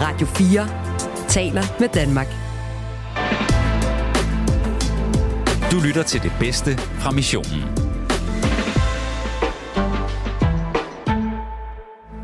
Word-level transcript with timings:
Radio 0.00 0.26
4 0.26 0.68
taler 1.28 1.62
med 1.80 1.88
Danmark. 1.88 2.26
Du 5.72 5.80
lytter 5.86 6.02
til 6.02 6.22
det 6.22 6.32
bedste 6.40 6.78
fra 6.78 7.10
missionen. 7.10 7.62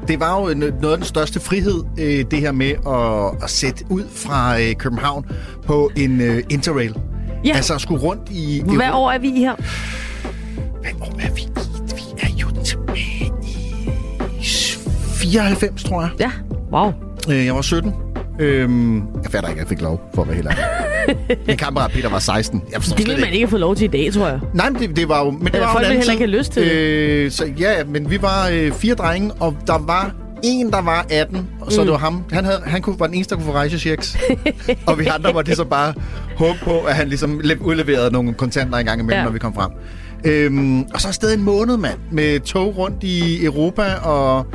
Det 0.08 0.20
var 0.20 0.40
jo 0.40 0.54
noget 0.54 0.92
af 0.92 0.96
den 0.96 1.04
største 1.04 1.40
frihed, 1.40 1.84
øh, 1.98 2.24
det 2.30 2.40
her 2.40 2.52
med 2.52 2.70
at, 2.70 3.44
at 3.44 3.50
sætte 3.50 3.84
ud 3.90 4.08
fra 4.14 4.60
øh, 4.60 4.74
København 4.74 5.26
på 5.66 5.90
en 5.96 6.20
øh, 6.20 6.42
interrail. 6.50 6.96
Ja. 7.44 7.52
Altså 7.56 7.74
at 7.74 7.80
skulle 7.80 8.02
rundt 8.02 8.30
i... 8.30 8.62
Hvad 8.76 8.90
år 8.92 9.10
er 9.10 9.18
vi 9.18 9.30
her? 9.30 9.54
Hvad 10.80 10.92
år 11.00 11.20
er 11.20 11.34
vi 11.34 11.40
i? 11.40 11.48
Vi 11.94 12.02
er 12.18 12.28
jo 12.40 12.62
tilbage 12.64 13.32
i 13.42 14.44
94, 15.14 15.84
tror 15.84 16.00
jeg. 16.00 16.10
Ja, 16.20 16.30
wow. 16.72 17.03
Øh, 17.30 17.44
Jeg 17.46 17.54
var 17.54 17.62
17. 17.62 17.92
Øhm, 18.40 18.96
jeg 18.96 19.30
fatter 19.30 19.48
ikke, 19.48 19.60
at 19.60 19.64
jeg 19.64 19.68
fik 19.68 19.80
lov, 19.80 20.00
for 20.14 20.22
at 20.22 20.28
være 20.28 20.36
helt 20.36 20.48
ærlig. 20.48 21.36
Min 21.46 21.56
kammerat 21.56 21.90
Peter 21.90 22.08
var 22.08 22.18
16. 22.18 22.62
Jeg 22.72 22.78
Det 22.80 22.86
slet 22.86 23.08
vil 23.08 23.20
man 23.20 23.32
ikke 23.32 23.48
få 23.48 23.56
lov 23.56 23.76
til 23.76 23.84
i 23.84 23.88
dag, 23.88 24.12
tror 24.12 24.26
jeg. 24.28 24.40
Nej, 24.54 24.70
men 24.70 24.80
det, 24.82 24.96
det 24.96 25.08
var 25.08 25.24
jo... 25.24 25.30
Men 25.30 25.44
det 25.44 25.52
var 25.52 25.58
jo 25.60 25.64
folk 25.72 25.84
anden 25.84 25.96
heller 25.98 26.12
ikke 26.12 26.24
have 26.26 26.38
lyst 26.38 26.52
til 26.52 26.62
det. 26.62 26.72
øh, 26.72 27.30
Så 27.30 27.44
ja, 27.58 27.84
men 27.84 28.10
vi 28.10 28.22
var 28.22 28.48
øh, 28.52 28.72
fire 28.72 28.94
drenge, 28.94 29.32
og 29.40 29.56
der 29.66 29.78
var 29.78 30.14
en, 30.42 30.70
der 30.70 30.80
var 30.82 31.06
18, 31.10 31.48
og 31.60 31.72
så 31.72 31.80
mm. 31.80 31.84
det 31.86 31.92
var 31.92 31.98
ham. 31.98 32.24
Han, 32.32 32.44
havde, 32.44 32.60
han 32.66 32.82
kunne, 32.82 32.98
var 33.00 33.06
den 33.06 33.14
eneste, 33.14 33.34
der 33.34 33.40
kunne 33.40 33.46
få 33.52 33.58
rejsechecks. 33.58 34.16
og 34.86 34.98
vi 34.98 35.06
andre 35.06 35.32
måtte 35.32 35.54
så 35.54 35.64
bare 35.64 35.94
håbe 36.36 36.58
på, 36.64 36.78
at 36.80 36.94
han 36.94 37.08
ligesom 37.08 37.40
le- 37.44 37.62
udleverede 37.62 38.10
nogle 38.12 38.34
kontanter 38.34 38.78
en 38.78 38.86
gang 38.86 39.00
imellem, 39.00 39.18
ja. 39.18 39.24
når 39.24 39.32
vi 39.32 39.38
kom 39.38 39.54
frem. 39.54 39.70
Øhm, 40.24 40.80
og 40.82 41.00
så 41.00 41.08
afsted 41.08 41.34
en 41.34 41.42
måned, 41.42 41.76
mand, 41.76 41.98
med 42.12 42.40
tog 42.40 42.78
rundt 42.78 43.02
i 43.02 43.44
Europa, 43.44 43.94
og 44.02 44.46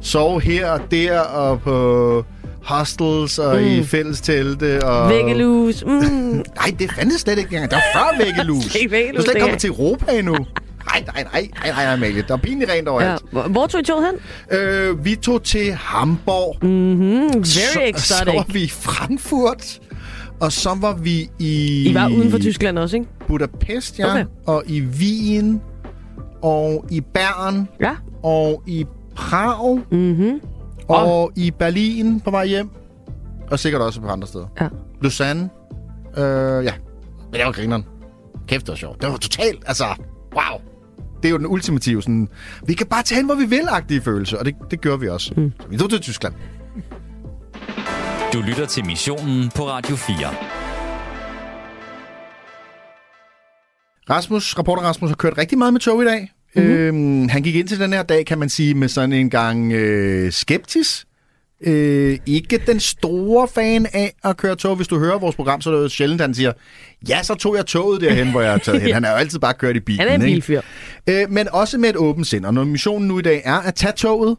sove 0.00 0.40
her 0.40 0.70
og 0.70 0.80
der, 0.90 1.20
og 1.20 1.60
på 1.60 2.24
hostels, 2.64 3.38
og 3.38 3.60
mm. 3.60 3.66
i 3.66 3.82
fællestelte. 3.84 4.84
Og... 4.84 5.10
Væggelus. 5.10 5.84
Mm. 5.84 5.92
Nej, 6.60 6.74
det 6.78 6.92
fandtes 6.92 7.20
slet 7.20 7.38
ikke 7.38 7.54
engang. 7.54 7.70
Der 7.70 7.76
var 7.76 8.00
før 8.00 8.24
væggelus. 8.24 8.64
Det 8.72 8.84
er 8.84 8.88
væggelus, 8.88 9.14
Du 9.16 9.20
er 9.20 9.24
slet 9.24 9.34
ikke 9.34 9.40
kommet 9.44 9.60
til 9.60 9.70
Europa 9.70 10.18
endnu. 10.18 10.32
Nej, 10.32 11.04
nej, 11.14 11.24
nej, 11.32 11.48
nej, 11.64 11.84
nej, 11.84 11.92
Amalie. 11.94 12.24
Der 12.28 12.34
er 12.34 12.38
pinligt 12.38 12.70
rent 12.70 12.86
Ja. 12.86 12.92
overalt. 12.92 13.22
Hvor, 13.32 13.42
hvor 13.42 13.66
tog 13.66 13.80
I 13.80 13.84
toget 13.84 14.06
hen? 14.50 14.58
Øh, 14.58 15.04
vi 15.04 15.16
tog 15.16 15.42
til 15.42 15.72
Hamburg. 15.72 16.56
Mm, 16.62 17.26
very 17.28 17.92
så, 17.96 18.02
så 18.04 18.24
var 18.26 18.44
vi 18.52 18.62
i 18.62 18.68
Frankfurt. 18.68 19.80
Og 20.40 20.52
så 20.52 20.76
var 20.80 20.94
vi 20.94 21.30
i... 21.38 21.84
I 21.90 21.94
var 21.94 22.08
uden 22.08 22.30
for 22.30 22.38
Tyskland 22.38 22.78
også, 22.78 22.96
ikke? 22.96 23.08
Budapest, 23.28 23.98
ja. 23.98 24.10
Okay. 24.10 24.24
Og 24.46 24.62
i 24.66 24.80
Wien. 24.82 25.60
Og 26.42 26.84
i 26.90 27.00
Bern. 27.00 27.68
Ja. 27.80 27.92
Og 28.22 28.62
i 28.66 28.86
Prag. 29.18 29.80
Mhm. 29.90 30.40
Og 30.88 31.32
i 31.36 31.50
Berlin 31.50 32.20
på 32.20 32.30
vej 32.30 32.46
hjem. 32.46 32.70
Og 33.50 33.58
sikkert 33.58 33.82
også 33.82 34.00
på 34.00 34.08
andre 34.08 34.26
steder. 34.28 34.46
Ja. 34.60 34.68
Lausanne. 35.02 35.50
Øh, 36.16 36.64
ja. 36.64 36.72
Men 37.30 37.32
det 37.32 37.44
var 37.44 37.52
grineren. 37.52 37.84
Kæft, 38.48 38.66
det 38.66 38.68
var 38.68 38.76
sjovt. 38.76 39.02
Det 39.02 39.10
var 39.10 39.16
totalt, 39.16 39.64
altså, 39.66 39.84
wow. 40.34 40.60
Det 41.22 41.28
er 41.28 41.30
jo 41.30 41.38
den 41.38 41.46
ultimative 41.46 42.02
sådan, 42.02 42.28
vi 42.66 42.74
kan 42.74 42.86
bare 42.86 43.02
tage 43.02 43.16
hen, 43.16 43.26
hvor 43.26 43.34
vi 43.34 43.44
vil-agtige 43.44 44.00
følelse. 44.00 44.38
Og 44.38 44.44
det, 44.44 44.54
det 44.70 44.80
gør 44.80 44.96
vi 44.96 45.08
også. 45.08 45.34
Mm. 45.36 45.52
Så 45.60 45.68
vi 45.68 45.76
tog 45.76 45.90
til 45.90 46.00
Tyskland. 46.00 46.34
Du 48.32 48.40
lytter 48.40 48.66
til 48.66 48.86
missionen 48.86 49.50
på 49.56 49.68
Radio 49.68 49.96
4. 49.96 50.16
Rasmus, 54.10 54.58
rapporter 54.58 54.82
Rasmus, 54.82 55.10
har 55.10 55.16
kørt 55.16 55.38
rigtig 55.38 55.58
meget 55.58 55.72
med 55.72 55.80
tog 55.80 56.02
i 56.02 56.06
dag. 56.06 56.32
Mm-hmm. 56.56 56.72
Øhm, 56.72 57.28
han 57.28 57.42
gik 57.42 57.54
ind 57.54 57.68
til 57.68 57.80
den 57.80 57.92
her 57.92 58.02
dag, 58.02 58.26
kan 58.26 58.38
man 58.38 58.48
sige, 58.48 58.74
med 58.74 58.88
sådan 58.88 59.12
en 59.12 59.30
gang 59.30 59.72
øh, 59.72 60.32
skeptis. 60.32 61.06
Øh, 61.60 62.18
ikke 62.26 62.60
den 62.66 62.80
store 62.80 63.48
fan 63.48 63.86
af 63.92 64.12
at 64.24 64.36
køre 64.36 64.56
tog. 64.56 64.76
Hvis 64.76 64.88
du 64.88 64.98
hører 64.98 65.18
vores 65.18 65.36
program, 65.36 65.60
så 65.60 65.70
er 65.70 65.74
det 65.74 65.82
jo 65.82 65.88
sjældent, 65.88 66.20
han 66.20 66.34
siger, 66.34 66.52
ja, 67.08 67.22
så 67.22 67.34
tog 67.34 67.56
jeg 67.56 67.66
toget 67.66 68.00
derhen, 68.00 68.30
hvor 68.30 68.40
jeg 68.40 68.50
har 68.50 68.58
taget 68.58 68.82
hen. 68.82 68.94
Han 68.98 69.04
er 69.04 69.10
jo 69.10 69.16
altid 69.16 69.38
bare 69.38 69.54
kørt 69.54 69.76
i 69.76 69.80
bilen. 69.80 70.00
Han 70.00 70.08
er 70.08 70.14
en 70.14 70.22
ikke? 70.22 70.34
bilfyr. 70.34 70.60
Øh, 71.08 71.30
men 71.30 71.48
også 71.52 71.78
med 71.78 71.88
et 71.88 71.96
åbent 71.96 72.26
sind. 72.26 72.46
Og 72.46 72.54
når 72.54 72.64
missionen 72.64 73.08
nu 73.08 73.18
i 73.18 73.22
dag 73.22 73.42
er 73.44 73.58
at 73.58 73.74
tage 73.74 73.92
toget, 73.92 74.36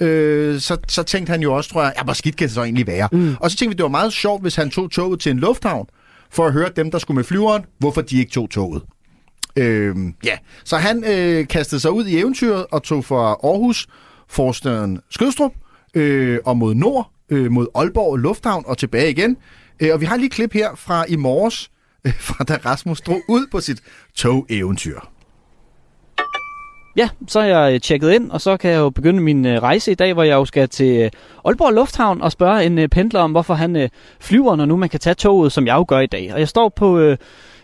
øh, 0.00 0.60
så, 0.60 0.76
så 0.88 1.02
tænkte 1.02 1.30
han 1.30 1.40
jo 1.40 1.54
også, 1.54 1.70
tror 1.70 1.82
jeg, 1.82 1.92
ja, 1.98 2.04
hvor 2.04 2.12
skidt 2.12 2.36
kan 2.36 2.46
det 2.46 2.54
så 2.54 2.62
egentlig 2.62 2.86
være? 2.86 3.08
Mm. 3.12 3.36
Og 3.40 3.50
så 3.50 3.56
tænkte 3.56 3.74
vi, 3.74 3.76
det 3.76 3.82
var 3.82 3.88
meget 3.88 4.12
sjovt, 4.12 4.42
hvis 4.42 4.54
han 4.56 4.70
tog 4.70 4.90
toget 4.90 5.20
til 5.20 5.32
en 5.32 5.38
lufthavn, 5.38 5.86
for 6.30 6.46
at 6.46 6.52
høre 6.52 6.68
dem, 6.76 6.90
der 6.90 6.98
skulle 6.98 7.16
med 7.16 7.24
flyveren, 7.24 7.64
hvorfor 7.78 8.00
de 8.00 8.18
ikke 8.18 8.32
tog 8.32 8.50
toget. 8.50 8.82
Øh, 9.56 9.96
ja, 10.24 10.38
så 10.64 10.76
han 10.76 11.04
øh, 11.04 11.48
kastede 11.48 11.80
sig 11.80 11.90
ud 11.90 12.06
i 12.06 12.18
eventyret 12.18 12.66
og 12.70 12.82
tog 12.82 13.04
fra 13.04 13.36
Aarhus, 13.42 13.88
forstaden 14.28 15.00
Skødstrup, 15.10 15.52
øh, 15.94 16.38
og 16.44 16.56
mod 16.56 16.74
nord, 16.74 17.10
øh, 17.30 17.50
mod 17.50 17.66
Aalborg 17.74 18.16
Lufthavn 18.16 18.64
og 18.66 18.78
tilbage 18.78 19.10
igen. 19.10 19.36
Øh, 19.80 19.90
og 19.92 20.00
vi 20.00 20.06
har 20.06 20.16
lige 20.16 20.26
et 20.26 20.32
klip 20.32 20.52
her 20.52 20.74
fra 20.74 21.04
i 21.08 21.16
morges, 21.16 21.70
øh, 22.06 22.14
fra 22.20 22.44
da 22.44 22.58
Rasmus 22.64 23.00
drog 23.00 23.20
ud 23.28 23.46
på 23.50 23.60
sit 23.60 23.80
tog-eventyr. 24.14 25.00
Ja, 26.96 27.08
så 27.28 27.40
er 27.40 27.44
jeg 27.44 27.74
øh, 27.74 27.80
tjekket 27.80 28.12
ind, 28.12 28.30
og 28.30 28.40
så 28.40 28.56
kan 28.56 28.70
jeg 28.70 28.78
jo 28.78 28.90
begynde 28.90 29.20
min 29.20 29.46
øh, 29.46 29.62
rejse 29.62 29.92
i 29.92 29.94
dag, 29.94 30.12
hvor 30.12 30.22
jeg 30.22 30.34
jo 30.34 30.44
skal 30.44 30.68
til 30.68 31.02
øh, 31.02 31.10
Aalborg 31.44 31.72
Lufthavn 31.72 32.22
og 32.22 32.32
spørge 32.32 32.64
en 32.64 32.78
øh, 32.78 32.88
pendler 32.88 33.20
om, 33.20 33.30
hvorfor 33.30 33.54
han 33.54 33.76
øh, 33.76 33.88
flyver, 34.20 34.56
når 34.56 34.64
nu 34.64 34.76
man 34.76 34.88
kan 34.88 35.00
tage 35.00 35.14
toget, 35.14 35.52
som 35.52 35.66
jeg 35.66 35.74
jo 35.74 35.84
gør 35.88 36.00
i 36.00 36.06
dag. 36.06 36.32
Og 36.32 36.40
jeg 36.40 36.48
står 36.48 36.68
på 36.68 36.98
øh, 36.98 37.16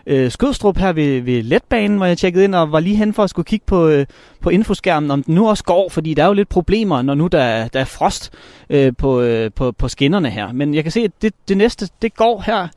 øh, 0.09 0.31
Skødstrup 0.31 0.79
her 0.79 0.93
ved, 0.93 1.21
ved 1.21 1.43
letbanen, 1.43 1.97
hvor 1.97 2.07
jeg 2.07 2.19
tjekkede 2.19 2.45
ind 2.45 2.55
og 2.55 2.73
var 2.73 2.81
lige 2.81 2.97
hen 2.97 3.15
for 3.15 3.25
at 3.25 3.31
skulle 3.31 3.47
kigge 3.47 3.67
på, 3.67 3.89
øh, 3.89 4.07
på 4.41 4.51
infoskærmen, 4.51 5.11
om 5.11 5.23
den 5.23 5.35
nu 5.35 5.49
også 5.49 5.65
går, 5.65 5.89
fordi 5.89 6.15
der 6.15 6.23
er 6.23 6.27
jo 6.27 6.33
lidt 6.33 6.49
problemer, 6.49 7.03
når 7.03 7.15
nu 7.15 7.27
der, 7.27 7.41
er- 7.43 7.69
der 7.69 7.81
er 7.81 7.85
frost 7.85 8.33
øh, 8.71 8.93
på, 8.99 9.21
øh, 9.21 9.51
på, 9.57 9.73
på 9.73 9.89
skinnerne 9.89 10.31
her. 10.31 10.53
Men 10.53 10.75
jeg 10.75 10.83
kan 10.83 10.93
se, 10.93 11.01
at 11.01 11.11
det, 11.23 11.35
det 11.49 11.57
næste, 11.57 11.89
det 12.03 12.15
går 12.17 12.43
her 12.47 12.69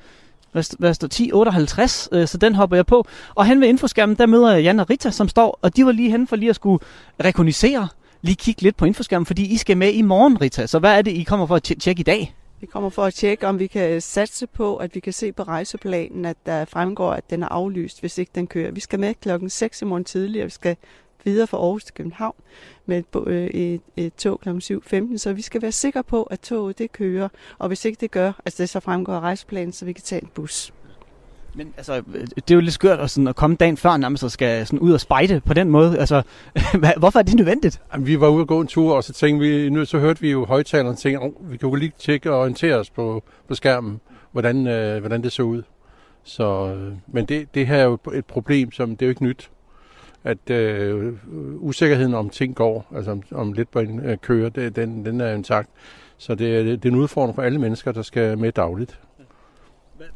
hvad, 0.52 0.78
hvad 0.80 0.94
står 0.94 1.06
1058, 1.06 2.10
øh, 2.12 2.28
så 2.28 2.38
den 2.38 2.56
hopper 2.56 2.76
jeg 2.78 2.86
på. 2.86 3.06
Og 3.36 3.46
hen 3.46 3.62
ved 3.62 3.68
infoskærmen, 3.68 4.16
der 4.16 4.26
møder 4.26 4.52
jeg 4.54 4.64
Jan 4.64 4.80
og 4.80 4.90
Rita, 4.90 5.12
som 5.12 5.28
står, 5.28 5.60
og 5.62 5.76
de 5.76 5.86
var 5.86 5.92
lige 5.92 6.12
hen 6.12 6.28
for 6.28 6.36
lige 6.36 6.50
at 6.50 6.56
skulle 6.56 6.84
rekognisere, 7.24 7.88
lige 8.22 8.36
kigge 8.36 8.62
lidt 8.62 8.78
på 8.78 8.86
infoskærmen, 8.86 9.26
fordi 9.26 9.54
I 9.54 9.58
skal 9.58 9.78
med 9.78 9.94
i 9.94 10.02
morgen, 10.02 10.42
Rita. 10.42 10.68
Så 10.68 10.80
hvad 10.80 10.98
er 10.98 11.02
det, 11.02 11.12
I 11.12 11.24
kommer 11.24 11.46
for 11.46 11.56
at 11.56 11.64
tjekke 11.64 12.00
i 12.00 12.04
dag? 12.04 12.34
Vi 12.62 12.68
kommer 12.68 12.90
for 12.90 13.04
at 13.04 13.14
tjekke, 13.14 13.48
om 13.48 13.60
vi 13.60 13.68
kan 13.68 14.02
satse 14.02 14.48
på, 14.48 14.76
at 14.76 14.96
vi 14.96 15.00
kan 15.00 15.14
se 15.14 15.32
på 15.32 15.44
rejseplanen, 15.44 16.26
at 16.26 16.38
der 16.46 16.66
fremgår, 16.66 17.12
at 17.12 17.30
den 17.30 17.44
er 17.44 17.48
aflyst, 17.48 18.00
hvis 18.00 18.18
ikke 18.18 18.32
den 18.36 18.48
kører. 18.48 18.72
Vi 18.72 18.80
skal 18.80 19.00
med 19.00 19.14
klokken 19.14 19.50
6 19.50 19.82
i 19.82 19.86
morgen 19.86 20.04
tidligere. 20.04 20.46
Vi 20.46 20.52
skal 20.52 20.76
videre 21.24 21.48
fra 21.48 21.58
Aarhus 21.58 21.84
til 21.84 21.94
København 21.94 22.36
med 22.86 22.98
et, 22.98 23.28
øh, 23.28 23.48
et, 23.48 23.82
et 23.98 24.14
tog 24.16 24.40
kl. 24.40 24.50
7.15, 24.50 25.18
så 25.18 25.34
vi 25.34 25.42
skal 25.42 25.62
være 25.62 25.72
sikre 25.72 26.04
på, 26.04 26.24
at 26.24 26.40
toget 26.40 26.78
det 26.78 26.92
kører. 26.92 27.30
Og 27.58 27.68
hvis 27.68 27.86
ikke 27.86 27.98
det 28.00 28.12
gør, 28.12 28.32
altså 28.46 28.64
det 28.64 28.70
så 28.70 28.80
fremgår 28.80 29.14
af 29.14 29.20
rejseplanen, 29.20 29.74
så 29.74 29.86
vi 29.86 29.94
kan 29.94 30.04
tage 30.04 30.22
en 30.22 30.30
bus. 30.34 30.74
Men 31.56 31.74
altså, 31.78 31.94
øh, 32.14 32.28
det 32.36 32.52
er 32.52 32.56
jo 32.56 32.62
lidt 32.62 32.74
skørt 32.74 33.00
at, 33.00 33.10
sådan, 33.10 33.28
at 33.28 33.36
komme 33.36 33.56
dagen 33.56 33.78
før 33.78 33.98
nærmest 33.98 34.24
og 34.24 34.32
skal 34.32 34.66
sådan 34.68 34.80
ud 34.80 34.92
og 34.94 35.00
spejde 35.00 35.40
på 35.46 35.54
den 35.54 35.70
måde. 35.70 35.98
Altså, 36.00 36.22
hvorfor 37.00 37.20
er 37.20 37.24
det 37.24 37.36
nødvendigt? 37.36 37.82
Jamen, 37.94 38.08
vi 38.08 38.20
var 38.20 38.28
ude 38.30 38.42
og 38.42 38.48
gå 38.48 38.62
en 38.62 38.68
tur, 38.68 38.96
og 38.96 39.04
så 39.04 39.14
tænkte 39.14 39.48
vi, 39.48 39.70
nu 39.70 39.86
så 39.86 40.00
hørte 40.00 40.22
vi 40.22 40.32
jo 40.32 40.46
højtaleren 40.46 40.88
og 40.88 40.98
tænkte, 40.98 41.20
oh, 41.24 41.52
vi 41.52 41.58
kan 41.58 41.70
jo 41.70 41.76
lige 41.76 41.92
tjekke 42.00 42.32
og 42.32 42.40
orientere 42.40 42.76
os 42.76 42.90
på, 42.90 43.24
på 43.48 43.56
skærmen, 43.56 44.00
hvordan, 44.32 44.68
øh, 44.68 45.00
hvordan 45.00 45.24
det 45.24 45.32
så 45.32 45.44
ud. 45.44 45.64
Så, 46.24 46.74
øh, 46.76 46.94
men 47.08 47.26
det, 47.26 47.56
det 47.56 47.68
her 47.68 47.76
er 47.76 47.84
jo 47.84 47.98
et 48.14 48.26
problem, 48.26 48.72
som 48.72 48.90
det 48.96 49.02
er 49.02 49.08
jo 49.08 49.10
ikke 49.10 49.24
nyt. 49.24 49.50
At 50.24 50.50
øh, 50.50 51.14
usikkerheden 51.60 52.14
om 52.14 52.30
ting 52.30 52.56
går, 52.56 52.92
altså 52.96 53.12
om, 53.12 53.24
om 53.32 53.54
lidt 53.54 53.72
på 53.72 53.80
en 53.80 54.00
øh, 54.00 54.18
kører, 54.18 54.50
det, 54.50 54.76
den, 54.76 55.06
den 55.06 55.22
er 55.22 55.34
intakt. 55.34 55.70
Så 56.18 56.36
det, 56.36 56.56
er- 56.58 56.64
det 56.64 56.86
er 56.86 56.90
en 56.90 56.96
udfordring 56.96 57.36
for 57.36 57.42
alle 57.42 57.60
mennesker, 57.60 57.92
der 57.92 58.02
skal 58.02 58.38
med 58.38 58.52
dagligt. 58.52 59.00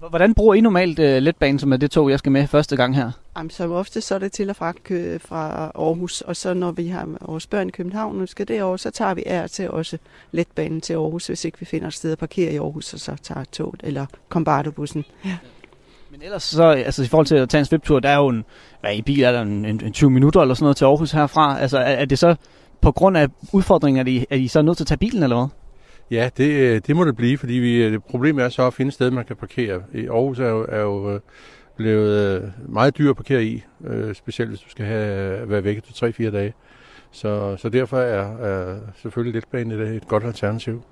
Hvordan 0.09 0.33
bruger 0.33 0.53
I 0.53 0.61
normalt 0.61 0.99
uh, 0.99 1.05
letbanen, 1.05 1.59
som 1.59 1.73
er 1.73 1.77
det 1.77 1.91
tog, 1.91 2.09
jeg 2.09 2.19
skal 2.19 2.31
med 2.31 2.47
første 2.47 2.75
gang 2.75 2.95
her? 2.95 3.11
Jamen, 3.37 3.49
som 3.49 3.71
ofte 3.71 4.01
så 4.01 4.15
er 4.15 4.19
det 4.19 4.31
til 4.31 4.49
og 4.49 4.55
fra, 4.55 4.71
kø- 4.83 5.17
fra 5.17 5.71
Aarhus, 5.75 6.21
og 6.21 6.35
så 6.35 6.53
når 6.53 6.71
vi 6.71 6.87
har 6.87 7.07
vores 7.21 7.47
børn 7.47 7.67
i 7.67 7.71
København, 7.71 8.17
nu 8.17 8.25
skal 8.25 8.47
derover, 8.47 8.77
så 8.77 8.91
tager 8.91 9.13
vi 9.13 9.23
af 9.25 9.49
til 9.49 9.69
også 9.69 9.97
letbanen 10.31 10.81
til 10.81 10.93
Aarhus, 10.93 11.27
hvis 11.27 11.45
ikke 11.45 11.59
vi 11.59 11.65
finder 11.65 11.87
et 11.87 11.93
sted 11.93 12.11
at 12.11 12.17
parkere 12.17 12.53
i 12.53 12.57
Aarhus, 12.57 12.93
og 12.93 12.99
så 12.99 13.15
tager 13.23 13.43
toget 13.43 13.81
eller 13.83 14.05
kombardobussen. 14.29 15.05
Men 16.11 16.21
ellers 16.21 16.43
så, 16.43 16.63
altså 16.63 17.03
i 17.03 17.07
forhold 17.07 17.25
til 17.25 17.35
at 17.35 17.49
tage 17.49 17.59
en 17.59 17.65
sviptur, 17.65 17.99
der 17.99 18.09
er 18.09 18.17
jo 18.17 18.27
en, 18.27 18.45
hvad 18.81 18.95
i 18.95 19.01
bil 19.01 19.23
er 19.23 19.31
der 19.31 19.41
en, 19.41 19.65
en, 19.65 19.81
en 19.85 19.93
20 19.93 20.09
minutter 20.09 20.41
eller 20.41 20.55
sådan 20.55 20.63
noget 20.63 20.77
til 20.77 20.85
Aarhus 20.85 21.11
herfra. 21.11 21.59
Altså 21.59 21.77
er, 21.77 21.81
er 21.81 22.05
det 22.05 22.19
så 22.19 22.35
på 22.81 22.91
grund 22.91 23.17
af 23.17 23.27
udfordringen, 23.53 24.01
at 24.01 24.07
I, 24.07 24.25
er 24.29 24.35
I 24.35 24.47
så 24.47 24.61
nødt 24.61 24.77
til 24.77 24.83
at 24.83 24.87
tage 24.87 24.97
bilen 24.97 25.23
eller 25.23 25.35
hvad? 25.35 25.47
Ja, 26.11 26.29
det, 26.37 26.49
øh, 26.49 26.81
det 26.87 26.95
må 26.95 27.05
det 27.05 27.15
blive, 27.15 27.37
fordi 27.37 27.53
vi, 27.53 27.91
det 27.91 28.03
problemet 28.03 28.45
er 28.45 28.49
så 28.49 28.67
at 28.67 28.73
finde 28.73 28.87
et 28.87 28.93
sted, 28.93 29.11
man 29.11 29.25
kan 29.25 29.35
parkere. 29.35 29.83
I 29.93 30.07
Aarhus 30.07 30.39
er 30.39 30.49
jo, 30.49 30.65
er 30.69 30.81
jo 30.81 31.13
øh, 31.13 31.19
blevet 31.75 32.53
meget 32.67 32.97
dyr 32.97 33.09
at 33.09 33.15
parkere 33.15 33.43
i, 33.43 33.63
specielt 34.13 34.49
hvis 34.49 34.59
du 34.59 34.69
skal 34.69 34.85
have, 34.85 35.49
være 35.49 35.63
væk 35.63 35.83
til 35.83 36.05
3-4 36.05 36.31
dage. 36.31 36.53
Så, 37.11 37.57
så 37.57 37.69
derfor 37.69 37.97
er, 37.97 38.37
er 38.37 38.79
selvfølgelig 39.01 39.33
letbanen 39.33 39.79
et, 39.79 39.95
et 39.95 40.07
godt 40.07 40.23
alternativ 40.23 40.83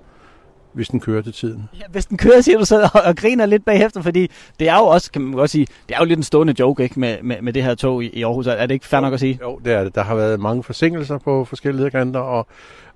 hvis 0.74 0.88
den 0.88 1.00
kører 1.00 1.22
til 1.22 1.32
tiden. 1.32 1.68
Ja, 1.78 1.84
hvis 1.90 2.06
den 2.06 2.16
kører, 2.16 2.40
siger 2.40 2.58
du 2.58 2.64
så, 2.64 2.90
og, 2.94 3.00
og 3.04 3.16
griner 3.16 3.46
lidt 3.46 3.64
bagefter, 3.64 4.02
fordi 4.02 4.30
det 4.60 4.68
er 4.68 4.76
jo 4.76 4.84
også, 4.84 5.12
kan 5.12 5.22
man 5.22 5.32
godt 5.32 5.50
sige, 5.50 5.66
det 5.88 5.94
er 5.94 5.98
jo 5.98 6.04
lidt 6.04 6.16
en 6.16 6.22
stående 6.22 6.54
joke, 6.58 6.82
ikke, 6.82 7.00
med, 7.00 7.16
med, 7.22 7.36
med 7.42 7.52
det 7.52 7.62
her 7.62 7.74
tog 7.74 8.04
i, 8.04 8.06
i 8.08 8.22
Aarhus. 8.22 8.46
Er 8.46 8.66
det 8.66 8.74
ikke 8.74 8.86
fair 8.86 9.00
nok 9.00 9.14
at 9.14 9.20
sige? 9.20 9.38
Jo, 9.42 9.60
det 9.64 9.72
er 9.72 9.84
det. 9.84 9.94
Der 9.94 10.02
har 10.02 10.14
været 10.14 10.40
mange 10.40 10.62
forsinkelser 10.62 11.18
på 11.18 11.44
forskellige 11.44 11.90
kanter, 11.90 12.20
og, 12.20 12.46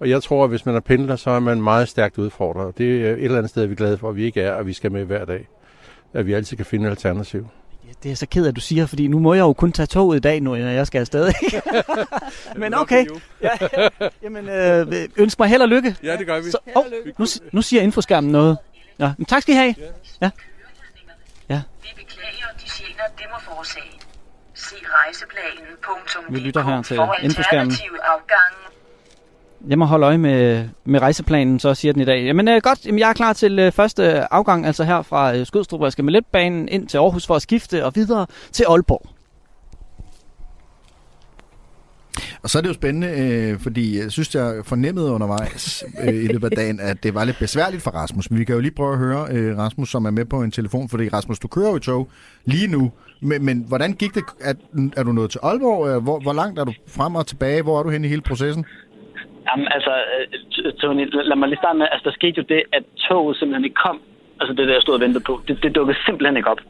og 0.01 0.11
jeg 0.11 0.23
tror, 0.23 0.45
at 0.45 0.51
hvis 0.51 0.67
man 0.67 0.75
er 0.75 0.81
pendler, 0.81 1.17
så 1.17 1.31
er 1.31 1.41
man 1.41 1.63
meget 1.63 1.89
stærkt 1.89 2.19
udfordret. 2.19 2.79
Det 2.79 3.07
er 3.07 3.13
et 3.13 3.25
eller 3.25 3.39
andet 3.39 3.51
sted, 3.51 3.67
vi 3.67 3.73
er 3.73 3.77
glade 3.77 3.99
for, 3.99 4.09
at 4.09 4.17
vi 4.17 4.25
ikke 4.25 4.41
er, 4.41 4.53
og 4.53 4.67
vi 4.67 4.73
skal 4.73 4.93
med 4.93 5.05
hver 5.05 5.25
dag. 5.25 5.49
At 6.15 6.27
vi 6.27 6.33
altid 6.33 6.57
kan 6.57 6.67
finde 6.67 6.87
et 6.87 6.91
alternativ. 6.91 7.47
Ja, 7.89 7.93
det 8.03 8.11
er 8.11 8.17
så 8.17 8.27
ked 8.27 8.45
af, 8.45 8.49
at 8.49 8.57
du 8.57 8.61
siger, 8.61 8.87
fordi 8.87 9.07
nu 9.09 9.19
må 9.19 9.35
jeg 9.35 9.41
jo 9.41 9.53
kun 9.53 9.73
tage 9.73 9.87
toget 9.87 10.17
i 10.17 10.21
dag, 10.21 10.41
når 10.41 10.57
jeg 10.57 10.87
skal 10.87 10.99
afsted. 11.01 11.33
Ikke? 11.43 11.63
Men 12.61 12.75
okay. 12.75 13.07
Ja, 13.43 13.51
ja. 14.01 14.09
Jamen, 14.23 14.49
øh, 14.49 15.09
ønsk 15.17 15.39
mig 15.39 15.49
held 15.49 15.63
og 15.63 15.69
lykke. 15.69 15.97
Ja, 16.03 16.17
det 16.17 16.27
gør 16.27 16.41
vi. 16.41 16.51
Så, 16.51 16.59
oh, 16.75 16.85
nu, 17.19 17.27
nu 17.53 17.63
siger 17.63 17.83
infoskærmen 17.83 18.33
noget. 18.33 18.59
Ja, 18.99 19.13
men 19.19 19.25
tak 19.27 19.43
skal 19.43 19.55
I 19.55 19.57
have. 19.57 19.75
Ja. 20.21 20.31
Ja. 21.49 21.63
Vi 21.83 21.89
beklager 21.97 22.47
de 22.61 22.65
gener, 22.79 23.03
det 23.19 23.25
må 23.33 23.39
forårsage. 23.41 23.85
Se 24.55 24.77
rejseplanen.dk 24.85 26.33
Vi 26.35 26.39
lytter 26.39 26.63
her 26.63 26.83
til 26.83 26.97
for 26.97 27.17
infoskærmen. 27.23 27.71
alternative 27.73 27.99
afgange. 28.05 28.78
Jeg 29.69 29.79
må 29.79 29.85
holde 29.85 30.07
øje 30.07 30.19
med, 30.19 30.69
med 30.85 31.01
rejseplanen, 31.01 31.59
så 31.59 31.75
siger 31.75 31.93
den 31.93 32.03
i 32.03 32.05
dag. 32.05 32.25
Jamen 32.25 32.49
øh, 32.49 32.61
godt, 32.63 32.87
jamen, 32.87 32.99
jeg 32.99 33.09
er 33.09 33.13
klar 33.13 33.33
til 33.33 33.59
øh, 33.59 33.73
første 33.73 34.33
afgang, 34.33 34.67
altså 34.67 34.85
her 34.85 35.03
fra 35.03 35.37
øh, 35.37 35.47
Skødstrup. 35.47 35.83
Jeg 35.83 35.93
skal 35.93 36.05
med 36.05 36.13
letbanen 36.13 36.69
ind 36.69 36.89
til 36.89 36.99
Aarhus 36.99 37.27
for 37.27 37.35
at 37.35 37.43
skifte 37.43 37.85
og 37.85 37.93
videre 37.95 38.27
til 38.53 38.65
Aalborg. 38.69 39.07
Og 42.43 42.51
så 42.51 42.59
er 42.59 42.63
det 42.63 42.69
jo 42.69 42.75
spændende, 42.75 43.09
øh, 43.09 43.61
fordi 43.61 43.99
jeg 43.99 44.13
synes, 44.13 44.35
jeg 44.35 44.61
fornemmede 44.65 45.11
undervejs 45.11 45.85
øh, 46.03 46.15
i 46.15 46.27
løbet 46.27 46.51
af 46.51 46.57
dagen, 46.57 46.81
at 46.81 47.03
det 47.03 47.15
var 47.15 47.25
lidt 47.25 47.39
besværligt 47.39 47.83
for 47.83 47.91
Rasmus. 47.91 48.31
Men 48.31 48.39
vi 48.39 48.45
kan 48.45 48.55
jo 48.55 48.61
lige 48.61 48.75
prøve 48.75 48.93
at 48.93 48.99
høre 48.99 49.27
øh, 49.31 49.59
Rasmus, 49.59 49.91
som 49.91 50.05
er 50.05 50.11
med 50.11 50.25
på 50.25 50.43
en 50.43 50.51
telefon, 50.51 50.89
fordi 50.89 51.09
Rasmus, 51.09 51.39
du 51.39 51.49
kører 51.49 51.71
jo 51.71 51.77
i 51.77 51.81
tog 51.81 52.09
lige 52.45 52.67
nu. 52.67 52.93
Men, 53.23 53.45
men 53.45 53.65
hvordan 53.69 53.93
gik 53.93 54.15
det? 54.15 54.25
Er, 54.41 54.55
er 54.97 55.03
du 55.03 55.13
nået 55.13 55.31
til 55.31 55.41
Aalborg? 55.43 55.89
Øh, 55.89 56.03
hvor, 56.03 56.21
hvor 56.21 56.33
langt 56.33 56.59
er 56.59 56.65
du 56.65 56.73
frem 56.87 57.15
og 57.15 57.27
tilbage? 57.27 57.63
Hvor 57.63 57.79
er 57.79 57.83
du 57.83 57.91
henne 57.91 58.07
i 58.07 58.11
hele 58.11 58.23
processen? 58.23 58.65
Jamen 59.49 59.69
altså, 59.77 59.93
øh, 60.15 60.73
Tony, 60.81 61.05
lad 61.13 61.37
mig 61.37 61.49
lige 61.49 61.63
starte 61.63 61.79
med, 61.79 61.87
altså 61.93 62.05
der 62.09 62.19
skete 62.19 62.39
jo 62.41 62.45
det, 62.49 62.63
at 62.73 62.83
toget 63.09 63.37
simpelthen 63.37 63.65
ikke 63.65 63.83
kom. 63.87 64.01
Altså 64.41 64.53
det 64.55 64.69
der, 64.69 64.75
jeg 64.75 64.83
stod 64.83 64.95
og 64.95 65.01
ventede 65.01 65.25
på, 65.25 65.41
det, 65.49 65.63
det 65.63 65.75
dukkede 65.75 65.99
simpelthen 66.07 66.37
ikke 66.37 66.51
op. 66.51 66.61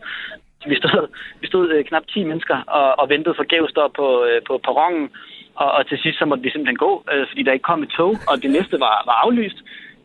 Vi 0.66 0.76
stod, 0.76 1.08
vi 1.40 1.46
stod 1.46 1.64
øh, 1.72 1.84
knap 1.84 2.06
10 2.08 2.24
mennesker 2.24 2.56
og, 2.78 2.98
og 3.00 3.08
ventede 3.08 3.34
forgæves 3.34 3.72
der 3.72 3.88
på, 3.96 4.24
øh, 4.24 4.40
på 4.48 4.54
perronen, 4.66 5.10
og, 5.54 5.70
og 5.72 5.86
til 5.88 5.98
sidst 5.98 6.18
så 6.18 6.24
måtte 6.24 6.42
vi 6.44 6.50
simpelthen 6.50 6.84
gå, 6.86 6.92
øh, 7.12 7.26
fordi 7.28 7.42
der 7.42 7.52
ikke 7.52 7.70
kom 7.70 7.82
et 7.82 7.88
tog, 7.88 8.12
og 8.30 8.42
det 8.42 8.50
næste 8.50 8.76
var, 8.80 8.94
var 9.08 9.16
aflyst. 9.24 9.58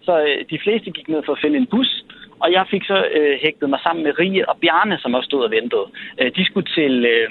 Så 0.05 0.13
øh, 0.27 0.45
de 0.49 0.59
fleste 0.63 0.91
gik 0.91 1.07
ned 1.09 1.21
for 1.25 1.33
at 1.33 1.41
finde 1.41 1.57
en 1.57 1.71
bus, 1.73 2.03
og 2.43 2.51
jeg 2.51 2.65
fik 2.71 2.83
så 2.83 2.97
øh, 3.17 3.37
hægtet 3.43 3.69
mig 3.69 3.79
sammen 3.83 4.03
med 4.03 4.19
Rie 4.19 4.49
og 4.49 4.57
Bjarne, 4.61 4.97
som 4.99 5.13
også 5.13 5.27
stod 5.27 5.43
og 5.43 5.51
ventede. 5.51 5.85
Øh, 6.19 6.31
de 6.35 6.45
skulle 6.45 6.67
til... 6.77 7.05
Øh, 7.05 7.29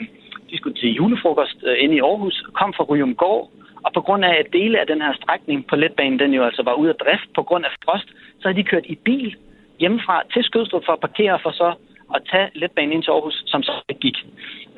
de 0.50 0.58
skulle 0.58 0.76
til 0.80 0.94
julefrokost 0.94 1.58
øh, 1.66 1.76
inde 1.78 1.96
i 1.96 2.00
Aarhus, 2.00 2.44
kom 2.58 2.72
fra 2.76 2.84
Ryumgård, 2.84 3.50
og 3.84 3.92
på 3.92 4.00
grund 4.00 4.24
af, 4.24 4.34
at 4.42 4.52
dele 4.52 4.80
af 4.80 4.86
den 4.86 5.00
her 5.02 5.14
strækning 5.20 5.66
på 5.66 5.76
letbanen, 5.76 6.18
den 6.18 6.34
jo 6.34 6.44
altså 6.44 6.62
var 6.62 6.74
ude 6.74 6.90
af 6.90 6.96
drift 7.04 7.28
på 7.34 7.42
grund 7.42 7.64
af 7.64 7.70
frost, 7.84 8.08
så 8.40 8.48
har 8.48 8.52
de 8.52 8.64
kørt 8.64 8.86
i 8.86 8.94
bil 8.94 9.36
hjemmefra 9.80 10.22
til 10.32 10.44
Skødstrup 10.44 10.84
for 10.86 10.92
at 10.92 11.00
parkere 11.00 11.38
for 11.42 11.50
så 11.50 11.74
at 12.14 12.22
tage 12.30 12.50
letbanen 12.54 12.92
ind 12.92 13.02
til 13.02 13.10
Aarhus, 13.10 13.42
som 13.46 13.62
så 13.62 13.72
ikke 13.88 14.00
gik. 14.00 14.18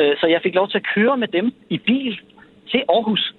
Øh, 0.01 0.17
så 0.21 0.27
jeg 0.27 0.41
fik 0.43 0.55
lov 0.55 0.69
til 0.69 0.79
at 0.79 0.87
køre 0.95 1.17
med 1.17 1.29
dem 1.29 1.47
i 1.71 1.79
bil 1.79 2.21
til 2.71 2.83
Aarhus, 2.89 3.35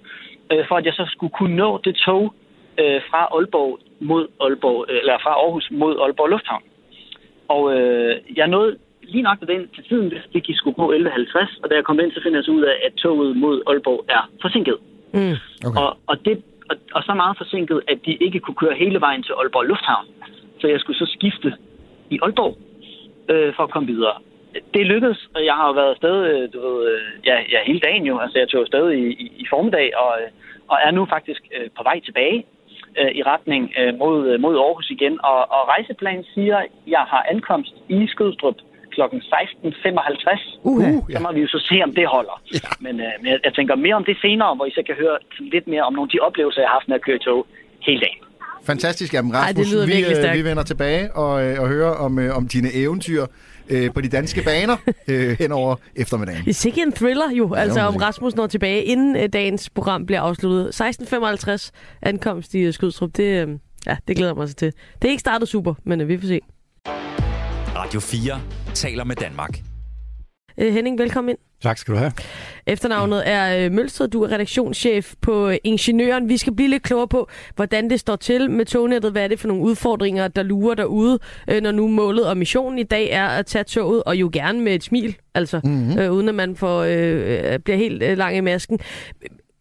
øh, 0.52 0.64
for 0.68 0.76
at 0.76 0.84
jeg 0.84 0.94
så 0.94 1.04
skulle 1.14 1.32
kunne 1.38 1.56
nå 1.56 1.80
det 1.84 1.94
tog 1.96 2.34
øh, 2.80 3.00
fra 3.10 3.22
Aalborg 3.34 3.78
mod 4.00 4.24
Aalborg, 4.40 4.86
eller 4.88 5.18
fra 5.24 5.30
Aarhus 5.30 5.68
mod 5.70 5.94
Aalborg 6.02 6.28
Lufthavn. 6.28 6.62
Og 7.48 7.62
øh, 7.76 8.16
jeg 8.36 8.46
nåede 8.48 8.76
lige 9.02 9.22
nok 9.22 9.40
den 9.40 9.68
til 9.74 9.84
tiden, 9.88 10.12
det 10.32 10.42
gik 10.42 10.56
sgu 10.56 10.72
på 10.72 10.92
11.50, 10.92 11.62
og 11.62 11.70
da 11.70 11.74
jeg 11.74 11.84
kom 11.84 12.00
ind, 12.00 12.12
så 12.12 12.20
finder 12.22 12.38
jeg 12.38 12.44
så 12.44 12.50
ud 12.50 12.62
af, 12.62 12.76
at 12.86 12.92
toget 12.94 13.36
mod 13.36 13.62
Aalborg 13.66 14.04
er 14.08 14.30
forsinket. 14.42 14.76
Mm. 15.16 15.36
Okay. 15.66 15.80
Og, 15.80 15.90
og, 16.06 16.16
det, 16.24 16.42
og, 16.70 16.76
og 16.96 17.02
så 17.02 17.14
meget 17.14 17.36
forsinket, 17.36 17.78
at 17.88 17.98
de 18.06 18.12
ikke 18.26 18.40
kunne 18.40 18.60
køre 18.62 18.74
hele 18.74 19.00
vejen 19.00 19.22
til 19.22 19.32
Aalborg 19.32 19.66
Lufthavn. 19.66 20.06
Så 20.60 20.66
jeg 20.68 20.80
skulle 20.80 20.98
så 20.98 21.06
skifte 21.16 21.50
i 22.10 22.18
Aalborg 22.22 22.54
øh, 23.28 23.54
for 23.56 23.62
at 23.62 23.70
komme 23.70 23.88
videre. 23.94 24.16
Det 24.74 24.86
lykkedes, 24.86 25.28
og 25.34 25.44
jeg 25.44 25.54
har 25.54 25.66
jo 25.66 25.72
været 25.72 25.90
afsted, 25.90 26.16
øh, 26.30 26.52
du 26.52 26.58
ved, 26.66 26.76
øh, 26.90 27.00
ja, 27.26 27.36
ja, 27.52 27.58
hele 27.66 27.80
dagen 27.80 28.04
jo. 28.06 28.18
Altså, 28.18 28.38
jeg 28.38 28.48
tog 28.48 28.60
afsted 28.60 28.90
i, 28.90 29.04
i, 29.24 29.26
i 29.42 29.44
formiddag, 29.50 29.96
og, 29.96 30.12
øh, 30.20 30.28
og 30.68 30.78
er 30.84 30.90
nu 30.90 31.06
faktisk 31.06 31.42
øh, 31.56 31.68
på 31.76 31.82
vej 31.82 32.00
tilbage 32.00 32.46
øh, 32.98 33.10
i 33.18 33.22
retning 33.22 33.72
øh, 33.80 33.98
mod, 33.98 34.28
øh, 34.28 34.40
mod 34.40 34.54
Aarhus 34.56 34.90
igen. 34.90 35.14
Og, 35.24 35.38
og 35.56 35.62
rejseplanen 35.68 36.24
siger, 36.34 36.56
at 36.56 36.70
jeg 36.86 37.04
har 37.12 37.26
ankomst 37.30 37.74
i 37.88 38.06
Skødstrup 38.06 38.58
kl. 38.96 39.02
16.55. 39.02 40.58
Uha. 40.70 40.90
Uh, 40.90 41.10
Så 41.12 41.18
må 41.24 41.32
vi 41.36 41.40
jo 41.40 41.48
så 41.56 41.60
se, 41.70 41.76
om 41.86 41.92
det 41.98 42.06
holder. 42.16 42.36
Ja. 42.54 42.58
Men, 42.80 42.94
øh, 43.00 43.12
men 43.20 43.26
jeg, 43.32 43.38
jeg 43.46 43.52
tænker 43.54 43.74
mere 43.86 43.94
om 44.00 44.04
det 44.10 44.16
senere, 44.26 44.54
hvor 44.56 44.66
I 44.70 44.72
så 44.78 44.82
kan 44.88 44.94
høre 45.02 45.16
lidt 45.54 45.66
mere 45.72 45.82
om 45.88 45.92
nogle 45.92 46.08
af 46.08 46.12
de 46.14 46.18
oplevelser, 46.28 46.60
jeg 46.60 46.68
har 46.68 46.76
haft 46.78 46.88
med 46.88 46.96
at 47.00 47.04
køre 47.08 47.18
tog 47.18 47.40
hele 47.86 48.00
dagen. 48.06 48.20
Fantastisk, 48.72 49.14
jamen 49.14 49.32
Ej, 49.34 49.40
Rasmus. 49.40 49.66
det 49.66 49.72
lyder 49.74 49.86
vi, 49.86 50.28
øh, 50.28 50.34
vi 50.38 50.44
vender 50.50 50.62
tilbage 50.62 51.12
og, 51.22 51.44
øh, 51.44 51.60
og 51.62 51.68
hører 51.68 51.90
om, 51.90 52.18
øh, 52.18 52.36
om 52.36 52.48
dine 52.48 52.68
eventyr 52.74 53.26
øh, 53.70 53.92
på 53.94 54.00
de 54.00 54.08
danske 54.08 54.40
baner 54.44 54.76
øh, 55.10 55.36
hen 55.38 55.52
over 55.52 55.76
eftermiddagen. 55.96 56.44
Det 56.44 56.50
er 56.50 56.54
sikkert 56.54 56.86
en 56.86 56.92
thriller 56.92 57.30
jo, 57.38 57.54
Ja, 57.54 57.60
altså 57.60 57.80
om. 57.80 57.96
Rasmus 57.96 58.34
når 58.36 58.46
tilbage, 58.46 58.82
inden 58.84 59.16
øh, 59.16 59.28
dagens 59.32 59.70
program 59.70 60.06
bliver 60.06 60.20
afsluttet. 60.20 60.80
16.55 60.80 61.70
ankomst 62.02 62.54
i 62.54 62.58
øh, 62.60 62.72
Skydstrup, 62.72 63.10
det, 63.16 63.48
øh, 63.48 63.48
ja, 63.86 63.96
det 64.08 64.16
glæder 64.16 64.30
jeg 64.32 64.36
mig 64.36 64.48
så 64.48 64.54
til. 64.54 64.72
Det 65.02 65.08
er 65.08 65.10
ikke 65.10 65.20
startet 65.20 65.48
super, 65.48 65.74
men 65.84 66.00
øh, 66.00 66.08
vi 66.08 66.18
får 66.18 66.26
se. 66.26 66.40
Radio 67.76 68.00
4 68.00 68.40
taler 68.74 69.04
med 69.04 69.16
Danmark. 69.16 69.58
Øh, 70.58 70.72
Henning, 70.72 70.98
velkommen 70.98 71.28
ind. 71.28 71.38
Tak 71.62 71.78
skal 71.78 71.94
du 71.94 71.98
have. 71.98 72.12
Efternavnet 72.66 73.28
er 73.28 73.64
øh, 73.64 73.72
Mølsted, 73.72 74.08
du 74.08 74.22
er 74.22 74.32
redaktionschef 74.32 75.14
på 75.20 75.48
øh, 75.48 75.56
Ingeniøren. 75.64 76.28
Vi 76.28 76.36
skal 76.36 76.54
blive 76.54 76.68
lidt 76.68 76.82
klogere 76.82 77.08
på, 77.08 77.28
hvordan 77.56 77.90
det 77.90 78.00
står 78.00 78.16
til 78.16 78.50
med 78.50 78.64
tognettet. 78.64 79.12
Hvad 79.12 79.24
er 79.24 79.28
det 79.28 79.40
for 79.40 79.48
nogle 79.48 79.62
udfordringer, 79.62 80.28
der 80.28 80.42
lurer 80.42 80.74
derude, 80.74 81.18
øh, 81.50 81.62
når 81.62 81.72
nu 81.72 81.88
målet 81.88 82.28
og 82.28 82.36
missionen 82.36 82.78
i 82.78 82.82
dag 82.82 83.10
er 83.10 83.26
at 83.26 83.46
tage 83.46 83.64
toget, 83.64 84.02
og 84.02 84.16
jo 84.16 84.30
gerne 84.32 84.60
med 84.60 84.74
et 84.74 84.84
smil, 84.84 85.16
altså, 85.34 85.60
mm-hmm. 85.64 85.98
øh, 85.98 86.12
uden 86.12 86.28
at 86.28 86.34
man 86.34 86.56
får, 86.56 86.80
øh, 86.82 87.52
øh, 87.52 87.58
bliver 87.58 87.76
helt 87.76 88.02
øh, 88.02 88.18
lang 88.18 88.36
i 88.36 88.40
masken. 88.40 88.80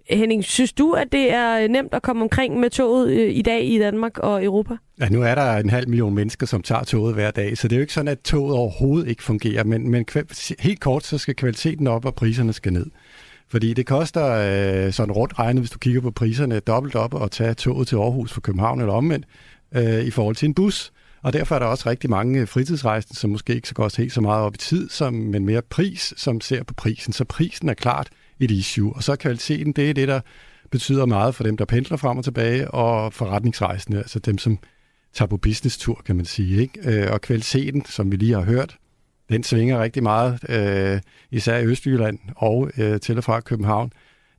Henning, 0.09 0.43
synes 0.43 0.73
du, 0.73 0.93
at 0.93 1.07
det 1.11 1.33
er 1.33 1.59
øh, 1.59 1.69
nemt 1.69 1.93
at 1.93 2.01
komme 2.01 2.21
omkring 2.21 2.59
med 2.59 2.69
toget 2.69 3.09
øh, 3.09 3.35
i 3.35 3.41
dag 3.41 3.65
i 3.65 3.79
Danmark 3.79 4.17
og 4.17 4.43
Europa? 4.43 4.75
Ja, 4.99 5.09
nu 5.09 5.21
er 5.21 5.35
der 5.35 5.57
en 5.57 5.69
halv 5.69 5.89
million 5.89 6.15
mennesker, 6.15 6.45
som 6.45 6.61
tager 6.61 6.83
toget 6.83 7.13
hver 7.13 7.31
dag, 7.31 7.57
så 7.57 7.67
det 7.67 7.75
er 7.75 7.77
jo 7.77 7.81
ikke 7.81 7.93
sådan, 7.93 8.07
at 8.07 8.19
toget 8.19 8.55
overhovedet 8.55 9.09
ikke 9.09 9.23
fungerer, 9.23 9.63
men, 9.63 9.91
men 9.91 10.05
helt 10.59 10.79
kort, 10.79 11.03
så 11.03 11.17
skal 11.17 11.35
kvaliteten 11.35 11.87
op, 11.87 12.05
og 12.05 12.15
priserne 12.15 12.53
skal 12.53 12.73
ned. 12.73 12.85
Fordi 13.49 13.73
det 13.73 13.85
koster 13.85 14.25
øh, 14.25 14.93
sådan 14.93 15.11
rundt 15.11 15.39
regnet, 15.39 15.61
hvis 15.61 15.71
du 15.71 15.79
kigger 15.79 16.01
på 16.01 16.11
priserne, 16.11 16.59
dobbelt 16.59 16.95
op 16.95 17.23
at 17.23 17.31
tage 17.31 17.53
toget 17.53 17.87
til 17.87 17.95
Aarhus 17.95 18.33
fra 18.33 18.41
København 18.41 18.79
eller 18.79 18.93
omvendt, 18.93 19.25
øh, 19.75 20.03
i 20.03 20.11
forhold 20.11 20.35
til 20.35 20.45
en 20.45 20.53
bus. 20.53 20.91
Og 21.21 21.33
derfor 21.33 21.55
er 21.55 21.59
der 21.59 21.65
også 21.65 21.89
rigtig 21.89 22.09
mange 22.09 22.47
fritidsrejsende, 22.47 23.19
som 23.19 23.29
måske 23.29 23.55
ikke 23.55 23.67
så 23.67 23.73
godt 23.73 23.97
helt 23.97 24.13
så 24.13 24.21
meget 24.21 24.43
op 24.43 24.55
i 24.55 24.57
tid, 24.57 24.89
som, 24.89 25.13
men 25.13 25.45
mere 25.45 25.61
pris, 25.61 26.13
som 26.17 26.41
ser 26.41 26.63
på 26.63 26.73
prisen. 26.73 27.13
Så 27.13 27.25
prisen 27.25 27.69
er 27.69 27.73
klart 27.73 28.09
et 28.39 28.51
issue. 28.51 28.93
Og 28.95 29.03
så 29.03 29.15
kvaliteten, 29.15 29.73
det 29.73 29.89
er 29.89 29.93
det, 29.93 30.07
der 30.07 30.19
betyder 30.71 31.05
meget 31.05 31.35
for 31.35 31.43
dem, 31.43 31.57
der 31.57 31.65
pendler 31.65 31.97
frem 31.97 32.17
og 32.17 32.23
tilbage, 32.23 32.71
og 32.71 33.13
forretningsrejsende, 33.13 33.97
altså 33.97 34.19
dem, 34.19 34.37
som 34.37 34.57
tager 35.13 35.27
på 35.27 35.37
business-tur, 35.37 36.01
kan 36.05 36.15
man 36.15 36.25
sige. 36.25 36.61
Ikke? 36.61 37.03
Øh, 37.03 37.11
Og 37.11 37.21
kvaliteten, 37.21 37.85
som 37.85 38.11
vi 38.11 38.15
lige 38.15 38.33
har 38.33 38.41
hørt, 38.41 38.77
den 39.29 39.43
svinger 39.43 39.83
rigtig 39.83 40.03
meget, 40.03 40.39
øh, 40.49 41.01
især 41.31 41.57
i 41.57 41.65
Østjylland 41.65 42.19
og 42.35 42.71
øh, 42.77 42.99
til 42.99 43.17
og 43.17 43.23
fra 43.23 43.39
København. 43.39 43.91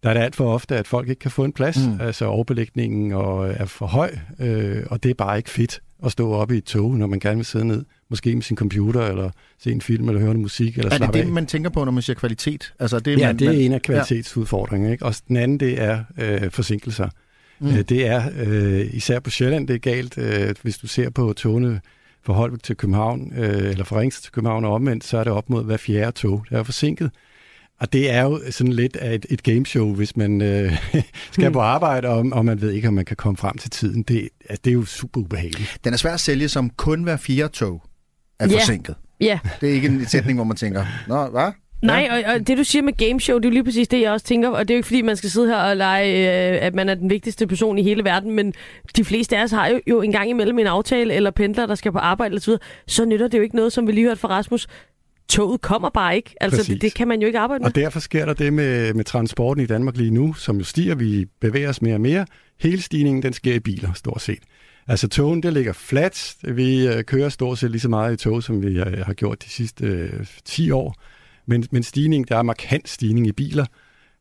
Der 0.03 0.09
er 0.11 0.15
det 0.15 0.21
alt 0.21 0.37
for 0.37 0.55
ofte, 0.55 0.77
at 0.77 0.87
folk 0.87 1.09
ikke 1.09 1.21
kan 1.21 1.31
få 1.31 1.45
en 1.45 1.53
plads, 1.53 1.87
mm. 1.87 2.01
altså 2.01 2.27
overbelægningen 2.27 3.13
og, 3.13 3.49
er 3.49 3.65
for 3.65 3.87
høj, 3.87 4.17
øh, 4.41 4.83
og 4.91 5.03
det 5.03 5.11
er 5.11 5.15
bare 5.15 5.37
ikke 5.37 5.51
fedt 5.51 5.81
at 6.05 6.13
stå 6.13 6.33
oppe 6.33 6.55
i 6.55 6.59
et 6.59 6.65
tog, 6.65 6.99
når 6.99 7.07
man 7.07 7.21
gerne 7.21 7.37
vil 7.37 7.45
sidde 7.45 7.65
ned, 7.65 7.85
måske 8.11 8.35
med 8.35 8.43
sin 8.43 8.57
computer, 8.57 9.01
eller 9.07 9.31
se 9.63 9.73
en 9.73 9.81
film, 9.81 10.09
eller 10.09 10.21
høre 10.21 10.29
noget 10.29 10.41
musik, 10.41 10.79
eller 10.79 10.85
Er 10.85 10.89
det 10.89 10.97
slappe 10.97 11.19
det, 11.19 11.25
af. 11.25 11.31
man 11.31 11.47
tænker 11.47 11.71
på, 11.71 11.85
når 11.85 11.93
man 11.93 12.03
siger 12.03 12.17
kvalitet? 12.17 12.75
Altså, 12.79 12.99
det, 13.01 13.19
Ja, 13.19 13.27
man, 13.27 13.39
det 13.39 13.47
er 13.49 13.53
man, 13.53 13.61
en 13.61 13.73
af 13.73 13.83
kvalitetsudfordringerne. 13.83 14.93
Ikke? 14.93 15.05
Og 15.05 15.15
den 15.29 15.37
anden, 15.37 15.61
det 15.61 15.81
er 15.83 16.05
øh, 16.19 16.51
forsinkelser. 16.51 17.09
Mm. 17.61 17.69
Øh, 17.69 17.81
det 17.81 18.07
er 18.07 18.23
øh, 18.47 18.87
især 18.95 19.21
på 19.21 19.31
Sjælland, 19.31 19.69
det 19.69 19.75
er 19.75 19.79
galt. 19.79 20.19
Øh, 20.19 20.55
hvis 20.63 20.79
du 20.79 20.87
ser 20.87 21.11
på 21.11 21.33
togene 21.33 21.81
fra 22.25 22.33
Holbæk 22.33 22.63
til 22.63 22.77
København, 22.77 23.33
øh, 23.37 23.71
eller 23.71 23.85
fra 23.85 24.01
Ringsted 24.01 24.23
til 24.23 24.33
København 24.33 24.65
og 24.65 24.73
omvendt, 24.73 25.05
så 25.05 25.19
er 25.19 25.25
det 25.25 25.33
op 25.33 25.51
mod 25.51 25.65
hver 25.65 25.77
fjerde 25.77 26.13
tog, 26.13 26.45
der 26.51 26.59
er 26.59 26.63
forsinket. 26.63 27.11
Og 27.81 27.93
det 27.93 28.11
er 28.11 28.23
jo 28.23 28.41
sådan 28.51 28.73
lidt 28.73 28.97
af 28.97 29.15
et, 29.15 29.27
et 29.31 29.43
gameshow, 29.43 29.95
hvis 29.95 30.17
man 30.17 30.43
øh, 30.43 30.73
skal 31.33 31.53
på 31.53 31.61
arbejde, 31.61 32.09
og, 32.09 32.27
og 32.33 32.45
man 32.45 32.61
ved 32.61 32.71
ikke, 32.71 32.89
om 32.89 32.95
man 32.95 33.05
kan 33.05 33.17
komme 33.17 33.37
frem 33.37 33.59
til 33.59 33.71
tiden. 33.71 34.03
Det, 34.03 34.29
altså, 34.49 34.61
det 34.65 34.71
er 34.71 34.75
jo 34.75 34.85
super 34.85 35.21
ubehageligt. 35.21 35.79
Den 35.85 35.93
er 35.93 35.97
svær 35.97 36.15
at 36.15 36.21
sælge 36.21 36.49
som 36.49 36.71
kun 36.71 37.03
hver 37.03 37.17
fire 37.17 37.49
tog 37.49 37.83
er 38.41 38.49
Ja. 38.49 38.55
forsinket. 38.59 38.95
Ja, 39.21 39.39
Det 39.61 39.69
er 39.69 39.73
ikke 39.75 39.89
en 39.89 40.07
sætning, 40.07 40.39
hvor 40.39 40.45
man 40.45 40.57
tænker, 40.57 40.85
nå, 41.09 41.27
hvad? 41.27 41.53
Nej, 41.83 42.09
og, 42.11 42.35
og 42.35 42.47
det 42.47 42.59
du 42.59 42.65
siger 42.65 42.83
med 42.83 42.93
gameshow, 42.93 43.39
det 43.39 43.45
er 43.45 43.49
jo 43.49 43.53
lige 43.53 43.65
præcis 43.65 43.89
det, 43.89 44.01
jeg 44.01 44.11
også 44.13 44.27
tænker. 44.27 44.49
Og 44.49 44.69
det 44.69 44.71
er 44.71 44.75
jo 44.75 44.79
ikke 44.79 44.87
fordi, 44.87 45.03
man 45.03 45.17
skal 45.17 45.31
sidde 45.31 45.47
her 45.49 45.57
og 45.57 45.77
lege, 45.77 46.09
øh, 46.55 46.59
at 46.67 46.75
man 46.75 46.89
er 46.89 46.95
den 46.95 47.11
vigtigste 47.11 47.47
person 47.47 47.79
i 47.79 47.83
hele 47.83 48.05
verden, 48.05 48.33
men 48.33 48.55
de 48.97 49.05
fleste 49.05 49.37
af 49.39 49.43
os 49.43 49.51
har 49.51 49.67
jo, 49.69 49.81
jo 49.87 50.03
en 50.03 50.13
gang 50.13 50.31
imellem 50.31 50.59
en 50.59 50.67
aftale, 50.67 51.15
eller 51.15 51.31
pendler, 51.31 51.67
der 51.67 51.75
skal 51.75 51.93
på 51.93 51.99
arbejde 51.99 52.35
osv., 52.37 52.53
så 52.87 53.05
nytter 53.05 53.29
det 53.29 53.39
jo 53.39 53.43
ikke 53.43 53.57
noget, 53.57 53.73
som 53.73 53.87
vi 53.87 53.93
lige 53.93 54.07
hørte 54.07 54.21
fra 54.21 54.29
Rasmus. 54.29 54.67
Toget 55.29 55.61
kommer 55.61 55.91
bare 55.91 56.17
ikke. 56.17 56.35
Altså, 56.41 56.59
Præcis. 56.59 56.73
det, 56.75 56.83
det 56.83 56.95
kan 56.95 57.09
man 57.09 57.21
jo 57.21 57.27
ikke 57.27 57.39
arbejde 57.39 57.63
med. 57.63 57.67
Og 57.71 57.75
derfor 57.75 58.01
sker 58.01 58.25
der 58.25 58.33
det 58.35 58.53
med, 58.53 58.95
med 58.95 59.05
transporten 59.05 59.63
i 59.63 59.67
Danmark 59.67 59.97
lige 59.97 60.11
nu, 60.11 60.35
som 60.35 60.59
jo 60.59 60.65
stiger, 60.65 60.95
vi 60.95 61.27
bevæger 61.41 61.69
os 61.69 61.83
mere 61.83 61.95
og 61.95 62.01
mere. 62.01 62.27
Hele 62.61 62.83
stigningen, 62.83 63.23
den 63.23 63.33
sker 63.33 63.55
i 63.55 63.61
biler, 63.61 63.93
stort 63.93 64.23
set. 64.23 64.39
Altså 64.89 65.09
togen, 65.09 65.43
det 65.43 65.53
ligger 65.53 65.73
fladt. 65.73 66.37
Vi 66.43 66.87
øh, 66.87 67.05
kører 67.05 67.29
stort 67.29 67.59
set 67.59 67.71
lige 67.71 67.81
så 67.81 67.89
meget 67.89 68.13
i 68.13 68.17
tog, 68.17 68.43
som 68.43 68.63
vi 68.63 68.79
øh, 68.79 68.99
har 69.07 69.13
gjort 69.13 69.43
de 69.45 69.51
sidste 69.51 69.87
øh, 69.87 70.27
10 70.45 70.71
år. 70.71 70.95
Men, 71.47 71.67
men 71.71 71.83
stigning, 71.83 72.29
der 72.29 72.37
er 72.37 72.43
markant 72.43 72.89
stigning 72.89 73.27
i 73.27 73.33
biler. 73.33 73.67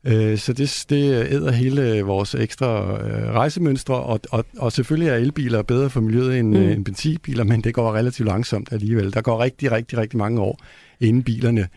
Øh, 0.08 0.38
så 0.38 0.54
det, 0.54 0.86
det 0.90 1.28
æder 1.32 1.52
hele 1.52 2.02
vores 2.02 2.36
ekstra 2.36 3.02
øh, 3.08 3.34
rejsemønstre, 3.34 3.96
og, 3.96 4.20
og, 4.32 4.46
og 4.58 4.72
selvfølgelig 4.72 5.10
er 5.10 5.16
elbiler 5.16 5.62
bedre 5.62 5.90
for 5.90 6.02
miljøet 6.02 6.40
end, 6.40 6.48
Mm. 6.50 6.60
mm. 6.64 6.70
end 6.70 6.86
benzinbiler, 6.86 7.44
men 7.44 7.62
det 7.62 7.74
går 7.74 7.94
relativt 7.96 8.28
langsomt 8.28 8.72
alligevel. 8.72 9.14
Der 9.14 9.22
går 9.22 9.44
rigtig, 9.44 9.72
rigtig, 9.72 9.98
rigtig 9.98 10.18
mange 10.18 10.42
år, 10.42 10.60
inden 11.00 11.24
bilerne 11.24 11.68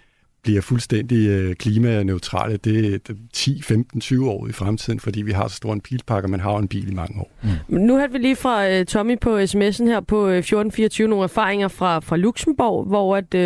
bliver 0.42 0.60
fuldstændig 0.60 1.28
øh, 1.28 1.54
klimaneutrale. 1.54 2.56
Det 2.56 2.94
er 2.94 3.14
10, 3.32 3.62
15, 3.62 4.00
20 4.00 4.30
år 4.30 4.48
i 4.48 4.52
fremtiden, 4.52 5.00
fordi 5.00 5.22
vi 5.22 5.32
har 5.32 5.48
så 5.48 5.56
stor 5.56 5.72
en 5.72 5.80
bilpakke, 5.80 6.26
og 6.26 6.30
man 6.30 6.40
har 6.40 6.52
jo 6.52 6.58
en 6.58 6.68
bil 6.68 6.90
i 6.90 6.94
mange 6.94 7.20
år. 7.20 7.30
Men 7.68 7.82
Nu 7.82 7.96
hørte 7.98 8.12
vi 8.12 8.18
lige 8.18 8.36
fra 8.36 8.78
uh, 8.78 8.84
Tommy 8.84 9.18
på 9.20 9.38
sms'en 9.38 9.84
her 9.84 10.00
på 10.00 10.24
uh, 10.24 10.32
1424 10.32 11.08
nogle 11.08 11.24
erfaringer 11.24 11.68
fra, 11.68 12.00
fra 12.00 12.16
Luxembourg, 12.16 12.84
hvor 12.84 13.16
at, 13.16 13.34
uh, 13.34 13.40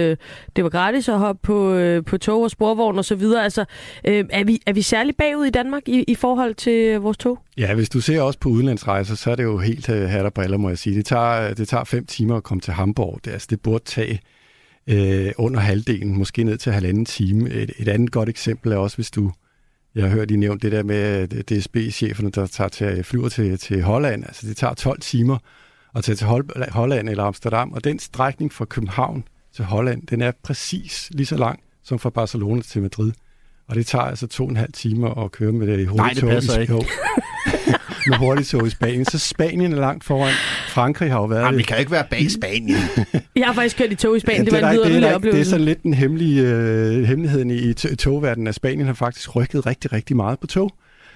det 0.57 0.65
var 0.65 0.69
gratis 0.69 1.09
at 1.09 1.19
hoppe 1.19 1.41
på, 1.43 1.75
uh, 1.75 2.05
på 2.05 2.19
tog 2.19 2.43
og 2.43 2.51
sporvogn 2.51 2.99
og 2.99 3.05
så 3.05 3.15
videre. 3.15 3.45
Altså, 3.45 3.61
uh, 3.61 4.13
er, 4.31 4.45
vi, 4.45 4.63
er 4.67 4.73
vi 4.73 4.83
særlig 4.83 5.17
bagud 5.17 5.47
i 5.47 5.51
Danmark 5.51 5.83
i, 5.89 6.05
i 6.09 6.15
forhold 6.15 6.55
til 6.55 6.97
uh, 6.97 7.05
vores 7.05 7.17
tog? 7.17 7.39
Ja, 7.57 7.75
hvis 7.75 7.89
du 7.89 8.01
ser 8.01 8.21
også 8.21 8.39
på 8.39 8.49
udenlandsrejser, 8.49 9.15
så 9.15 9.31
er 9.31 9.35
det 9.35 9.43
jo 9.43 9.59
helt 9.59 9.89
uh, 9.89 9.97
hat 9.97 10.25
og 10.25 10.35
briller, 10.35 10.57
må 10.57 10.69
jeg 10.69 10.79
sige. 10.79 10.97
Det 10.97 11.07
tager, 11.07 11.55
det 11.55 11.69
tager 11.69 11.85
fem 11.85 12.07
timer 12.07 12.37
at 12.37 12.43
komme 12.43 12.61
til 12.61 12.73
Hamburg. 12.73 13.21
Det, 13.25 13.31
altså, 13.31 13.47
det 13.51 13.61
burde 13.61 13.85
tage 13.85 14.21
øh, 14.87 15.33
under 15.39 15.61
halvdelen, 15.61 16.19
måske 16.19 16.45
ned 16.45 16.59
til 16.59 16.73
halvanden 16.73 17.05
time. 17.05 17.51
Et, 17.51 17.73
et 17.79 17.89
andet 17.89 18.13
godt 18.13 18.29
eksempel 18.29 18.73
er 18.73 18.77
også, 18.77 18.97
hvis 18.97 19.11
du, 19.11 19.33
jeg 19.95 20.03
har 20.03 20.11
hørt 20.11 20.31
I 20.31 20.37
nævnt 20.37 20.63
det 20.63 20.73
der 20.73 20.83
med 20.83 21.29
DSB-cheferne, 21.29 22.31
der 22.31 22.47
tager 22.47 22.69
til, 22.69 23.05
flyver 23.05 23.29
til, 23.29 23.59
til 23.59 23.83
Holland. 23.83 24.25
Altså 24.25 24.47
det 24.47 24.57
tager 24.57 24.75
12 24.75 25.01
timer 25.01 25.39
at 25.95 26.05
tage 26.05 26.17
til 26.17 26.27
Holland 26.71 27.09
eller 27.09 27.25
Amsterdam, 27.25 27.73
og 27.73 27.85
den 27.85 27.99
strækning 27.99 28.53
fra 28.53 28.65
København 28.65 29.25
til 29.55 29.65
Holland, 29.65 30.07
den 30.07 30.21
er 30.21 30.33
præcis 30.43 31.11
lige 31.11 31.27
så 31.27 31.37
lang 31.37 31.61
som 31.83 31.99
fra 31.99 32.11
Barcelona 32.11 32.63
til 32.63 32.83
Madrid. 32.83 33.13
Og 33.73 33.77
det 33.79 33.87
tager 33.87 34.05
altså 34.05 34.27
to 34.27 34.45
og 34.45 34.51
en 34.51 34.57
halv 34.57 34.73
timer 34.73 35.25
at 35.25 35.33
køre 35.33 35.53
med 35.53 35.67
det 35.67 35.81
i 35.81 35.85
hurtigt 35.85 35.97
Nej, 35.97 36.13
det 36.13 36.25
passer 36.25 36.59
i, 36.59 36.61
ikke. 36.61 36.75
Med 38.09 38.17
hurtigt 38.19 38.49
tog 38.49 38.67
i 38.67 38.71
Spanien. 38.71 39.05
Så 39.05 39.19
Spanien 39.19 39.73
er 39.73 39.77
langt 39.81 40.05
foran. 40.05 40.33
Frankrig 40.69 41.11
har 41.11 41.19
jo 41.19 41.25
været 41.25 41.41
Jamen, 41.41 41.53
det. 41.53 41.59
vi 41.59 41.63
kan 41.63 41.77
jo 41.77 41.79
ikke 41.81 41.91
være 41.93 42.05
bag 42.11 42.31
Spanien. 42.31 42.77
Jeg 43.37 43.47
har 43.47 43.53
faktisk 43.53 43.77
kørt 43.79 43.93
i 43.93 43.95
tog 43.95 44.17
i 44.17 44.21
Spanien. 44.21 44.45
det, 44.47 44.53
er 44.55 44.61
var 44.61 44.71
en 44.71 44.77
der 44.77 44.83
ikke- 44.83 44.83
det, 44.83 44.87
er 44.87 44.89
vidunderlig 44.89 45.11
der 45.11 45.17
ikke- 45.17 45.23
det 45.23 45.29
er 45.29 45.31
oplevelse. 45.31 45.51
sådan 45.51 45.65
lidt 45.65 45.83
den 45.83 45.95
hemmelige 45.95 46.43
øh, 46.43 47.05
hemmeligheden 47.05 47.51
i, 47.51 47.73
togverdenen, 47.75 48.47
at 48.47 48.55
Spanien 48.55 48.87
har 48.87 48.95
faktisk 48.95 49.37
rykket 49.37 49.67
rigtig, 49.67 49.93
rigtig 49.93 50.17
meget 50.17 50.39
på 50.41 50.47
tog. 50.47 50.71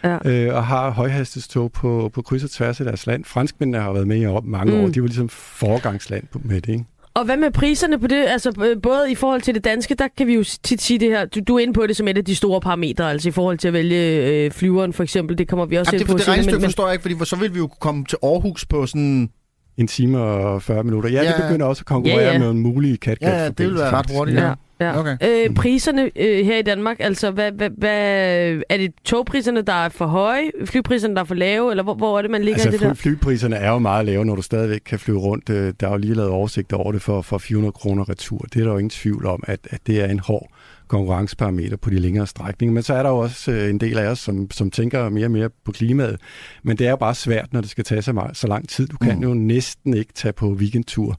Ja. 0.04 0.18
Øh, 0.24 0.54
og 0.54 0.66
har 0.66 0.90
højhastighedstog 0.90 1.72
på, 1.72 2.10
på 2.14 2.22
kryds 2.22 2.44
og 2.44 2.50
tværs 2.50 2.80
af 2.80 2.84
deres 2.86 3.06
land. 3.06 3.24
Franskmændene 3.24 3.78
har 3.84 3.92
været 3.92 4.06
med 4.06 4.16
i 4.20 4.26
op- 4.26 4.44
mange 4.44 4.72
Mm. 4.72 4.80
år. 4.80 4.88
De 4.88 5.00
var 5.00 5.06
ligesom 5.06 5.28
foregangsland 5.28 6.24
på, 6.32 6.40
med 6.44 6.60
det, 6.60 6.72
ikke? 6.72 6.84
Og 7.16 7.24
hvad 7.24 7.36
med 7.36 7.50
priserne 7.50 7.98
på 7.98 8.06
det? 8.06 8.24
Altså 8.28 8.52
øh, 8.64 8.82
både 8.82 9.12
i 9.12 9.14
forhold 9.14 9.42
til 9.42 9.54
det 9.54 9.64
danske, 9.64 9.94
der 9.94 10.08
kan 10.18 10.26
vi 10.26 10.34
jo 10.34 10.44
tit 10.62 10.82
sige 10.82 10.98
det 10.98 11.08
her. 11.08 11.24
Du, 11.24 11.40
du 11.40 11.54
er 11.56 11.58
inde 11.58 11.72
på 11.72 11.86
det 11.86 11.96
som 11.96 12.08
et 12.08 12.18
af 12.18 12.24
de 12.24 12.34
store 12.36 12.60
parametre, 12.60 13.10
altså 13.10 13.28
i 13.28 13.32
forhold 13.32 13.58
til 13.58 13.68
at 13.68 13.74
vælge 13.74 14.26
øh, 14.26 14.50
flyveren 14.50 14.92
for 14.92 15.02
eksempel. 15.02 15.38
Det 15.38 15.48
kommer 15.48 15.66
vi 15.66 15.76
også 15.76 15.90
Jamen, 15.92 16.00
ind 16.00 16.08
det, 16.08 16.12
på 16.14 16.18
det 16.18 16.28
regnestykke 16.28 16.58
men, 16.58 16.64
forstår 16.64 16.84
jeg 16.86 16.92
ikke, 16.94 17.02
fordi 17.02 17.14
så 17.24 17.36
vil 17.36 17.54
vi 17.54 17.58
jo 17.58 17.66
kunne 17.66 17.80
komme 17.80 18.04
til 18.04 18.18
Aarhus 18.22 18.66
på 18.66 18.86
sådan... 18.86 19.30
En 19.78 19.86
time 19.86 20.18
og 20.20 20.62
40 20.62 20.84
minutter. 20.84 21.10
Ja, 21.10 21.22
Ja. 21.22 21.28
det 21.28 21.34
begynder 21.48 21.66
også 21.66 21.80
at 21.82 21.86
konkurrere 21.86 22.20
Ja, 22.20 22.32
ja. 22.32 22.38
med 22.38 22.50
en 22.50 22.58
mulig 22.58 23.00
katkat 23.00 23.28
Ja, 23.28 23.42
ja, 23.42 23.48
det 23.48 23.66
vil 23.66 23.74
være 23.74 23.90
ret 23.92 24.06
hurtigt, 24.16 24.38
Ja, 24.38 24.46
ja. 24.46 24.52
Okay. 24.80 25.16
Øh, 25.22 25.54
priserne 25.54 26.10
øh, 26.16 26.44
her 26.44 26.58
i 26.58 26.62
Danmark, 26.62 26.96
altså 27.00 27.30
hvad, 27.30 27.52
hvad, 27.52 27.70
hvad, 27.78 28.62
er 28.68 28.76
det 28.76 28.92
togpriserne, 29.04 29.62
der 29.62 29.72
er 29.72 29.88
for 29.88 30.06
høje, 30.06 30.50
flypriserne, 30.64 31.14
der 31.14 31.20
er 31.20 31.24
for 31.24 31.34
lave, 31.34 31.70
eller 31.70 31.82
hvor, 31.82 31.94
hvor 31.94 32.18
er 32.18 32.22
det, 32.22 32.30
man 32.30 32.42
ligger 32.44 32.54
Altså 32.54 32.68
i 32.68 32.72
det 32.72 32.80
der? 32.80 32.94
fly, 32.94 33.02
flypriserne 33.10 33.56
er 33.56 33.70
jo 33.70 33.78
meget 33.78 34.06
lave, 34.06 34.24
når 34.24 34.34
du 34.36 34.42
stadigvæk 34.42 34.80
kan 34.86 34.98
flyve 34.98 35.18
rundt. 35.18 35.50
Øh, 35.50 35.74
Der 35.80 35.86
er 35.86 35.90
jo 35.90 35.96
lige 35.98 36.14
lavet 36.14 36.30
oversigt 36.30 36.72
over 36.72 36.92
det 36.92 37.02
for, 37.02 37.22
for 37.22 37.38
400 37.38 37.72
kroner 37.72 38.08
retur. 38.08 38.38
Det 38.38 38.60
er 38.60 38.64
der 38.64 38.72
jo 38.72 38.78
ingen 38.78 38.90
tvivl 38.90 39.26
om, 39.26 39.42
at, 39.46 39.60
at 39.70 39.80
det 39.86 40.00
er 40.00 40.06
en 40.06 40.18
hård 40.18 40.48
konkurrenceparameter 40.88 41.76
på 41.76 41.90
de 41.90 41.98
længere 41.98 42.26
strækninger. 42.26 42.74
Men 42.74 42.82
så 42.82 42.94
er 42.94 43.02
der 43.02 43.10
jo 43.10 43.16
også 43.18 43.52
øh, 43.52 43.70
en 43.70 43.80
del 43.80 43.98
af 43.98 44.06
os, 44.06 44.18
som, 44.18 44.50
som 44.50 44.70
tænker 44.70 45.08
mere 45.08 45.26
og 45.26 45.30
mere 45.30 45.50
på 45.64 45.72
klimaet. 45.72 46.16
Men 46.62 46.76
det 46.78 46.86
er 46.86 46.90
jo 46.90 46.96
bare 46.96 47.14
svært, 47.14 47.52
når 47.52 47.60
det 47.60 47.70
skal 47.70 47.84
tage 47.84 48.02
så, 48.02 48.12
meget, 48.12 48.36
så 48.36 48.46
lang 48.46 48.68
tid. 48.68 48.86
Du 48.86 48.96
kan 48.96 49.16
Mm. 49.16 49.22
jo 49.22 49.34
næsten 49.34 49.94
ikke 49.94 50.12
tage 50.12 50.32
på 50.32 50.46
weekendtur 50.48 51.16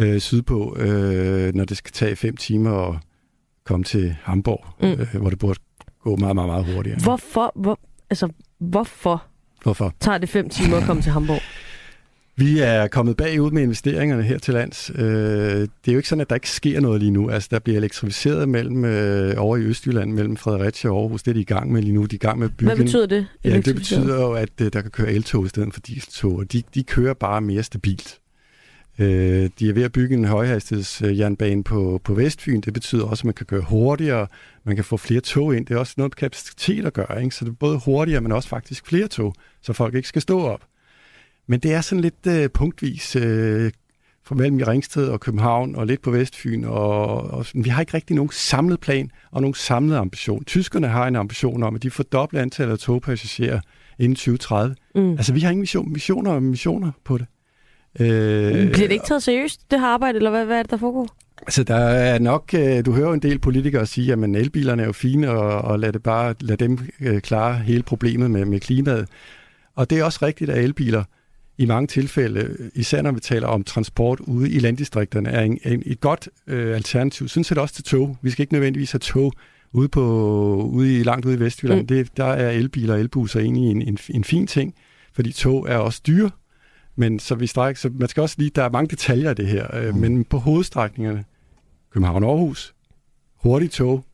øh, 0.00 0.20
sydpå, 0.20 0.76
øh, 0.78 1.54
når 1.54 1.64
det 1.64 1.76
skal 1.76 1.92
tage 1.92 2.16
fem 2.16 2.36
timer 2.36 2.88
at 2.88 2.96
komme 3.64 3.84
til 3.84 4.16
Hamburg, 4.22 4.64
Mm. 4.80 4.86
øh, 4.86 5.14
hvor 5.20 5.30
det 5.30 5.38
burde 5.38 5.58
gå 6.02 6.16
meget, 6.16 6.34
meget, 6.34 6.48
meget 6.48 6.74
hurtigere. 6.74 6.98
Hvorfor, 7.02 7.52
hvor, 7.56 7.78
altså, 8.10 8.28
hvorfor 8.60 9.24
Hvorfor? 9.62 9.94
tager 10.00 10.18
det 10.18 10.28
fem 10.28 10.48
timer 10.48 10.76
at 10.76 10.82
komme 10.84 11.02
til 11.02 11.12
Hamburg? 11.12 11.40
Vi 12.36 12.58
er 12.60 12.86
kommet 12.86 13.16
bagud 13.16 13.50
med 13.50 13.62
investeringerne 13.62 14.22
her 14.22 14.38
til 14.38 14.54
lands. 14.54 14.90
Øh, 14.94 15.04
det 15.04 15.68
er 15.88 15.92
jo 15.92 15.96
ikke 15.96 16.08
sådan, 16.08 16.20
at 16.20 16.28
der 16.30 16.36
ikke 16.36 16.50
sker 16.50 16.80
noget 16.80 17.00
lige 17.00 17.10
nu. 17.10 17.30
Altså, 17.30 17.48
der 17.52 17.58
bliver 17.58 17.78
elektrificeret 17.78 18.48
mellem, 18.48 18.84
øh, 18.84 19.34
over 19.36 19.56
i 19.56 19.60
Østjylland, 19.60 20.12
mellem 20.12 20.36
Fredericia 20.36 20.90
og 20.90 21.00
Aarhus. 21.00 21.22
Det 21.22 21.30
er 21.30 21.34
de 21.34 21.40
i 21.40 21.44
gang 21.44 21.72
med 21.72 21.82
lige 21.82 21.92
nu. 21.94 22.00
De 22.04 22.14
er 22.14 22.14
i 22.14 22.16
gang 22.16 22.38
med 22.38 22.46
at 22.48 22.56
bygge 22.56 22.74
Hvad 22.74 22.84
betyder 22.84 23.06
det? 23.06 23.26
Ja, 23.44 23.60
det 23.60 23.74
betyder 23.74 24.14
jo, 24.22 24.32
at 24.32 24.60
øh, 24.60 24.72
der 24.72 24.80
kan 24.80 24.90
køre 24.90 25.12
eltog 25.12 25.46
i 25.46 25.48
stedet 25.48 25.74
for 25.74 25.80
dieseltog, 25.80 26.32
og 26.32 26.52
de, 26.52 26.62
de 26.74 26.82
kører 26.82 27.14
bare 27.14 27.40
mere 27.40 27.62
stabilt. 27.62 28.18
Øh, 28.98 29.50
de 29.58 29.68
er 29.68 29.72
ved 29.72 29.82
at 29.82 29.92
bygge 29.92 30.16
en 30.16 30.24
højhastighedsjernbane 30.24 31.64
på, 31.64 32.00
på 32.04 32.14
Vestfyn. 32.14 32.60
Det 32.60 32.72
betyder 32.72 33.04
også, 33.04 33.20
at 33.20 33.24
man 33.24 33.34
kan 33.34 33.46
køre 33.46 33.60
hurtigere, 33.60 34.26
man 34.64 34.76
kan 34.76 34.84
få 34.84 34.96
flere 34.96 35.20
tog 35.20 35.56
ind. 35.56 35.66
Det 35.66 35.74
er 35.74 35.78
også 35.78 35.94
noget 35.96 36.10
med 36.10 36.16
kapacitet 36.16 36.86
at 36.86 36.92
gøre, 36.92 37.22
ikke? 37.24 37.34
så 37.34 37.44
det 37.44 37.50
er 37.50 37.54
både 37.54 37.80
hurtigere, 37.84 38.20
men 38.20 38.32
også 38.32 38.48
faktisk 38.48 38.86
flere 38.86 39.08
tog, 39.08 39.34
så 39.62 39.72
folk 39.72 39.94
ikke 39.94 40.08
skal 40.08 40.22
stå 40.22 40.40
op. 40.40 40.60
Men 41.46 41.60
det 41.60 41.72
er 41.72 41.80
sådan 41.80 42.02
lidt 42.02 42.26
øh, 42.28 42.50
punktvis 42.50 43.16
øh, 43.16 43.72
fra 44.24 44.34
mellem 44.34 44.58
i 44.58 44.62
Ringsted 44.62 45.08
og 45.08 45.20
København 45.20 45.76
og 45.76 45.86
lidt 45.86 46.02
på 46.02 46.10
Vestfyn. 46.10 46.64
Og, 46.64 47.06
og 47.30 47.46
vi 47.54 47.68
har 47.68 47.80
ikke 47.80 47.94
rigtig 47.94 48.16
nogen 48.16 48.30
samlet 48.32 48.80
plan 48.80 49.10
og 49.30 49.40
nogen 49.40 49.54
samlet 49.54 49.96
ambition. 49.96 50.44
Tyskerne 50.44 50.88
har 50.88 51.06
en 51.06 51.16
ambition 51.16 51.62
om, 51.62 51.74
at 51.74 51.82
de 51.82 51.90
fordobler 51.90 52.42
antallet 52.42 52.72
af 52.72 52.78
togpassagerer 52.78 53.60
inden 53.98 54.16
2030. 54.16 54.76
Mm. 54.94 55.10
Altså, 55.10 55.32
vi 55.32 55.40
har 55.40 55.50
ingen 55.50 55.60
mission, 55.60 55.92
missioner 55.92 56.30
og 56.30 56.42
missioner 56.42 56.92
på 57.04 57.18
det. 57.18 57.26
Øh, 58.00 58.72
Bliver 58.72 58.88
det 58.88 58.92
ikke 58.92 59.06
taget 59.06 59.22
seriøst, 59.22 59.70
det 59.70 59.80
her 59.80 59.86
arbejde, 59.86 60.16
eller 60.16 60.30
hvad, 60.30 60.44
hvad 60.44 60.58
er 60.58 60.62
det, 60.62 60.70
der 60.70 60.76
foregår? 60.76 61.08
Altså, 61.42 61.64
der 61.64 61.74
er 61.76 62.18
nok, 62.18 62.54
øh, 62.54 62.84
du 62.86 62.92
hører 62.92 63.08
jo 63.08 63.14
en 63.14 63.22
del 63.22 63.38
politikere 63.38 63.86
sige, 63.86 64.12
at 64.12 64.18
elbilerne 64.18 64.82
er 64.82 64.86
jo 64.86 64.92
fine, 64.92 65.30
og, 65.30 65.62
og 65.62 65.78
lad, 65.78 65.92
det 65.92 66.02
bare, 66.02 66.34
lad 66.40 66.56
dem 66.56 66.78
øh, 67.00 67.20
klare 67.20 67.54
hele 67.54 67.82
problemet 67.82 68.30
med, 68.30 68.44
med 68.44 68.60
klimaet. 68.60 69.08
Og 69.74 69.90
det 69.90 69.98
er 69.98 70.04
også 70.04 70.18
rigtigt, 70.22 70.50
at 70.50 70.64
elbiler 70.64 71.04
i 71.58 71.66
mange 71.66 71.86
tilfælde, 71.86 72.70
især 72.74 73.02
når 73.02 73.12
vi 73.12 73.20
taler 73.20 73.46
om 73.46 73.64
transport 73.64 74.20
ude 74.20 74.50
i 74.50 74.58
landdistrikterne, 74.58 75.28
er 75.28 75.40
en, 75.40 75.58
en, 75.64 75.82
et 75.86 76.00
godt 76.00 76.28
øh, 76.46 76.76
alternativ. 76.76 77.28
Sådan 77.28 77.44
set 77.44 77.58
også 77.58 77.74
til 77.74 77.84
tog. 77.84 78.16
Vi 78.22 78.30
skal 78.30 78.42
ikke 78.42 78.52
nødvendigvis 78.52 78.92
have 78.92 78.98
tog 78.98 79.32
ude, 79.72 79.88
på, 79.88 80.02
ude 80.72 81.00
i, 81.00 81.02
langt 81.02 81.26
ude 81.26 81.34
i 81.34 81.40
Vestjylland. 81.40 81.80
Mm. 81.80 81.86
Det, 81.86 82.16
der 82.16 82.24
er 82.24 82.50
elbiler 82.50 82.94
og 82.94 83.00
elbusser 83.00 83.40
egentlig 83.40 83.70
en, 83.70 83.82
en, 83.82 83.98
en 84.10 84.24
fin 84.24 84.46
ting, 84.46 84.74
fordi 85.14 85.32
tog 85.32 85.66
er 85.68 85.76
også 85.76 86.00
dyre. 86.06 86.30
Men 86.96 87.18
så 87.18 87.34
vi 87.34 87.46
strækker, 87.46 87.78
så 87.78 87.90
man 87.94 88.08
skal 88.08 88.20
også 88.20 88.36
lige, 88.38 88.50
der 88.54 88.62
er 88.62 88.70
mange 88.70 88.88
detaljer 88.88 89.30
i 89.30 89.34
det 89.34 89.46
her, 89.46 89.76
øh, 89.76 89.96
men 89.96 90.24
på 90.24 90.38
hovedstrækningerne, 90.38 91.24
København-Aarhus, 91.90 92.74
hurtigt 93.36 93.72
tog, 93.72 94.04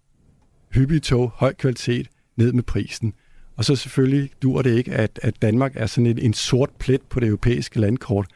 hyppige 0.74 1.00
tog, 1.00 1.32
høj 1.34 1.54
kvalitet, 1.54 2.08
ned 2.36 2.52
med 2.52 2.62
prisen. 2.62 3.14
Og 3.56 3.64
så 3.64 3.76
selvfølgelig 3.76 4.30
dur 4.42 4.62
det 4.62 4.70
ikke, 4.70 4.92
at, 4.92 5.20
at 5.22 5.42
Danmark 5.42 5.72
er 5.76 5.86
sådan 5.86 6.06
en, 6.06 6.18
en 6.18 6.34
sort 6.34 6.70
plet 6.78 7.02
på 7.02 7.20
det 7.20 7.26
europæiske 7.26 7.80
landkort 7.80 8.26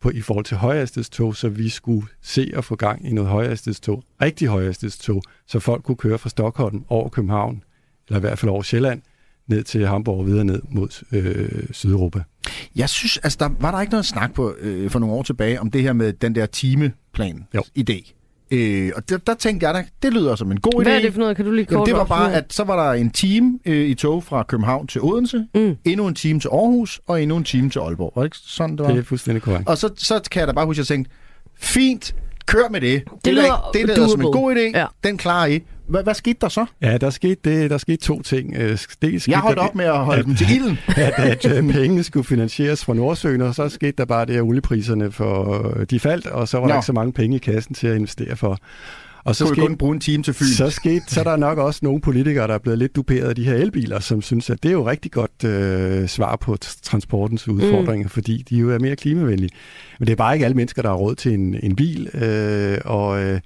på, 0.00 0.10
i 0.10 0.20
forhold 0.20 0.44
til 0.44 0.56
højhastighedstog, 0.56 1.36
så 1.36 1.48
vi 1.48 1.68
skulle 1.68 2.06
se 2.22 2.52
at 2.54 2.64
få 2.64 2.76
gang 2.76 3.08
i 3.08 3.12
noget 3.12 3.30
højhastighedstog, 3.30 4.04
rigtig 4.22 4.48
højhastighedstog, 4.48 5.22
så 5.46 5.60
folk 5.60 5.82
kunne 5.82 5.96
køre 5.96 6.18
fra 6.18 6.28
Stockholm 6.28 6.84
over 6.88 7.08
København, 7.08 7.62
eller 8.08 8.18
i 8.18 8.20
hvert 8.20 8.38
fald 8.38 8.50
over 8.50 8.62
Sjælland, 8.62 9.02
ned 9.48 9.62
til 9.64 9.86
Hamburg 9.86 10.18
og 10.18 10.26
videre 10.26 10.44
ned 10.44 10.60
mod 10.70 11.04
øh, 11.12 11.62
Sydeuropa. 11.72 12.22
Jeg 12.76 12.88
synes, 12.88 13.16
altså 13.16 13.36
der 13.40 13.48
var 13.60 13.70
der 13.70 13.80
ikke 13.80 13.90
noget 13.90 14.06
snak 14.06 14.34
på 14.34 14.54
øh, 14.60 14.90
for 14.90 14.98
nogle 14.98 15.14
år 15.14 15.22
tilbage 15.22 15.60
om 15.60 15.70
det 15.70 15.82
her 15.82 15.92
med 15.92 16.12
den 16.12 16.34
der 16.34 16.46
timeplan 16.46 17.46
Jo. 17.54 17.62
idé. 17.78 18.12
Øh, 18.50 18.92
og 18.96 19.08
der, 19.08 19.18
der 19.18 19.34
tænkte 19.34 19.66
jeg 19.66 19.74
da, 19.74 19.84
det 20.02 20.12
lyder 20.12 20.34
som 20.36 20.52
en 20.52 20.60
god 20.60 20.72
idé. 20.74 20.82
Hvad 20.82 20.96
er 20.96 21.00
det 21.00 21.12
for 21.12 21.20
noget? 21.20 21.36
Kan 21.36 21.44
du 21.44 21.50
lige 21.50 21.66
Jamen, 21.70 21.78
kort 21.78 21.86
det 21.88 21.96
var 21.96 22.04
bare, 22.04 22.34
at 22.34 22.52
så 22.52 22.64
var 22.64 22.86
der 22.86 22.92
en 23.00 23.10
time 23.10 23.58
øh, 23.66 23.86
i 23.88 23.94
tog 23.94 24.24
fra 24.24 24.42
København 24.42 24.86
til 24.86 25.00
Odense, 25.02 25.46
Mm. 25.54 25.76
endnu 25.84 26.06
en 26.06 26.14
time 26.14 26.40
til 26.40 26.48
Aarhus, 26.48 27.00
og 27.06 27.22
endnu 27.22 27.36
en 27.36 27.44
time 27.44 27.70
til 27.70 27.78
Aalborg. 27.78 28.12
Var 28.16 28.22
det 28.22 28.26
ikke 28.26 28.36
sådan, 28.40 28.76
det 28.76 28.84
var? 28.86 28.90
Det 28.92 28.98
er 28.98 29.02
fuldstændig 29.04 29.42
korrekt. 29.42 29.68
Og 29.68 29.78
så, 29.78 29.90
så 29.96 30.20
kan 30.30 30.40
jeg 30.40 30.48
da 30.48 30.52
bare 30.52 30.66
huske, 30.66 30.80
at 30.80 30.90
jeg 30.90 30.94
tænkte, 30.96 31.10
fint, 31.56 32.14
Kør 32.46 32.68
med 32.68 32.80
det. 32.80 33.02
Det, 33.24 33.34
lyder 33.34 33.52
er, 33.52 33.70
det, 33.72 33.88
det 33.88 33.96
lyder 33.96 34.08
som 34.08 34.20
en 34.20 34.32
god 34.32 34.56
idé. 34.56 34.78
Ja. 34.78 34.86
Den 35.04 35.16
klarer 35.16 35.46
I. 35.46 35.62
Hvad, 35.86 36.02
hvad 36.02 36.14
skete 36.14 36.38
der 36.40 36.48
så? 36.48 36.66
Ja, 36.82 36.96
der 36.96 37.10
skete, 37.10 37.36
det, 37.44 37.70
der 37.70 37.78
skete 37.78 37.96
to 37.96 38.22
ting. 38.22 38.54
Øh, 38.56 38.70
Dels 38.70 39.22
skete 39.22 39.30
Jeg 39.30 39.38
holdt 39.38 39.58
der 39.58 39.64
op 39.64 39.74
med 39.74 39.84
at 39.84 39.98
holde 39.98 40.24
dem 40.24 40.34
til 40.34 40.46
ilden. 40.56 40.78
at, 40.96 41.12
at 41.18 41.56
øh, 41.56 41.72
pengene 41.72 42.02
skulle 42.02 42.24
finansieres 42.24 42.84
fra 42.84 42.94
Nordsøen, 42.94 43.40
og 43.40 43.54
så 43.54 43.68
skete 43.68 43.92
der 43.98 44.04
bare 44.04 44.26
det, 44.26 44.36
at 44.36 44.42
oliepriserne 44.42 45.12
for, 45.12 45.62
øh, 45.76 45.86
de 45.90 46.00
faldt, 46.00 46.26
og 46.26 46.48
så 46.48 46.58
var 46.58 46.66
der 46.66 46.74
Nå. 46.74 46.78
ikke 46.78 46.86
så 46.86 46.92
mange 46.92 47.12
penge 47.12 47.36
i 47.36 47.38
kassen 47.38 47.74
til 47.74 47.86
at 47.86 47.96
investere 47.96 48.36
for. 48.36 48.58
Og 49.24 49.36
Så 49.36 49.44
kunne 49.44 49.54
vi 49.54 49.60
kun 49.60 49.66
skete, 49.66 49.78
bruge 49.78 49.94
en 49.94 50.00
time 50.00 50.22
til 50.22 50.34
Fyn. 50.34 50.44
så, 50.44 50.70
skete, 50.70 51.04
så 51.08 51.20
er 51.20 51.24
der 51.24 51.36
nok 51.36 51.58
også 51.58 51.80
nogle 51.82 52.00
politikere, 52.00 52.46
der 52.46 52.54
er 52.54 52.58
blevet 52.58 52.78
lidt 52.78 52.96
duperet 52.96 53.28
af 53.28 53.34
de 53.34 53.44
her 53.44 53.54
elbiler, 53.54 54.00
som 54.00 54.22
synes, 54.22 54.50
at 54.50 54.62
det 54.62 54.68
er 54.68 54.72
jo 54.72 54.88
rigtig 54.88 55.12
godt 55.12 55.44
øh, 55.44 56.08
svar 56.08 56.36
på 56.36 56.56
transportens 56.82 57.48
udfordringer, 57.48 58.04
mm. 58.04 58.10
fordi 58.10 58.44
de 58.50 58.56
jo 58.56 58.70
er 58.70 58.78
mere 58.78 58.96
klimavenlige. 58.96 59.50
Men 59.98 60.06
det 60.06 60.12
er 60.12 60.16
bare 60.16 60.34
ikke 60.34 60.44
alle 60.44 60.56
mennesker, 60.56 60.82
der 60.82 60.88
har 60.88 60.96
råd 60.96 61.14
til 61.14 61.34
en, 61.34 61.56
en 61.62 61.76
bil, 61.76 62.08
øh, 62.14 62.78
og, 62.84 63.22
øh, 63.22 63.40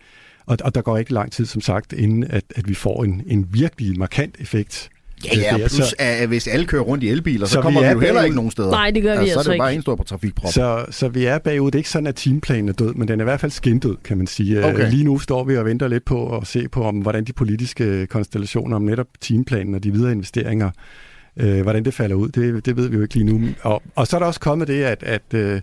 og, 0.47 0.57
og 0.65 0.75
der 0.75 0.83
går 0.83 0.99
ikke 0.99 1.13
lang 1.13 1.33
tid, 1.33 1.47
som 1.47 1.61
sagt, 1.61 1.93
inden 1.93 2.25
at, 2.25 2.45
at 2.57 2.69
vi 2.69 2.75
får 2.75 3.05
en, 3.05 3.23
en 3.27 3.47
virkelig 3.51 3.99
markant 3.99 4.37
effekt. 4.41 4.91
Ja, 5.25 5.39
ja, 5.39 5.57
plus 5.57 5.73
så- 5.73 5.95
at 5.99 6.29
hvis 6.29 6.47
alle 6.47 6.67
kører 6.67 6.83
rundt 6.83 7.05
i 7.05 7.09
elbiler, 7.09 7.47
så, 7.47 7.53
Så 7.53 7.61
kommer 7.63 7.81
vi 7.81 7.87
vi 7.87 7.93
jo 7.93 7.99
heller 8.01 8.15
bagud. 8.15 8.25
ikke 8.25 8.37
nogen 8.37 8.51
steder. 8.51 8.71
Nej, 8.71 8.91
det 8.91 9.03
gør 9.03 9.13
vi 9.13 9.19
altså, 9.19 9.33
Så 9.33 9.39
altså 9.39 9.51
er 9.51 9.53
det 9.53 9.59
jo 9.59 9.63
bare 9.63 9.71
ikke. 9.73 9.79
en 9.79 9.83
stor 9.83 9.97
trafikprop. 9.97 10.53
Så, 10.53 10.87
så 10.91 11.09
vi 11.09 11.25
er 11.25 11.39
bagud. 11.39 11.67
Det 11.67 11.75
er 11.75 11.79
ikke 11.79 11.91
sådan, 11.91 12.07
at 12.07 12.15
teamplanen 12.17 12.69
er 12.69 12.73
død, 12.73 12.95
men 12.95 13.09
den 13.09 13.21
er 13.21 13.25
i 13.25 13.29
hvert 13.29 13.41
fald 13.41 13.53
skindød, 13.53 13.97
kan 14.05 14.19
man 14.19 14.27
sige. 14.27 14.65
Okay. 14.65 14.85
Øh, 14.85 14.89
Lige 14.91 15.05
nu 15.05 15.19
står 15.19 15.45
vi 15.45 15.57
og 15.57 15.65
venter 15.65 15.89
lidt 15.89 16.05
på 16.05 16.37
at 16.39 16.47
se 16.47 16.69
på, 16.69 16.83
om 16.85 16.97
hvordan 16.99 17.25
de 17.25 17.33
politiske 17.33 18.07
konstellationer 18.07 18.77
om 18.77 18.83
netop 18.83 19.07
teamplanen 19.21 19.75
og 19.75 19.85
de 19.85 19.93
videre 19.93 20.13
investeringer, 20.13 20.71
øh, 21.37 21.61
hvordan 21.63 21.85
det 21.85 21.95
falder 21.95 22.17
ud. 22.17 22.29
Det, 22.29 22.67
det 22.67 22.77
ved 22.77 22.89
vi 22.89 22.97
jo 22.97 23.03
ikke 23.03 23.15
lige 23.15 23.25
nu. 23.39 23.49
Og, 23.63 23.83
og 23.95 24.07
så 24.07 24.17
er 24.17 24.19
der 24.19 24.27
også 24.27 24.41
kommet 24.41 24.69
det, 24.69 24.83
at, 24.83 25.03
at 25.03 25.35
øh, 25.35 25.61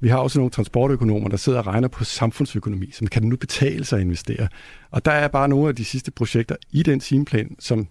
vi 0.00 0.08
har 0.08 0.18
også 0.18 0.38
nogle 0.38 0.50
transportøkonomer, 0.50 1.28
der 1.28 1.36
sidder 1.36 1.58
og 1.58 1.66
regner 1.66 1.88
på 1.88 2.04
samfundsøkonomi, 2.04 2.90
som 2.92 3.06
kan 3.06 3.22
det 3.22 3.28
nu 3.30 3.36
betale 3.36 3.84
sig 3.84 3.96
at 3.96 4.02
investere. 4.04 4.48
Og 4.90 5.04
der 5.04 5.10
er 5.10 5.28
bare 5.28 5.48
nogle 5.48 5.68
af 5.68 5.76
de 5.76 5.84
sidste 5.84 6.10
projekter 6.10 6.56
i 6.72 6.82
den 6.82 7.00
teamplan, 7.00 7.56
som 7.58 7.86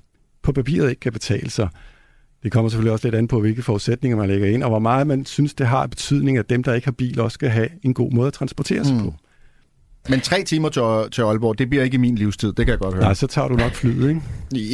på 0.45 0.51
papiret 0.51 0.89
ikke 0.89 0.99
kan 0.99 1.13
betale 1.13 1.49
sig. 1.49 1.69
Det 2.43 2.51
kommer 2.51 2.69
selvfølgelig 2.69 2.91
også 2.93 3.07
lidt 3.07 3.15
an 3.15 3.27
på, 3.27 3.39
hvilke 3.39 3.61
forudsætninger 3.61 4.17
man 4.17 4.27
lægger 4.27 4.47
ind, 4.47 4.63
og 4.63 4.69
hvor 4.69 4.79
meget 4.79 5.07
man 5.07 5.25
synes, 5.25 5.53
det 5.53 5.67
har 5.67 5.87
betydning, 5.87 6.37
at 6.37 6.49
dem, 6.49 6.63
der 6.63 6.73
ikke 6.73 6.87
har 6.87 6.91
bil, 6.91 7.19
også 7.19 7.35
skal 7.35 7.49
have 7.49 7.69
en 7.83 7.93
god 7.93 8.11
måde 8.11 8.27
at 8.27 8.33
transportere 8.33 8.85
sig 8.85 8.95
Mm. 8.95 9.01
på. 9.03 9.13
Men 10.09 10.19
tre 10.19 10.43
timer 10.43 10.69
til, 10.69 10.81
til 11.11 11.21
Aalborg, 11.21 11.59
det 11.59 11.69
bliver 11.69 11.83
ikke 11.83 11.95
i 11.95 11.97
min 11.97 12.15
livstid, 12.15 12.47
det 12.47 12.65
kan 12.65 12.67
jeg 12.67 12.79
godt 12.79 12.93
høre. 12.93 13.03
Nej, 13.03 13.13
så 13.13 13.27
tager 13.27 13.47
du 13.47 13.55
nok 13.55 13.71
flyet, 13.71 14.09
ikke? 14.09 14.21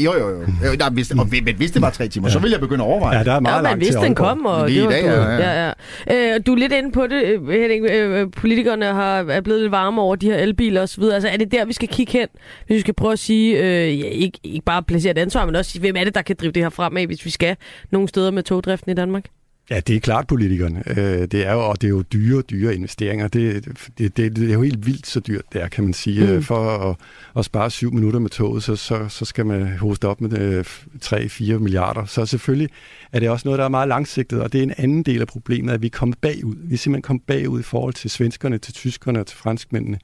Jo, 0.03 0.13
jo, 0.13 0.29
jo. 0.29 0.41
jo 0.41 0.75
nej, 0.79 0.89
hvis, 0.89 1.11
og, 1.11 1.27
men 1.43 1.55
hvis 1.55 1.71
det 1.71 1.81
var 1.81 1.89
tre 1.89 2.07
timer, 2.07 2.27
ja. 2.27 2.31
så 2.33 2.39
ville 2.39 2.53
jeg 2.53 2.59
begynde 2.61 2.83
at 2.83 2.87
overveje. 2.87 3.17
Ja, 3.17 3.23
der 3.23 3.31
er 3.33 3.39
meget 3.39 3.57
Ja, 3.57 3.61
langt 3.61 3.79
vidste, 3.79 4.01
den 4.01 4.15
kom, 4.15 4.45
og 4.45 4.67
Lige 4.69 4.79
det 4.81 4.87
var 4.87 4.91
i 4.95 5.01
dag, 5.01 5.03
du. 5.03 5.21
ja, 5.21 5.31
ja. 5.31 5.67
ja, 5.67 5.73
ja. 6.07 6.35
Øh, 6.35 6.41
du 6.45 6.53
er 6.53 6.57
lidt 6.57 6.73
inde 6.73 6.91
på 6.91 7.07
det, 7.07 7.23
øh, 7.23 7.47
Henning. 7.49 7.85
Øh, 7.91 8.31
politikerne 8.31 8.85
har, 8.85 9.19
er 9.19 9.41
blevet 9.41 9.61
lidt 9.61 9.71
varme 9.71 10.01
over 10.01 10.15
de 10.15 10.25
her 10.25 10.37
elbiler 10.37 10.81
osv. 10.81 11.03
Altså, 11.03 11.29
er 11.29 11.37
det 11.37 11.51
der, 11.51 11.65
vi 11.65 11.73
skal 11.73 11.87
kigge 11.87 12.11
hen, 12.11 12.27
hvis 12.67 12.75
vi 12.75 12.79
skal 12.79 12.93
prøve 12.93 13.13
at 13.13 13.19
sige, 13.19 13.57
øh, 13.57 13.99
ja, 13.99 14.05
ikke, 14.05 14.39
ikke 14.43 14.65
bare 14.65 14.83
placere 14.83 15.11
et 15.11 15.17
ansvar, 15.17 15.45
men 15.45 15.55
også 15.55 15.71
sige, 15.71 15.79
hvem 15.79 15.95
er 15.95 16.03
det, 16.03 16.15
der 16.15 16.21
kan 16.21 16.35
drive 16.39 16.51
det 16.51 16.63
her 16.63 16.69
fremad, 16.69 17.05
hvis 17.07 17.25
vi 17.25 17.29
skal 17.29 17.55
nogle 17.91 18.07
steder 18.07 18.31
med 18.31 18.43
togdriften 18.43 18.91
i 18.91 18.95
Danmark? 18.95 19.25
Ja, 19.69 19.79
det 19.79 19.95
er 19.95 19.99
klart 19.99 20.27
politikerne. 20.27 20.83
Øh, 20.87 21.27
det 21.27 21.33
er 21.33 21.53
jo, 21.53 21.59
og 21.59 21.81
det 21.81 21.87
er 21.87 21.89
jo 21.89 22.01
dyre, 22.01 22.41
dyre 22.41 22.75
investeringer. 22.75 23.27
Det, 23.27 23.65
det, 23.97 24.17
det, 24.17 24.35
det 24.35 24.49
er 24.49 24.53
jo 24.53 24.61
helt 24.61 24.85
vildt 24.85 25.07
så 25.07 25.19
dyrt, 25.19 25.53
det 25.53 25.61
er, 25.61 25.67
kan 25.67 25.83
man 25.83 25.93
sige. 25.93 26.35
Mm. 26.35 26.43
For 26.43 26.69
at, 26.89 26.95
at 27.37 27.45
spare 27.45 27.71
syv 27.71 27.93
minutter 27.93 28.19
med 28.19 28.29
toget, 28.29 28.63
så, 28.63 28.75
så, 28.75 29.07
så 29.09 29.25
skal 29.25 29.45
man 29.45 29.77
hoste 29.77 30.07
op 30.07 30.21
med 30.21 30.39
øh, 30.39 30.65
3-4 31.05 31.57
milliarder. 31.57 32.05
Så 32.05 32.25
selvfølgelig 32.25 32.69
er 33.11 33.19
det 33.19 33.29
også 33.29 33.47
noget, 33.47 33.59
der 33.59 33.65
er 33.65 33.69
meget 33.69 33.87
langsigtet, 33.87 34.41
og 34.41 34.53
det 34.53 34.59
er 34.59 34.63
en 34.63 34.73
anden 34.77 35.03
del 35.03 35.21
af 35.21 35.27
problemet, 35.27 35.73
at 35.73 35.81
vi 35.81 35.87
er 35.87 35.91
kommet 35.91 36.17
bagud. 36.17 36.55
Vi 36.63 36.73
er 36.73 36.77
simpelthen 36.77 37.01
kommet 37.01 37.23
bagud 37.23 37.59
i 37.59 37.63
forhold 37.63 37.93
til 37.93 38.09
svenskerne, 38.09 38.57
til 38.57 38.73
tyskerne 38.73 39.19
og 39.19 39.27
til 39.27 39.37
franskmændene. 39.37 39.99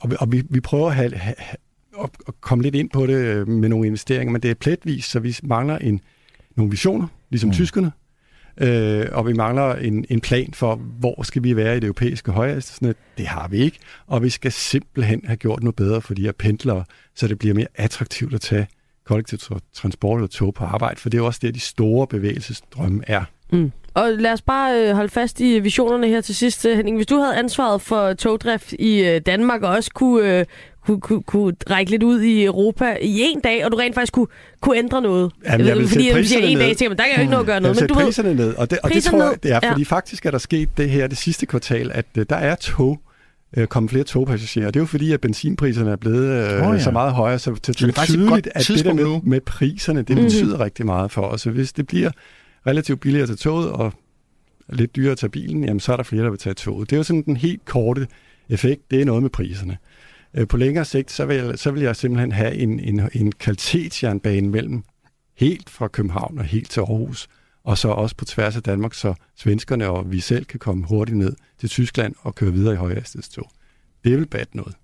Og, 0.00 0.10
vi, 0.10 0.16
og 0.20 0.32
vi, 0.32 0.42
vi 0.50 0.60
prøver 0.60 0.88
at, 0.88 0.94
have, 0.94 1.14
have, 1.14 1.36
at, 2.02 2.10
at 2.28 2.34
komme 2.40 2.62
lidt 2.62 2.74
ind 2.74 2.90
på 2.90 3.06
det 3.06 3.14
øh, 3.14 3.48
med 3.48 3.68
nogle 3.68 3.86
investeringer, 3.86 4.32
men 4.32 4.42
det 4.42 4.50
er 4.50 4.54
pletvis, 4.54 5.04
så 5.04 5.20
vi 5.20 5.36
mangler 5.42 5.78
en, 5.78 6.00
nogle 6.56 6.70
visioner, 6.70 7.06
ligesom 7.30 7.48
mm. 7.48 7.54
tyskerne, 7.54 7.92
øh, 8.56 9.06
og 9.12 9.26
vi 9.26 9.32
mangler 9.32 9.74
en, 9.74 10.04
en 10.10 10.20
plan 10.20 10.50
for, 10.54 10.74
hvor 10.74 11.22
skal 11.22 11.42
vi 11.42 11.56
være 11.56 11.76
i 11.76 11.80
det 11.80 11.84
europæiske 11.84 12.32
højhastighedsnet. 12.32 12.96
Det 13.18 13.26
har 13.26 13.48
vi 13.48 13.58
ikke, 13.58 13.78
og 14.06 14.22
vi 14.22 14.30
skal 14.30 14.52
simpelthen 14.52 15.20
have 15.24 15.36
gjort 15.36 15.62
noget 15.62 15.76
bedre 15.76 16.00
for 16.00 16.14
de 16.14 16.22
her 16.22 16.32
pendlere, 16.32 16.84
så 17.14 17.28
det 17.28 17.38
bliver 17.38 17.54
mere 17.54 17.66
attraktivt 17.74 18.34
at 18.34 18.40
tage 18.40 18.66
kollektiv 19.06 19.38
transport 19.74 20.18
eller 20.18 20.28
tog 20.28 20.54
på 20.54 20.64
arbejde, 20.64 21.00
for 21.00 21.08
det 21.10 21.18
er 21.18 21.22
jo 21.22 21.26
også 21.26 21.40
der, 21.42 21.50
de 21.50 21.60
store 21.60 22.06
bevægelsesdrømme 22.06 23.02
er. 23.06 23.24
Mm. 23.52 23.72
Og 23.94 24.12
lad 24.12 24.32
os 24.32 24.42
bare 24.42 24.88
øh, 24.88 24.94
holde 24.94 25.08
fast 25.08 25.40
i 25.40 25.58
visionerne 25.58 26.08
her 26.08 26.20
til 26.20 26.34
sidst, 26.34 26.66
øh, 26.66 26.76
Henning. 26.76 26.96
Hvis 26.96 27.06
du 27.06 27.16
havde 27.16 27.36
ansvaret 27.36 27.80
for 27.80 28.12
togdrift 28.12 28.72
i 28.72 29.04
øh, 29.04 29.20
Danmark, 29.26 29.62
og 29.62 29.70
også 29.70 29.90
kunne, 29.94 30.38
øh, 30.38 30.44
kunne, 30.86 31.00
kunne, 31.00 31.22
kunne 31.22 31.54
række 31.70 31.90
lidt 31.90 32.02
ud 32.02 32.20
i 32.20 32.44
Europa 32.44 32.96
i 33.02 33.20
en 33.20 33.40
dag, 33.40 33.64
og 33.64 33.72
du 33.72 33.76
rent 33.76 33.94
faktisk 33.94 34.12
kunne, 34.12 34.26
kunne 34.60 34.76
ændre 34.78 35.02
noget. 35.02 35.32
Jamen, 35.44 35.66
jeg 35.66 35.76
vil 35.76 35.88
fordi 35.88 36.04
sætte 36.04 36.18
jeg 36.18 36.26
siger 36.26 36.40
priserne 36.40 36.46
en 36.46 36.58
dag, 36.58 36.68
ned. 36.68 36.74
tænker 36.76 36.88
man, 36.90 36.98
der 36.98 37.04
kan 37.04 37.14
jo 37.16 37.20
ikke 37.20 37.30
noget 37.30 37.42
at 37.42 37.46
gøre 37.46 37.54
Jeg 37.54 37.60
noget. 37.60 37.76
vil 37.76 37.82
Men 37.82 37.88
du 37.88 37.94
sætte 37.94 38.00
ved, 38.00 38.04
priserne 38.06 38.34
ned, 38.34 38.54
og 38.54 38.70
det, 38.70 38.78
og 38.78 38.88
det 38.88 38.94
priserne 38.94 39.18
tror 39.18 39.28
jeg, 39.30 39.42
det 39.42 39.52
er, 39.52 39.60
ja. 39.62 39.70
fordi 39.72 39.84
faktisk 39.84 40.26
er 40.26 40.30
der 40.30 40.38
sket 40.38 40.68
det 40.76 40.90
her 40.90 41.06
det 41.06 41.18
sidste 41.18 41.46
kvartal, 41.46 41.90
at 41.94 42.06
øh, 42.18 42.26
der 42.30 42.36
er 42.36 42.54
tog, 42.54 43.00
øh, 43.56 43.66
kommet 43.66 43.90
flere 43.90 44.04
togpassagerer. 44.04 44.66
Det 44.66 44.76
er 44.76 44.80
jo 44.80 44.86
fordi, 44.86 45.12
at 45.12 45.20
benzinpriserne 45.20 45.90
er 45.90 45.96
blevet 45.96 46.24
øh, 46.26 46.52
oh, 46.52 46.58
ja. 46.58 46.72
ja. 46.72 46.78
så 46.78 46.90
meget 46.90 47.12
højere, 47.12 47.38
så, 47.38 47.44
så 47.44 47.50
det 47.54 47.66
det 47.78 47.82
er 47.82 47.88
er 47.88 47.92
faktisk 47.92 48.10
et 48.10 48.14
tydeligt, 48.14 48.30
godt 48.30 48.46
at 48.54 48.68
det 48.68 48.84
der 48.84 48.92
med, 48.94 49.20
med 49.22 49.40
priserne, 49.40 50.02
det 50.02 50.16
Mhm. 50.16 50.24
betyder 50.24 50.60
rigtig 50.60 50.86
meget 50.86 51.10
for 51.10 51.22
os. 51.22 51.40
Så 51.40 51.50
hvis 51.50 51.72
det 51.72 51.86
bliver 51.86 52.10
relativt 52.66 53.00
billigere 53.00 53.26
til 53.26 53.36
toget, 53.38 53.70
og 53.70 53.92
lidt 54.68 54.96
dyrere 54.96 55.12
at 55.12 55.18
tage 55.18 55.30
bilen, 55.30 55.64
jamen 55.64 55.80
så 55.80 55.92
er 55.92 55.96
der 55.96 56.04
flere, 56.04 56.24
der 56.24 56.30
vil 56.30 56.38
tage 56.38 56.54
toget. 56.54 56.90
Det 56.90 56.96
er 56.96 56.98
jo 56.98 57.02
sådan 57.02 57.22
den 57.22 57.36
helt 57.36 57.64
korte 57.64 58.06
effekt, 58.48 58.90
det 58.90 59.00
er 59.00 59.04
noget 59.04 59.22
med 59.22 59.30
priserne. 59.30 59.76
Øh, 60.36 60.46
På 60.48 60.56
længere 60.56 60.84
sigt, 60.84 61.10
så 61.10 61.24
vil, 61.26 61.58
så 61.58 61.70
vil 61.70 61.82
jeg 61.82 61.96
simpelthen 61.96 62.32
have 62.32 62.54
en, 62.54 62.80
en, 62.80 63.00
en 63.12 63.32
kvalitetsjernbane 63.32 64.48
mellem 64.48 64.82
helt 65.36 65.70
fra 65.70 65.88
København 65.88 66.38
og 66.38 66.44
helt 66.44 66.70
til 66.70 66.80
Aarhus, 66.80 67.28
og 67.64 67.78
så 67.78 67.88
også 67.88 68.16
på 68.16 68.24
tværs 68.24 68.56
af 68.56 68.62
Danmark, 68.62 68.94
så 68.94 69.14
svenskerne 69.36 69.88
og 69.88 70.12
vi 70.12 70.20
selv 70.20 70.44
kan 70.44 70.58
komme 70.60 70.86
hurtigt 70.86 71.18
ned 71.18 71.32
til 71.60 71.68
Tyskland 71.68 72.14
og 72.20 72.34
køre 72.34 72.52
videre 72.52 72.74
i 72.74 72.76
højhastighedstog. 72.76 73.50
Det 74.04 74.18
vil 74.18 74.26
bat 74.26 74.54
noget. 74.54 74.74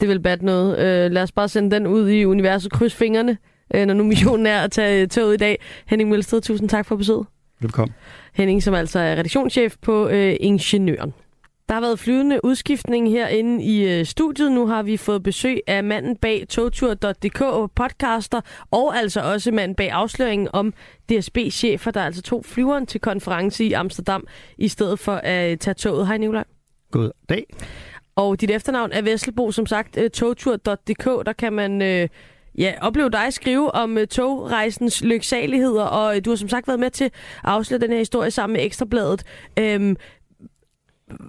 det 0.00 0.08
vil 0.08 0.20
bat 0.20 0.42
noget. 0.42 0.78
Øh, 0.78 1.10
lad 1.10 1.22
os 1.22 1.32
bare 1.32 1.48
sende 1.48 1.70
den 1.70 1.86
ud 1.86 2.08
i 2.10 2.24
universet. 2.24 2.72
Kryds 2.72 2.94
fingrene, 2.94 3.38
øh, 3.74 3.86
når 3.86 3.94
nu 3.94 4.04
missionen 4.04 4.46
er 4.46 4.60
at 4.60 4.72
tage 4.72 5.06
toget 5.06 5.34
i 5.34 5.36
dag. 5.36 5.58
Henning 5.86 6.10
Mølsted, 6.10 6.40
tusind 6.40 6.68
tak 6.68 6.86
for 6.86 6.96
besøget. 6.96 7.26
Velkommen. 7.60 7.94
Henning, 8.34 8.62
som 8.62 8.74
altså 8.74 8.98
er 8.98 9.12
redaktionschef 9.12 9.76
på 9.82 10.08
øh, 10.08 10.36
Ingeniøren. 10.40 11.12
Der 11.68 11.74
har 11.74 11.80
været 11.80 11.98
flyvende 11.98 12.44
udskiftning 12.44 13.10
herinde 13.10 13.64
i 13.64 13.98
øh, 13.98 14.06
studiet. 14.06 14.52
Nu 14.52 14.66
har 14.66 14.82
vi 14.82 14.96
fået 14.96 15.22
besøg 15.22 15.60
af 15.66 15.84
manden 15.84 16.16
bag 16.16 16.46
togtur.dk, 16.48 17.70
podcaster, 17.74 18.40
og 18.70 18.96
altså 18.96 19.20
også 19.20 19.52
manden 19.52 19.74
bag 19.74 19.90
afsløringen 19.90 20.48
om 20.52 20.74
DSB-chefer, 21.10 21.90
der 21.90 22.02
altså 22.02 22.22
tog 22.22 22.44
flyveren 22.44 22.86
til 22.86 23.00
konference 23.00 23.64
i 23.64 23.72
Amsterdam, 23.72 24.26
i 24.58 24.68
stedet 24.68 24.98
for 24.98 25.14
at 25.14 25.52
øh, 25.52 25.58
tage 25.58 25.74
toget. 25.74 26.06
Hej 26.06 26.18
Nicolaj. 26.18 26.44
God 26.90 27.10
dag. 27.28 27.46
Og 28.16 28.40
dit 28.40 28.50
efternavn 28.50 28.92
er 28.92 29.02
Vesselbo, 29.02 29.50
som 29.50 29.66
sagt, 29.66 29.96
øh, 29.96 30.10
togtur.dk. 30.10 31.26
Der 31.26 31.32
kan 31.38 31.52
man 31.52 31.82
øh, 31.82 32.08
ja, 32.58 32.74
opleve 32.80 33.10
dig 33.10 33.32
skrive 33.32 33.74
om 33.74 33.98
øh, 33.98 34.06
togrejsens 34.06 35.02
lyksaligheder, 35.04 35.84
og 35.84 36.16
øh, 36.16 36.24
du 36.24 36.30
har 36.30 36.36
som 36.36 36.48
sagt 36.48 36.68
været 36.68 36.80
med 36.80 36.90
til 36.90 37.04
at 37.04 37.10
afsløre 37.44 37.80
den 37.80 37.90
her 37.90 37.98
historie 37.98 38.30
sammen 38.30 38.56
med 38.56 38.64
Ekstrabladet. 38.64 39.24
Øhm, 39.58 39.96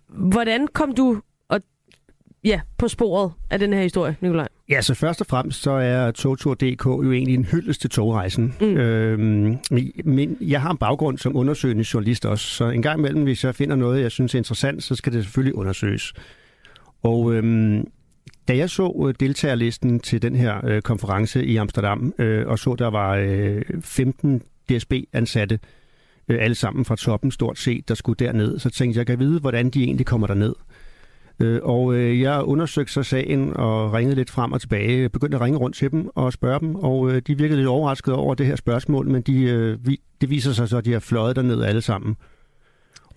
hvordan 0.09 0.67
kom 0.67 0.95
du 0.95 1.21
og, 1.49 1.62
ja, 2.43 2.62
på 2.77 2.88
sporet 2.88 3.31
af 3.49 3.59
den 3.59 3.73
her 3.73 3.81
historie, 3.81 4.15
Nikolaj? 4.21 4.47
Ja, 4.69 4.81
så 4.81 4.93
først 4.93 5.21
og 5.21 5.27
fremmest 5.27 5.62
så 5.62 5.71
er 5.71 6.12
togtur.dk 6.12 6.86
jo 6.86 7.12
egentlig 7.12 7.33
en 7.33 7.45
hyldest 7.45 7.81
til 7.81 7.89
togrejsen. 7.89 8.55
Mm. 8.62 8.77
Øhm, 8.77 9.57
men 10.05 10.38
jeg 10.41 10.62
har 10.62 10.71
en 10.71 10.77
baggrund 10.77 11.17
som 11.17 11.36
undersøgende 11.36 11.86
journalist 11.93 12.25
også, 12.25 12.45
så 12.45 12.65
en 12.65 12.81
gang 12.81 12.99
imellem, 12.99 13.23
hvis 13.23 13.43
jeg 13.43 13.55
finder 13.55 13.75
noget, 13.75 14.01
jeg 14.01 14.12
synes 14.12 14.33
er 14.33 14.38
interessant, 14.38 14.83
så 14.83 14.95
skal 14.95 15.13
det 15.13 15.23
selvfølgelig 15.23 15.55
undersøges. 15.55 16.13
Og 17.03 17.33
øhm, 17.33 17.88
da 18.47 18.57
jeg 18.57 18.69
så 18.69 19.05
øh, 19.07 19.13
deltagerlisten 19.19 19.99
til 19.99 20.21
den 20.21 20.36
her 20.36 20.65
øh, 20.65 20.81
konference 20.81 21.45
i 21.45 21.55
Amsterdam, 21.55 22.13
øh, 22.19 22.47
og 22.47 22.59
så 22.59 22.75
der 22.75 22.88
var 22.88 23.15
øh, 23.15 23.62
15 23.81 24.41
DSB-ansatte, 24.69 25.55
øh, 25.55 25.59
alle 26.29 26.55
sammen 26.55 26.86
fra 26.86 26.95
toppen 26.95 27.31
stort 27.31 27.57
set, 27.59 27.89
der 27.89 27.95
skulle 27.95 28.15
derned, 28.25 28.59
så 28.59 28.69
tænkte 28.69 28.97
jeg, 28.97 29.09
jeg 29.09 29.17
kan 29.17 29.19
vide, 29.25 29.39
hvordan 29.39 29.69
de 29.69 29.83
egentlig 29.83 30.05
kommer 30.05 30.27
derned. 30.27 30.53
Øh, 31.39 31.59
Og 31.63 31.93
øh, 31.95 32.21
jeg 32.21 32.43
undersøgte 32.43 32.93
så 32.93 33.03
sagen 33.03 33.57
og 33.57 33.93
ringede 33.93 34.15
lidt 34.15 34.29
frem 34.29 34.51
og 34.51 34.62
tilbage. 34.62 35.09
Begyndte 35.09 35.36
at 35.38 35.41
ringe 35.41 35.59
rundt 35.59 35.75
til 35.75 35.91
dem 35.91 36.09
og 36.15 36.33
spørge 36.33 36.59
dem, 36.59 36.75
og 36.75 37.12
øh, 37.12 37.21
de 37.27 37.38
virkede 37.38 37.57
lidt 37.57 37.67
overrasket 37.67 38.13
over 38.13 38.36
det 38.36 38.45
her 38.45 38.55
spørgsmål, 38.55 39.07
men 39.09 39.21
de, 39.21 39.43
øh, 39.43 39.88
vi, 39.88 39.99
det 40.21 40.29
viser 40.29 40.51
sig 40.53 40.69
så, 40.69 40.77
at 40.77 40.86
de 40.86 40.91
har 40.91 40.99
fløjet 40.99 41.36
derned 41.36 41.62
alle 41.63 41.81
sammen. 41.81 42.15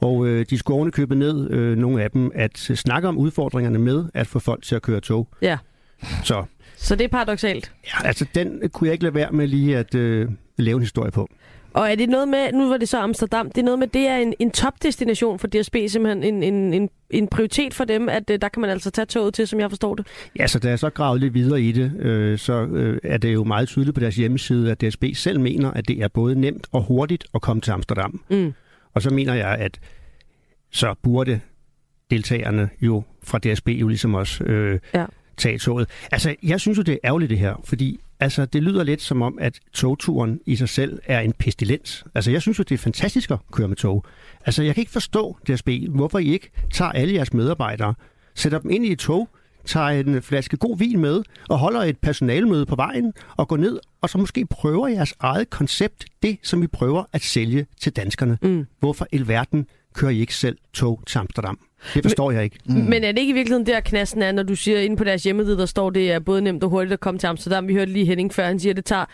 Og 0.01 0.27
øh, 0.27 0.47
de 0.51 0.59
skulle 0.59 0.75
ovenikøbet 0.77 1.17
ned, 1.19 1.51
øh, 1.51 1.77
nogle 1.79 2.03
af 2.03 2.11
dem, 2.11 2.31
at 2.35 2.59
snakke 2.59 3.09
om 3.09 3.19
udfordringerne 3.19 3.79
med 3.79 4.05
at 4.15 4.27
få 4.27 4.39
folk 4.39 4.63
til 4.65 4.75
at 4.75 4.83
køre 4.83 5.01
tog. 5.01 5.29
Ja. 5.43 5.59
Så 6.25 6.45
Så 6.77 6.97
det 6.97 7.05
er 7.05 7.09
paradoxalt. 7.09 7.73
ja, 7.85 8.07
altså, 8.07 8.27
den 8.35 8.61
kunne 8.73 8.87
jeg 8.89 8.93
ikke 8.93 9.05
lade 9.05 9.15
være 9.15 9.33
med 9.33 9.47
lige 9.47 9.77
at 9.79 9.95
øh, 9.95 10.29
lave 10.59 10.75
en 10.77 10.83
historie 10.83 11.11
på. 11.11 11.29
Og 11.77 11.91
er 11.91 11.95
det 11.95 12.09
noget 12.09 12.29
med, 12.29 12.53
nu 12.53 12.69
var 12.69 12.77
det 12.77 12.89
så 12.89 12.99
Amsterdam, 12.99 13.51
det 13.51 13.59
er 13.59 13.65
noget 13.65 13.79
med, 13.79 13.87
det 13.87 14.09
er 14.09 14.17
en, 14.17 14.35
en 14.39 14.51
topdestination 14.51 15.39
for 15.39 15.47
DSB, 15.47 15.77
simpelthen 15.87 16.23
en, 16.23 16.43
en, 16.43 16.75
en, 16.75 16.91
en 17.11 17.29
prioritet 17.29 17.75
for 17.75 17.85
dem, 17.85 18.09
at 18.09 18.31
øh, 18.31 18.39
der 18.41 18.49
kan 18.49 18.61
man 18.61 18.71
altså 18.71 18.91
tage 18.91 19.07
toget 19.07 19.35
til, 19.35 19.49
som 19.49 19.61
jeg 19.61 19.71
forstår 19.71 19.95
det. 19.95 20.07
Ja, 20.39 20.47
så 20.47 20.59
da 20.59 20.69
jeg 20.69 20.79
så 20.79 20.91
gravet 20.91 21.21
lidt 21.21 21.35
videre 21.35 21.61
i 21.61 21.73
det, 21.73 21.93
øh, 21.99 22.39
så 22.39 22.53
øh, 22.67 22.99
er 23.03 23.19
det 23.19 23.35
jo 23.35 23.45
meget 23.45 23.69
tydeligt 23.69 23.95
på 23.95 24.01
deres 24.01 24.17
hjemmeside, 24.17 24.71
at 24.71 24.81
DSB 24.81 25.05
selv 25.15 25.41
mener, 25.41 25.71
at 25.71 25.89
det 25.89 26.03
er 26.03 26.09
både 26.09 26.41
nemt 26.41 26.67
og 26.73 26.83
hurtigt 26.83 27.27
at 27.35 27.43
komme 27.43 27.61
til 27.61 27.71
Amsterdam. 27.71 28.21
Mm. 28.31 28.55
Og 28.95 29.03
så 29.03 29.11
mener 29.11 29.35
jeg, 29.35 29.57
at 29.59 29.81
så 30.71 30.95
burde 31.03 31.41
deltagerne 32.11 32.69
jo 32.81 33.03
fra 33.25 33.39
DSB 33.39 33.69
jo 33.69 33.89
ligesom 33.89 34.15
også 34.15 34.45
øh, 34.45 34.81
Ja. 34.95 35.05
tage 35.37 35.59
toget. 35.59 35.89
Altså, 36.13 36.35
jeg 36.43 36.61
synes 36.61 36.79
jo, 36.79 36.83
det 36.83 36.93
er 36.93 36.99
ærgerligt 37.05 37.31
det 37.31 37.39
her, 37.39 37.55
fordi 37.65 38.01
altså, 38.21 38.45
det 38.45 38.63
lyder 38.63 38.85
lidt 38.85 39.03
som 39.03 39.23
om, 39.23 39.39
at 39.41 39.61
togturen 39.73 40.41
i 40.47 40.57
sig 40.57 40.69
selv 40.69 40.99
er 41.05 41.21
en 41.21 41.33
pestilens. 41.33 42.05
Altså, 42.15 42.31
jeg 42.31 42.43
synes 42.43 42.59
jo, 42.59 42.65
det 42.69 42.75
er 42.75 42.79
fantastisk 42.79 43.31
at 43.31 43.39
køre 43.53 43.69
med 43.69 43.77
tog. 43.77 44.05
Altså, 44.47 44.63
jeg 44.63 44.75
kan 44.75 44.83
ikke 44.83 44.93
forstå, 44.93 45.39
DSB, 45.49 45.69
hvorfor 45.91 46.19
I 46.19 46.33
ikke 46.33 46.51
tager 46.73 46.93
alle 46.93 47.15
jeres 47.15 47.33
medarbejdere, 47.33 47.95
sætter 48.35 48.59
dem 48.59 48.71
ind 48.71 48.87
i 48.87 48.93
et 48.93 48.99
tog, 48.99 49.29
tager 49.65 49.89
en 49.89 50.23
flaske 50.23 50.57
god 50.57 50.79
vin 50.79 51.01
med 51.01 51.23
og 51.49 51.59
holder 51.59 51.81
et 51.81 51.99
personalmøde 51.99 52.67
på 52.67 52.77
vejen 52.77 53.13
og 53.37 53.49
går 53.49 53.57
ned 53.57 53.79
og 54.01 54.11
så 54.11 54.19
måske 54.19 54.47
prøver 54.47 54.89
jeres 54.89 55.15
eget 55.21 55.51
koncept, 55.51 56.05
det 56.23 56.39
som 56.43 56.63
vi 56.63 56.67
prøver 56.67 57.05
at 57.13 57.23
sælge 57.23 57.67
til 57.81 57.93
danskerne. 57.93 58.39
Mm. 58.43 58.67
Hvorfor 58.81 59.07
i 59.13 59.29
verden 59.29 59.67
kører 59.95 60.11
I 60.11 60.21
ikke 60.21 60.35
selv 60.35 60.59
tog 60.73 61.03
til 61.07 61.19
Amsterdam? 61.19 61.59
Det 61.95 62.05
forstår 62.05 62.31
jeg 62.31 62.45
ikke. 62.45 62.59
Mm. 62.67 62.75
Men 62.75 63.05
er 63.05 63.13
det 63.13 63.19
ikke 63.19 63.31
i 63.31 63.35
virkeligheden 63.35 63.67
der, 63.67 63.81
knasten 63.81 64.23
er, 64.23 64.33
når 64.33 64.43
du 64.43 64.55
siger, 64.57 64.81
inde 64.81 64.97
på 64.97 65.05
deres 65.05 65.23
hjemmeside, 65.23 65.59
der 65.59 65.67
står, 65.67 65.91
det 65.91 66.13
er 66.13 66.19
både 66.19 66.43
nemt 66.43 66.65
og 66.65 66.71
hurtigt 66.71 66.93
at 66.93 67.01
komme 67.01 67.19
til 67.19 67.27
Amsterdam. 67.27 67.69
Vi 67.69 67.73
hørte 67.75 67.93
lige 67.93 68.05
Henning 68.07 68.35
før, 68.35 68.47
han 68.47 68.61
siger, 68.61 68.73
at 68.73 68.77
det 68.77 68.85
tager 68.85 69.05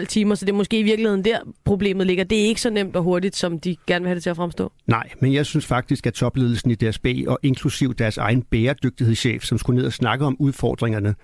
10-12 0.00 0.04
timer, 0.06 0.34
så 0.34 0.44
det 0.44 0.52
er 0.52 0.56
måske 0.56 0.78
i 0.78 0.82
virkeligheden 0.82 1.24
der, 1.24 1.38
problemet 1.64 2.06
ligger. 2.06 2.24
Det 2.24 2.38
er 2.40 2.44
ikke 2.44 2.60
så 2.60 2.70
nemt 2.70 2.96
og 2.96 3.02
hurtigt, 3.02 3.36
som 3.36 3.58
de 3.60 3.76
gerne 3.86 4.02
vil 4.02 4.08
have 4.08 4.14
det 4.14 4.22
til 4.22 4.30
at 4.30 4.36
fremstå. 4.36 4.72
Nej, 4.86 5.08
men 5.20 5.32
jeg 5.34 5.46
synes 5.46 5.66
faktisk, 5.66 6.06
at 6.06 6.12
topledelsen 6.14 6.70
i 6.70 6.74
DSB 6.74 7.06
og 7.26 7.38
inklusiv 7.42 7.94
deres 7.94 8.18
egen 8.18 8.42
bæredygtighedschef, 8.42 9.42
som 9.44 9.58
skulle 9.58 9.76
ned 9.78 9.86
og 9.86 9.92
snakke 9.92 10.24
om 10.24 10.36
udfordringerne 10.38 11.14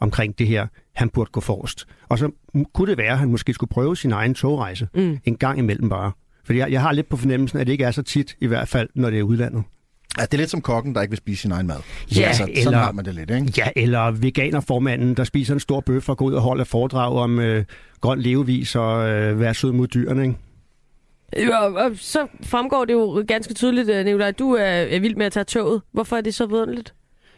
omkring 0.00 0.38
det 0.38 0.46
her, 0.46 0.66
han 0.94 1.08
burde 1.08 1.30
gå 1.30 1.40
forrest. 1.40 1.86
Og 2.08 2.18
så 2.18 2.30
kunne 2.74 2.90
det 2.90 2.98
være, 2.98 3.12
at 3.12 3.18
han 3.18 3.30
måske 3.30 3.54
skulle 3.54 3.70
prøve 3.70 3.96
sin 3.96 4.12
egen 4.12 4.34
togrejse 4.34 4.88
Mm. 4.94 5.18
en 5.24 5.36
gang 5.36 5.58
imellem 5.58 5.88
bare. 5.88 6.12
Fordi 6.44 6.58
jeg, 6.58 6.72
jeg 6.72 6.80
har 6.80 6.92
lidt 6.92 7.08
på 7.08 7.16
fornemmelsen, 7.16 7.58
at 7.58 7.66
det 7.66 7.72
ikke 7.72 7.84
er 7.84 7.90
så 7.90 8.02
tit, 8.02 8.36
i 8.40 8.46
hvert 8.46 8.68
fald, 8.68 8.88
når 8.94 9.10
det 9.10 9.18
er 9.18 9.22
udlandet. 9.22 9.62
Ja, 10.18 10.22
det 10.24 10.34
er 10.34 10.38
lidt 10.38 10.50
som 10.50 10.60
kokken, 10.60 10.94
der 10.94 11.00
ikke 11.02 11.10
vil 11.10 11.18
spise 11.18 11.42
sin 11.42 11.52
egen 11.52 11.66
mad. 11.66 11.76
Ja, 12.16 12.22
altså, 12.22 12.42
sådan 12.42 12.54
eller- 12.56 12.78
har 12.78 12.92
man 12.92 13.04
det 13.04 13.14
lidt, 13.14 13.30
ikke? 13.30 13.52
Ja, 13.56 13.66
eller 13.76 14.10
veganerformanden, 14.10 15.14
der 15.14 15.24
spiser 15.24 15.54
en 15.54 15.60
stor 15.60 15.80
bøf 15.80 16.08
og 16.08 16.16
går 16.16 16.26
ud 16.26 16.32
og 16.32 16.40
holder 16.42 16.64
foredrag 16.64 17.12
om 17.12 17.38
øh, 17.40 17.64
grøn 18.00 18.20
levevis 18.20 18.76
og 18.76 19.08
øh, 19.10 19.40
være 19.40 19.54
sød 19.54 19.72
mod 19.72 19.86
dyrene. 19.86 20.22
Ikke? 20.22 20.36
Ja, 21.52 21.58
og 21.58 21.90
så 21.94 22.26
fremgår 22.42 22.84
det 22.84 22.92
jo 22.92 23.24
ganske 23.28 23.54
tydeligt, 23.54 23.88
øh, 23.90 24.04
Nicolaj, 24.04 24.28
at 24.28 24.38
du 24.38 24.52
er, 24.52 24.64
er 24.64 25.00
vild 25.00 25.16
med 25.16 25.26
at 25.26 25.32
tage 25.32 25.44
toget. 25.44 25.82
Hvorfor 25.92 26.16
er 26.16 26.20
det 26.20 26.34
så 26.34 26.46
vidunderligt? 26.46 26.94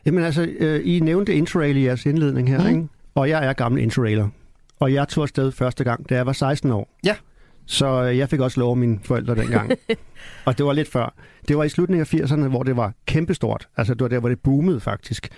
Jamen 0.06 0.24
altså, 0.24 0.42
øh, 0.58 0.80
I 0.84 1.00
nævnte 1.00 1.34
Interrail 1.34 1.76
i 1.76 1.84
jeres 1.84 2.06
indledning 2.06 2.48
her, 2.48 2.60
mm. 2.62 2.68
ikke? 2.68 2.88
Og 3.14 3.28
jeg 3.28 3.46
er 3.46 3.52
gammel 3.52 3.82
Interrailer. 3.82 4.28
Og 4.80 4.92
jeg 4.92 5.08
tog 5.08 5.22
afsted 5.22 5.52
første 5.52 5.84
gang, 5.84 6.08
da 6.10 6.14
jeg 6.14 6.26
var 6.26 6.32
16 6.32 6.70
år. 6.70 6.96
Ja. 7.04 7.14
Så 7.66 8.02
øh, 8.04 8.18
jeg 8.18 8.28
fik 8.28 8.40
også 8.40 8.60
lov 8.60 8.70
af 8.70 8.76
mine 8.76 8.98
forældre 9.04 9.34
dengang. 9.34 9.70
og 10.46 10.58
det 10.58 10.66
var 10.66 10.72
lidt 10.72 10.88
før. 10.88 11.14
Det 11.48 11.56
var 11.56 11.64
i 11.64 11.68
slutningen 11.68 12.06
af 12.12 12.14
80'erne, 12.14 12.48
hvor 12.48 12.62
det 12.62 12.76
var 12.76 12.92
kæmpestort. 13.06 13.68
Altså, 13.76 13.94
det 13.94 14.02
var 14.02 14.08
der, 14.08 14.20
hvor 14.20 14.28
det 14.28 14.40
boomede 14.40 14.80
faktisk. 14.80 15.28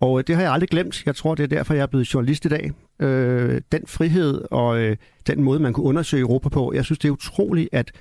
Og 0.00 0.18
øh, 0.18 0.24
det 0.26 0.34
har 0.34 0.42
jeg 0.42 0.52
aldrig 0.52 0.68
glemt. 0.68 1.06
Jeg 1.06 1.16
tror, 1.16 1.34
det 1.34 1.42
er 1.42 1.46
derfor, 1.46 1.74
jeg 1.74 1.82
er 1.82 1.86
blevet 1.86 2.14
journalist 2.14 2.44
i 2.44 2.48
dag. 2.48 2.70
Øh, 3.00 3.60
den 3.72 3.86
frihed 3.86 4.42
og 4.50 4.78
øh, 4.78 4.96
den 5.26 5.42
måde, 5.42 5.60
man 5.60 5.72
kunne 5.72 5.86
undersøge 5.86 6.20
Europa 6.20 6.48
på. 6.48 6.72
Jeg 6.74 6.84
synes, 6.84 6.98
det 6.98 7.08
er 7.08 7.12
utroligt, 7.12 7.68
at 7.72 7.92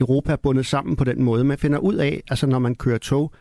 Europa 0.00 0.32
er 0.32 0.36
bundet 0.36 0.66
sammen 0.66 0.96
på 0.96 1.04
den 1.04 1.22
måde. 1.22 1.44
Man 1.44 1.58
finder 1.58 1.78
ud 1.78 1.94
af, 1.94 2.22
altså 2.30 2.46
når 2.46 2.58
man 2.58 2.74
kører 2.74 2.98
tog, 2.98 3.32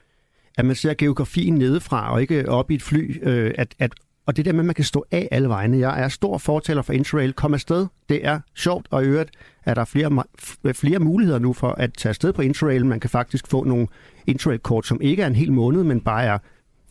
at 0.58 0.65
man 0.65 0.76
ser 0.76 0.94
geografien 0.94 1.56
nedefra 1.56 2.13
og 2.13 2.22
ikke 2.22 2.50
op 2.50 2.72
i 2.72 2.76
et 2.76 2.82
fly. 2.82 3.20
Øh, 3.24 3.52
at, 3.58 3.76
at, 3.80 3.92
og 4.30 4.38
det 4.38 4.46
der 4.46 4.52
med, 4.52 4.60
at 4.60 4.65
man 4.65 4.76
kan 4.76 4.86
stå 4.86 5.06
af 5.12 5.28
alle 5.32 5.50
vegne. 5.50 5.78
Jeg 5.80 6.04
er 6.04 6.08
stor 6.08 6.38
fortaler 6.38 6.82
for 6.82 6.94
Interrail. 6.94 7.34
Kom 7.34 7.54
afsted. 7.54 7.88
Det 8.10 8.26
er 8.26 8.39
sjovt, 8.56 8.88
og 8.92 9.04
i 9.04 9.08
øvrigt 9.08 9.32
er 9.65 9.74
der 9.74 9.86
flere, 9.86 10.24
f- 10.42 10.72
flere 10.72 11.00
muligheder 11.00 11.39
nu 11.39 11.54
for 11.54 11.70
at 11.72 11.94
tage 11.94 12.10
afsted 12.10 12.34
på 12.34 12.42
Interrail. 12.42 12.86
Man 12.86 13.00
kan 13.00 13.10
faktisk 13.10 13.48
få 13.48 13.63
nogle 13.63 13.88
Interrail-kort, 14.28 14.86
som 14.88 15.02
ikke 15.02 15.24
er 15.24 15.28
en 15.28 15.36
hel 15.36 15.52
måned, 15.52 15.84
men 15.84 16.02
bare 16.02 16.24
er 16.24 16.38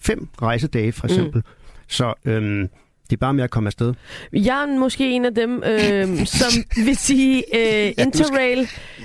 fem 0.01 0.29
rejsedage 0.42 0.92
for 0.92 1.07
eksempel. 1.07 1.38
Mm. 1.38 1.53
Så 1.88 2.14
øhm, 2.24 2.68
det 3.11 3.16
er 3.16 3.21
bare 3.21 3.35
med 3.35 3.44
at 3.44 3.51
komme 3.51 3.66
afsted. 3.66 3.94
Jeg 4.33 4.62
er 4.62 4.79
måske 4.79 5.11
en 5.11 5.25
af 5.25 5.35
dem, 5.35 5.62
øh, 5.66 6.27
som 6.27 6.62
vil 6.87 6.97
sige 6.97 7.42
øh, 7.57 7.92
Interrail. 7.99 8.59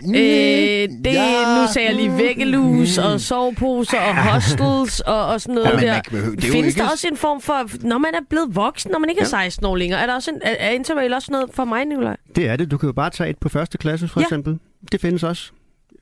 Øh, 0.07 0.13
det, 0.13 1.05
Ja. 1.05 1.61
Nu 1.61 1.73
sagde 1.73 1.87
jeg 1.87 1.95
lige 1.95 2.17
væggelus 2.17 2.97
og 2.97 3.21
soveposer 3.21 3.97
og 3.99 4.31
hostels 4.33 4.99
og, 4.99 5.25
og 5.25 5.41
sådan 5.41 5.55
noget 5.55 5.67
Ja, 5.69 5.75
men 5.75 5.83
der. 5.83 6.01
man 6.27 6.35
det 6.35 6.43
Findes 6.43 6.67
ikke- 6.67 6.79
der 6.83 6.89
også 6.91 7.07
en 7.11 7.17
form 7.17 7.41
for, 7.41 7.87
når 7.87 7.97
man 7.97 8.13
er 8.15 8.19
blevet 8.29 8.55
voksen, 8.55 8.91
når 8.91 8.99
man 8.99 9.09
ikke 9.09 9.21
er 9.21 9.25
16 9.25 9.65
år 9.65 9.75
længere, 9.75 9.99
er, 10.01 10.05
der 10.05 10.15
også 10.15 10.31
en, 10.31 10.37
er, 10.43 10.55
er 10.59 10.69
Interrail 10.71 11.13
også 11.13 11.31
noget 11.31 11.49
for 11.53 11.65
mig, 11.65 11.85
Nicolaj? 11.85 12.17
Det 12.35 12.47
er 12.47 12.55
det. 12.55 12.71
Du 12.71 12.77
kan 12.77 12.87
jo 12.87 12.93
bare 12.93 13.09
tage 13.09 13.29
et 13.29 13.37
på 13.37 13.49
første 13.49 13.77
klasse, 13.77 14.07
for 14.07 14.19
Ja. 14.19 14.21
ja. 14.23 14.25
eksempel. 14.25 14.59
Det 14.91 15.01
findes 15.01 15.23
også. 15.23 15.51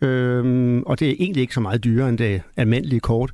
Øhm, 0.01 0.83
og 0.83 0.99
det 0.99 1.09
er 1.09 1.13
egentlig 1.19 1.41
ikke 1.41 1.53
så 1.53 1.59
meget 1.59 1.83
dyrere 1.83 2.09
end 2.09 2.17
det 2.17 2.41
almindelige 2.57 2.99
kort. 2.99 3.31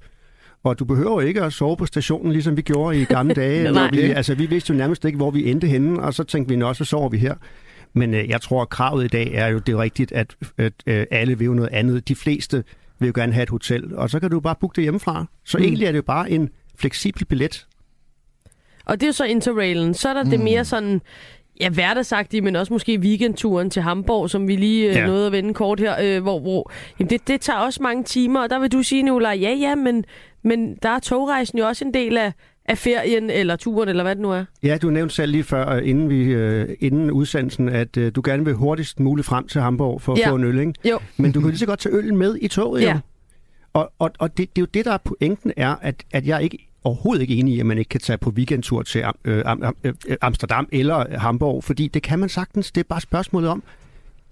Og 0.68 0.80
du 0.80 0.86
behøver 0.86 1.22
ikke 1.22 1.42
at 1.42 1.54
sove 1.54 1.78
på 1.78 1.86
stationen, 1.86 2.32
ligesom 2.32 2.58
vi 2.58 2.62
gjorde 2.62 3.02
i 3.02 3.06
gamle 3.06 3.34
dage. 3.44 3.72
Nej. 3.72 3.90
vi, 3.92 4.02
altså, 4.02 4.36
vi 4.36 4.46
vidste 4.46 4.74
jo 4.74 4.78
nærmest 4.78 5.06
ikke, 5.06 5.18
hvor 5.18 5.32
vi 5.32 5.52
endte 5.52 5.68
henne, 5.68 6.02
og 6.02 6.14
så 6.14 6.24
tænkte 6.24 6.50
vi, 6.50 6.56
nå, 6.56 6.74
så 6.74 6.86
sover 6.86 7.10
vi 7.10 7.18
her. 7.18 7.36
Men 7.94 8.14
øh, 8.14 8.30
jeg 8.30 8.42
tror, 8.42 8.62
at 8.62 8.70
kravet 8.70 9.06
i 9.06 9.08
dag 9.08 9.32
er 9.34 9.48
jo, 9.48 9.60
det 9.60 9.74
er 9.74 9.82
rigtigt, 9.82 10.12
at, 10.12 10.36
at 10.58 10.74
øh, 10.88 11.06
alle 11.12 11.38
vil 11.38 11.46
jo 11.46 11.54
noget 11.54 11.70
andet. 11.72 12.08
De 12.08 12.16
fleste 12.16 12.64
vil 13.00 13.08
jo 13.08 13.14
gerne 13.16 13.34
have 13.34 13.44
et 13.44 13.50
hotel, 13.50 13.96
og 13.96 14.10
så 14.10 14.20
kan 14.20 14.30
du 14.32 14.40
bare 14.40 14.56
booke 14.60 14.76
det 14.76 14.84
hjemmefra. 14.84 15.26
Så 15.46 15.58
mm. 15.58 15.64
egentlig 15.64 15.86
er 15.86 15.92
det 15.92 15.98
jo 15.98 16.04
bare 16.04 16.32
en 16.32 16.50
fleksibel 16.80 17.26
billet. 17.26 17.68
Og 18.86 19.00
det 19.00 19.04
er 19.04 19.08
jo 19.08 19.14
så 19.14 19.26
Interrailen. 19.26 19.94
Så 19.94 20.10
er 20.10 20.14
der 20.14 20.24
mm. 20.24 20.30
det 20.30 20.40
mere 20.40 20.66
sådan, 20.66 21.02
ja, 21.60 21.70
hverdagsagtige, 21.70 22.42
men 22.42 22.56
også 22.56 22.74
måske 22.74 23.00
weekendturen 23.00 23.70
til 23.70 23.82
Hamburg, 23.82 24.30
som 24.30 24.48
vi 24.48 24.56
lige 24.56 24.90
øh, 24.90 24.96
Ja. 24.96 25.06
nåede 25.06 25.26
at 25.26 25.32
vende 25.32 25.54
kort 25.54 25.80
her, 25.80 25.96
øh, 26.02 26.22
hvor, 26.22 26.40
hvor 26.40 26.72
jamen 27.00 27.10
det, 27.10 27.28
det 27.28 27.42
tager 27.42 27.60
også 27.60 27.84
mange 27.84 28.04
timer, 28.04 28.42
og 28.42 28.50
der 28.50 28.60
vil 28.60 28.72
du 28.72 28.84
sige, 28.84 29.04
Nicolaj, 29.04 29.38
ja, 29.42 29.52
ja, 29.52 29.76
men, 29.76 30.06
men 30.48 30.76
der 30.84 30.90
er 30.90 31.00
togrejsen 31.00 31.58
jo 31.60 31.66
også 31.68 31.86
en 31.86 31.94
del 31.94 32.18
af, 32.18 32.34
af 32.66 32.78
ferien, 32.78 33.30
eller 33.30 33.56
turen, 33.56 33.90
eller 33.90 34.04
hvad 34.04 34.16
det 34.16 34.22
nu 34.22 34.32
er. 34.32 34.46
Ja, 34.64 34.78
du 34.82 34.90
nævnte 34.90 35.16
selv 35.16 35.32
lige 35.32 35.44
før, 35.44 35.80
inden, 35.80 36.10
vi, 36.10 36.24
øh, 36.24 36.70
inden 36.80 37.12
udsendelsen, 37.12 37.70
at 37.70 37.98
øh, 37.98 38.12
du 38.16 38.22
gerne 38.26 38.46
vil 38.46 38.54
hurtigst 38.54 39.00
muligt 39.00 39.28
frem 39.28 39.48
til 39.48 39.62
Hamburg 39.62 40.02
for 40.02 40.14
at 40.14 40.20
Ja. 40.20 40.30
få 40.32 40.36
en 40.36 40.44
øl, 40.44 40.60
ikke? 40.60 40.74
Jo. 40.90 41.00
Men 41.18 41.32
du 41.32 41.40
kan 41.40 41.50
lige 41.50 41.60
så 41.60 41.66
godt 41.66 41.80
tage 41.80 41.96
øllen 41.96 42.18
med 42.18 42.38
i 42.42 42.48
toget, 42.48 42.82
Ja. 42.82 42.92
jo. 42.94 43.00
Og, 43.74 43.92
og, 44.00 44.12
og 44.20 44.38
det, 44.38 44.56
det 44.56 44.62
er 44.62 44.62
jo 44.62 44.68
det, 44.74 44.86
der 44.86 44.92
er 44.92 44.98
pointen, 44.98 45.52
er, 45.58 45.76
at, 45.82 45.96
at 46.12 46.28
jeg 46.28 46.44
ikke 46.44 46.68
overhovedet 46.84 47.22
ikke 47.22 47.36
enig 47.36 47.54
i, 47.54 47.60
at 47.60 47.66
man 47.66 47.78
ikke 47.78 47.90
kan 47.90 48.00
tage 48.00 48.18
på 48.18 48.30
weekendtur 48.30 48.82
til 48.82 49.04
øh, 49.26 49.44
øh, 49.84 49.94
Amsterdam 50.22 50.70
eller 50.72 51.18
Hamburg, 51.20 51.64
fordi 51.64 51.88
det 51.88 52.04
kan 52.04 52.20
man 52.20 52.30
sagtens. 52.30 52.72
Det 52.72 52.82
er 52.82 52.86
bare 52.90 53.02
spørgsmålet 53.02 53.50
om, 53.50 53.64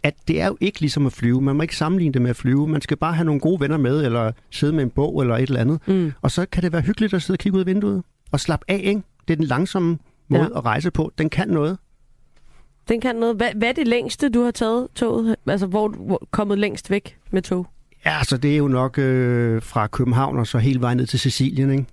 at 0.05 0.13
det 0.27 0.41
er 0.41 0.47
jo 0.47 0.57
ikke 0.61 0.79
ligesom 0.79 1.05
at 1.05 1.13
flyve. 1.13 1.41
Man 1.41 1.55
må 1.55 1.61
ikke 1.61 1.75
sammenligne 1.77 2.13
det 2.13 2.21
med 2.21 2.29
at 2.29 2.35
flyve. 2.35 2.67
Man 2.67 2.81
skal 2.81 2.97
bare 2.97 3.13
have 3.13 3.25
nogle 3.25 3.41
gode 3.41 3.59
venner 3.59 3.77
med, 3.77 4.05
eller 4.05 4.31
sidde 4.51 4.73
med 4.73 4.83
en 4.83 4.89
bog 4.89 5.21
eller 5.21 5.35
et 5.37 5.41
eller 5.41 5.61
andet. 5.61 5.79
Mm. 5.87 6.11
Og 6.21 6.31
så 6.31 6.45
kan 6.51 6.63
det 6.63 6.71
være 6.73 6.81
hyggeligt 6.81 7.13
at 7.13 7.21
sidde 7.21 7.35
og 7.35 7.39
kigge 7.39 7.55
ud 7.55 7.59
af 7.59 7.65
vinduet 7.65 8.03
og 8.31 8.39
slappe 8.39 8.65
af, 8.67 8.81
ikke? 8.83 9.01
Det 9.27 9.33
er 9.33 9.37
den 9.37 9.45
langsomme 9.45 9.97
måde 10.27 10.41
Ja. 10.53 10.57
at 10.57 10.65
rejse 10.65 10.91
på. 10.91 11.11
Den 11.17 11.29
kan 11.29 11.47
noget. 11.47 11.77
Den 12.89 13.01
kan 13.01 13.15
noget. 13.15 13.35
Hvad, 13.35 13.47
hvad 13.55 13.67
er 13.69 13.73
det 13.73 13.87
længste, 13.87 14.29
du 14.29 14.43
har 14.43 14.51
taget 14.51 14.87
toget? 14.95 15.35
Altså, 15.47 15.67
hvor 15.67 15.87
du 15.87 16.13
er 16.13 16.17
kommet 16.31 16.57
længst 16.59 16.89
væk 16.91 17.17
med 17.31 17.41
tog? 17.41 17.67
Ja, 18.05 18.23
så 18.23 18.37
det 18.37 18.53
er 18.53 18.57
jo 18.57 18.67
nok 18.67 18.97
øh, 18.99 19.61
fra 19.61 19.87
København 19.87 20.39
og 20.39 20.47
så 20.47 20.57
hele 20.57 20.81
vejen 20.81 20.97
ned 20.97 21.05
til 21.05 21.19
Sicilien, 21.19 21.71
ikke? 21.71 21.85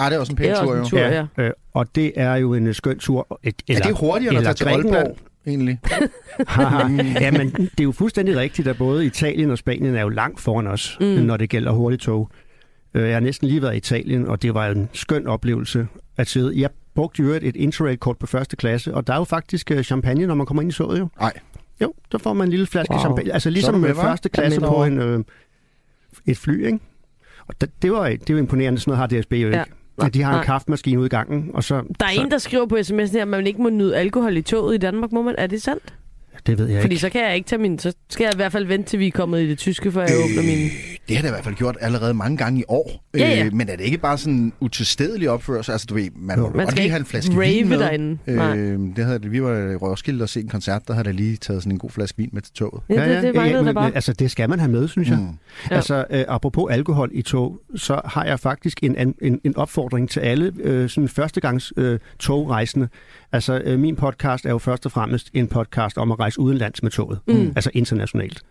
Ej, 0.00 0.08
det 0.08 0.16
er 0.16 0.20
også 0.20 0.32
en 0.32 0.36
Det 0.36 0.42
pæn 0.44 0.50
er 0.54 0.64
tur, 0.64 0.76
jo. 0.76 0.84
tur. 0.84 0.98
Ja. 0.98 1.26
Øh, 1.38 1.50
og 1.74 1.94
det 1.94 2.12
er 2.16 2.34
jo 2.36 2.54
en 2.54 2.74
skøn 2.74 2.98
tur. 2.98 3.40
Et, 3.42 3.62
Er 3.68 3.74
det 3.80 3.98
hurtigere 3.98 4.18
end 4.34 4.38
at 4.38 4.40
eller 4.40 4.42
tage 4.42 4.54
til 4.54 4.66
Grækenland. 4.66 4.96
Aalborg, 4.96 5.16
egentlig? 5.50 5.78
ja, 7.20 7.30
men 7.30 7.50
det 7.50 7.80
er 7.80 7.84
jo 7.84 7.92
fuldstændig 7.92 8.36
rigtigt, 8.36 8.68
at 8.68 8.78
både 8.78 9.06
Italien 9.06 9.50
og 9.50 9.58
Spanien 9.58 9.94
er 9.94 10.02
jo 10.02 10.08
langt 10.08 10.40
foran 10.40 10.66
os, 10.66 10.96
Mm. 11.00 11.06
når 11.06 11.36
det 11.36 11.50
gælder 11.50 11.72
hurtigt 11.72 12.02
tog. 12.02 12.30
Øh, 12.94 13.02
Jeg 13.08 13.12
har 13.14 13.20
næsten 13.20 13.48
lige 13.48 13.62
været 13.62 13.74
i 13.74 13.76
Italien, 13.76 14.26
og 14.28 14.42
det 14.42 14.54
var 14.54 14.66
en 14.68 14.88
skøn 14.92 15.26
oplevelse 15.26 15.86
at 16.16 16.28
sidde. 16.28 16.60
Jeg 16.60 16.70
brugte 16.94 17.22
jo 17.22 17.28
et 17.32 17.56
Interrail-kort 17.56 18.18
på 18.18 18.26
første 18.26 18.56
klasse, 18.56 18.94
og 18.94 19.06
der 19.06 19.12
er 19.12 19.16
jo 19.18 19.24
faktisk 19.24 19.70
øh, 19.70 19.82
champagne, 19.82 20.26
når 20.26 20.34
man 20.34 20.46
kommer 20.46 20.62
ind 20.62 20.70
i 20.72 20.74
toget 20.74 20.98
jo. 20.98 21.08
Nej. 21.20 21.32
Jo, 21.82 21.92
der 22.12 22.18
får 22.18 22.32
man 22.32 22.46
en 22.46 22.50
lille 22.50 22.66
flaske 22.66 22.92
Wow. 22.92 23.00
champagne. 23.00 23.32
Altså 23.32 23.46
Så 23.46 23.50
ligesom 23.50 23.74
med, 23.74 23.94
første 23.94 24.28
klasse 24.28 24.60
Jamen, 24.62 24.74
på 24.76 24.84
en, 24.84 24.98
øh, 24.98 25.24
et 26.26 26.36
fly, 26.38 26.66
ikke? 26.66 26.78
Og 27.46 27.54
det, 27.60 27.70
det, 27.82 27.92
var, 27.92 28.08
det 28.08 28.30
jo 28.30 28.36
imponerende, 28.36 28.80
sådan 28.80 28.98
noget 28.98 29.10
har 29.14 29.20
DSB 29.20 29.32
jo 29.32 29.46
ikke. 29.46 29.58
Ja. 29.58 29.64
Ja. 30.02 30.08
De 30.08 30.22
har 30.22 30.38
en 30.38 30.44
kaffemaskine 30.44 30.98
ude 30.98 31.06
i 31.06 31.08
gangen, 31.08 31.50
og 31.54 31.64
så... 31.64 31.74
Der 31.74 32.06
er 32.06 32.10
så, 32.14 32.20
en, 32.20 32.30
der 32.30 32.38
skriver 32.38 32.66
på 32.66 32.76
sms'en 32.76 33.12
her, 33.12 33.22
at 33.22 33.28
man 33.28 33.46
ikke 33.46 33.62
må 33.62 33.68
nyde 33.68 33.96
alkohol 33.96 34.36
i 34.36 34.42
toget 34.42 34.74
i 34.74 34.78
Danmark. 34.78 35.12
Må 35.12 35.22
man? 35.22 35.34
Er 35.38 35.46
det 35.46 35.62
sandt? 35.62 35.94
Det 36.46 36.58
ved 36.58 36.66
jeg 36.68 36.80
Fordi 36.80 36.94
ikke. 36.94 37.00
så 37.00 37.08
kan 37.08 37.22
jeg 37.24 37.34
ikke 37.34 37.48
tage 37.48 37.62
min... 37.62 37.78
Så 37.78 37.92
skal 38.10 38.24
jeg 38.24 38.34
i 38.34 38.36
hvert 38.36 38.52
fald 38.52 38.66
vente, 38.66 38.90
til 38.90 38.98
vi 38.98 39.06
er 39.06 39.10
kommet 39.10 39.40
i 39.42 39.48
det 39.48 39.58
tyske, 39.58 39.92
før 39.92 40.00
jeg 40.00 40.16
åbner 40.24 40.42
min... 40.42 40.68
Det 41.10 41.16
har 41.18 41.22
det 41.22 41.28
i 41.28 41.32
hvert 41.32 41.44
fald 41.44 41.54
gjort 41.54 41.76
allerede 41.80 42.14
mange 42.14 42.36
gange 42.36 42.60
i 42.60 42.64
år. 42.68 43.04
Ja, 43.14 43.18
ja. 43.28 43.44
Øh, 43.44 43.52
men 43.54 43.68
er 43.68 43.76
det 43.76 43.84
ikke 43.84 43.98
bare 43.98 44.18
sådan 44.18 44.34
en 44.34 44.52
utilstedelig 44.60 45.30
opførsel? 45.30 45.72
Altså, 45.72 45.86
du 45.90 45.94
ved, 45.94 46.08
man 46.16 46.38
må 46.38 46.44
Man 46.48 46.52
godt 46.52 46.68
skal 46.68 46.74
lige 46.76 46.84
ikke 46.84 46.92
have 46.92 47.00
en 47.00 47.06
flaske 47.06 47.32
rave 47.34 47.44
vin 47.54 47.68
med. 47.68 47.78
derinde. 47.78 48.18
Øh, 48.26 48.96
det 48.96 49.04
havde, 49.04 49.22
vi 49.22 49.42
var 49.42 49.56
i 49.70 49.76
Roskilde 49.76 50.22
og 50.22 50.28
se 50.28 50.40
en 50.40 50.48
koncert, 50.48 50.82
der 50.88 50.94
havde 50.94 51.04
der 51.04 51.12
lige 51.12 51.36
taget 51.36 51.62
sådan 51.62 51.72
en 51.72 51.78
god 51.78 51.90
flaske 51.90 52.18
vin 52.18 52.30
med 52.32 52.42
til 52.42 52.52
toget. 52.54 52.82
Ja, 52.90 53.14
det, 53.14 53.22
det 53.22 53.34
manglede 53.34 53.58
der 53.58 53.62
men, 53.64 53.74
bare. 53.74 53.94
altså, 53.94 54.12
det 54.12 54.30
skal 54.30 54.48
man 54.50 54.58
have 54.58 54.70
med, 54.72 54.88
synes 54.88 55.08
jeg. 55.08 55.18
Mm. 55.18 55.26
Ja. 55.70 55.76
Altså, 55.76 56.04
øh, 56.10 56.24
apropos 56.28 56.72
alkohol 56.72 57.10
i 57.12 57.22
tog, 57.22 57.60
så 57.76 58.00
har 58.04 58.24
jeg 58.24 58.40
faktisk 58.40 58.78
en, 58.82 58.96
an- 58.96 59.14
en, 59.22 59.40
en 59.44 59.56
opfordring 59.56 60.10
til 60.10 60.20
alle 60.20 60.52
øh, 60.60 60.88
sådan 60.88 61.08
førstegangs 61.08 61.72
øh, 61.76 61.98
togrejsende. 62.18 62.88
Altså, 63.32 63.60
øh, 63.64 63.78
min 63.78 63.96
podcast 63.96 64.46
er 64.46 64.50
jo 64.50 64.58
først 64.58 64.86
og 64.86 64.92
fremmest 64.92 65.30
en 65.34 65.46
podcast 65.48 65.98
om 65.98 66.12
at 66.12 66.18
rejse 66.20 66.40
udenlands 66.40 66.82
med 66.82 66.90
toget. 66.90 67.18
Mm. 67.28 67.52
Altså 67.56 67.70
internationalt. 67.74 68.42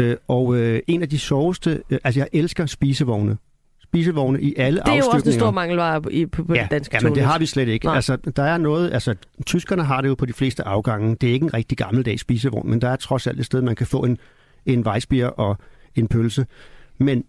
Øh, 0.00 0.16
og 0.28 0.56
øh, 0.56 0.80
en 0.86 1.02
af 1.02 1.08
de 1.08 1.18
sjoveste... 1.18 1.82
Øh, 1.90 1.98
altså, 2.04 2.20
jeg 2.20 2.28
elsker 2.32 2.66
spisevogne. 2.66 3.36
Spisevogne 3.82 4.40
i 4.40 4.54
alle 4.56 4.80
Det 4.80 4.88
er 4.88 4.92
jo 4.92 4.96
også 4.96 5.10
en 5.10 5.14
afstykninger. 5.14 5.40
stor 5.40 5.50
mangelvare 5.50 6.02
i, 6.12 6.26
på, 6.26 6.44
på 6.44 6.54
ja, 6.54 6.62
det 6.62 6.70
danske 6.70 6.96
ja, 6.96 7.00
men 7.08 7.14
det 7.14 7.22
har 7.22 7.38
vi 7.38 7.46
slet 7.46 7.68
ikke. 7.68 7.86
Nej. 7.86 7.94
Altså, 7.94 8.16
der 8.16 8.42
er 8.42 8.58
noget, 8.58 8.92
altså, 8.92 9.14
tyskerne 9.46 9.84
har 9.84 10.00
det 10.00 10.08
jo 10.08 10.14
på 10.14 10.26
de 10.26 10.32
fleste 10.32 10.62
afgange. 10.62 11.16
Det 11.20 11.28
er 11.28 11.32
ikke 11.32 11.44
en 11.44 11.54
rigtig 11.54 11.78
gammeldags 11.78 12.20
spisevogn, 12.20 12.70
men 12.70 12.80
der 12.80 12.88
er 12.88 12.96
trods 12.96 13.26
alt 13.26 13.40
et 13.40 13.46
sted, 13.46 13.62
man 13.62 13.76
kan 13.76 13.86
få 13.86 14.04
en, 14.04 14.18
en 14.66 14.84
vejsbier 14.84 15.26
og 15.26 15.56
en 15.94 16.08
pølse. 16.08 16.46
Men 16.98 17.24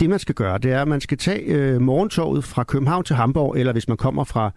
det, 0.00 0.10
man 0.10 0.18
skal 0.18 0.34
gøre, 0.34 0.58
det 0.58 0.72
er, 0.72 0.82
at 0.82 0.88
man 0.88 1.00
skal 1.00 1.18
tage 1.18 1.40
øh, 1.40 1.80
morgentoget 1.80 2.44
fra 2.44 2.64
København 2.64 3.04
til 3.04 3.16
Hamburg, 3.16 3.58
eller 3.58 3.72
hvis 3.72 3.88
man 3.88 3.96
kommer 3.96 4.24
fra 4.24 4.50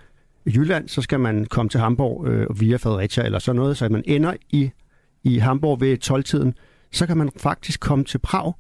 Jylland, 0.46 0.88
så 0.88 1.02
skal 1.02 1.20
man 1.20 1.46
komme 1.46 1.70
til 1.70 1.80
Hamburg 1.80 2.28
øh, 2.28 2.60
via 2.60 2.76
Fredericia 2.78 3.26
eller 3.26 3.40
sådan 3.40 3.60
noget, 3.60 3.78
så 3.78 3.90
man 3.90 4.04
ender 4.06 4.34
i, 4.50 4.72
i 5.24 5.38
Hamburg 5.38 5.82
ved 5.82 5.98
12-tiden. 6.12 6.54
Så 6.92 7.08
kan 7.08 7.18
man 7.18 7.30
faktisk 7.38 7.80
komme 7.80 8.06
til 8.06 8.18
Prag 8.18 8.54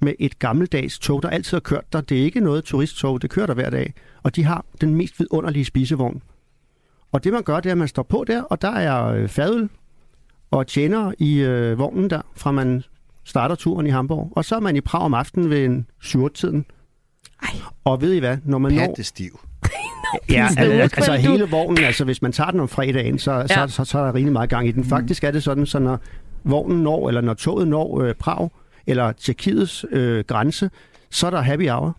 med 0.00 0.14
et 0.18 0.38
gammeldags 0.38 0.98
tog, 0.98 1.22
der 1.22 1.28
altid 1.30 1.54
har 1.56 1.60
kørt 1.60 1.92
der. 1.92 2.00
Det 2.00 2.18
er 2.18 2.22
ikke 2.22 2.40
noget 2.40 2.64
turisttog, 2.64 3.22
det 3.22 3.30
kører 3.30 3.46
der 3.46 3.54
hver 3.54 3.70
dag. 3.70 3.94
Og 4.22 4.36
de 4.36 4.44
har 4.44 4.64
den 4.80 4.94
mest 4.94 5.20
vidunderlige 5.20 5.64
spisevogn. 5.64 6.22
Og 7.12 7.24
det 7.24 7.32
man 7.32 7.42
gør, 7.42 7.56
det 7.60 7.66
er, 7.66 7.72
at 7.72 7.78
man 7.78 7.88
står 7.88 8.02
på 8.02 8.24
der, 8.26 8.42
og 8.42 8.62
der 8.62 8.70
er 8.70 9.06
øh, 9.06 9.28
fadøl 9.28 9.68
og 10.50 10.66
tjener 10.66 11.12
i 11.18 11.38
øh, 11.38 11.78
vognen 11.78 12.10
der, 12.10 12.20
fra 12.36 12.50
man 12.52 12.82
starter 13.24 13.54
turen 13.54 13.86
i 13.86 13.90
Hamburg. 13.90 14.32
Og 14.36 14.44
så 14.44 14.56
er 14.56 14.60
man 14.60 14.76
i 14.76 14.80
Prag 14.80 15.00
om 15.02 15.14
aftenen 15.14 15.50
ved 15.50 15.64
en 15.64 15.86
7-tiden. 16.04 16.64
Og 17.84 18.00
ved 18.00 18.12
I 18.12 18.18
hvad, 18.18 18.36
når 18.44 18.58
man 18.58 18.72
når... 18.72 18.86
Pattestiv. 18.86 19.40
Ja, 20.30 20.48
altså, 20.56 20.96
altså 20.96 21.12
hele 21.14 21.50
vognen, 21.50 21.84
altså 21.84 22.04
hvis 22.04 22.22
man 22.22 22.32
tager 22.32 22.50
den 22.50 22.60
om 22.60 22.68
fredagen, 22.68 23.18
så, 23.18 23.32
Ja. 23.32 23.46
så, 23.46 23.66
så, 23.68 23.84
så 23.84 23.98
er 23.98 24.04
der 24.04 24.14
rigtig 24.14 24.32
meget 24.32 24.50
gang 24.50 24.68
i 24.68 24.72
den. 24.72 24.84
Faktisk 24.84 25.24
er 25.24 25.30
det 25.30 25.42
sådan, 25.42 25.66
så 25.66 25.78
når 25.78 26.00
vognen 26.48 26.82
når, 26.82 27.08
eller 27.08 27.20
når 27.20 27.34
toget 27.34 27.68
når 27.68 28.00
øh, 28.02 28.14
Prag, 28.14 28.50
eller 28.86 29.12
Tjekkiets 29.12 29.84
øh, 29.90 30.24
grænse, 30.24 30.70
så 31.10 31.26
er 31.26 31.30
der 31.30 31.40
happy 31.40 31.68
hour. 31.68 31.96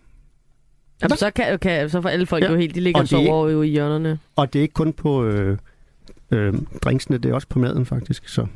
Jamen, 1.02 1.16
så, 1.16 1.30
kan, 1.30 1.58
kan, 1.58 1.90
så 1.90 2.00
får 2.00 2.08
alle 2.08 2.26
folk 2.26 2.44
Ja. 2.44 2.50
jo 2.50 2.56
helt, 2.56 2.74
de 2.74 2.80
ligger 2.80 3.00
Og 3.00 3.02
er 3.02 3.06
sover 3.06 3.48
jo 3.50 3.62
i 3.62 3.68
hjørnerne. 3.68 4.18
Og 4.36 4.52
det 4.52 4.58
er 4.58 4.62
ikke 4.62 4.74
kun 4.74 4.92
på 4.92 5.24
øh, 5.24 5.58
øh, 6.30 6.54
drinksene, 6.82 7.18
det 7.18 7.30
er 7.30 7.34
også 7.34 7.48
på 7.48 7.58
maden 7.58 7.86
faktisk. 7.86 8.28
Så. 8.28 8.46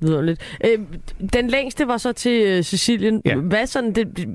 Vidunderligt. 0.00 0.58
Øh, 0.64 0.78
den 1.32 1.48
længste 1.48 1.88
var 1.88 1.96
så 1.96 2.12
til 2.12 2.42
øh, 2.46 2.64
Sicilien. 2.64 3.22
Ja. 3.24 3.36
Hvad 3.36 3.66
sådan 3.66 3.92
det, 3.92 4.28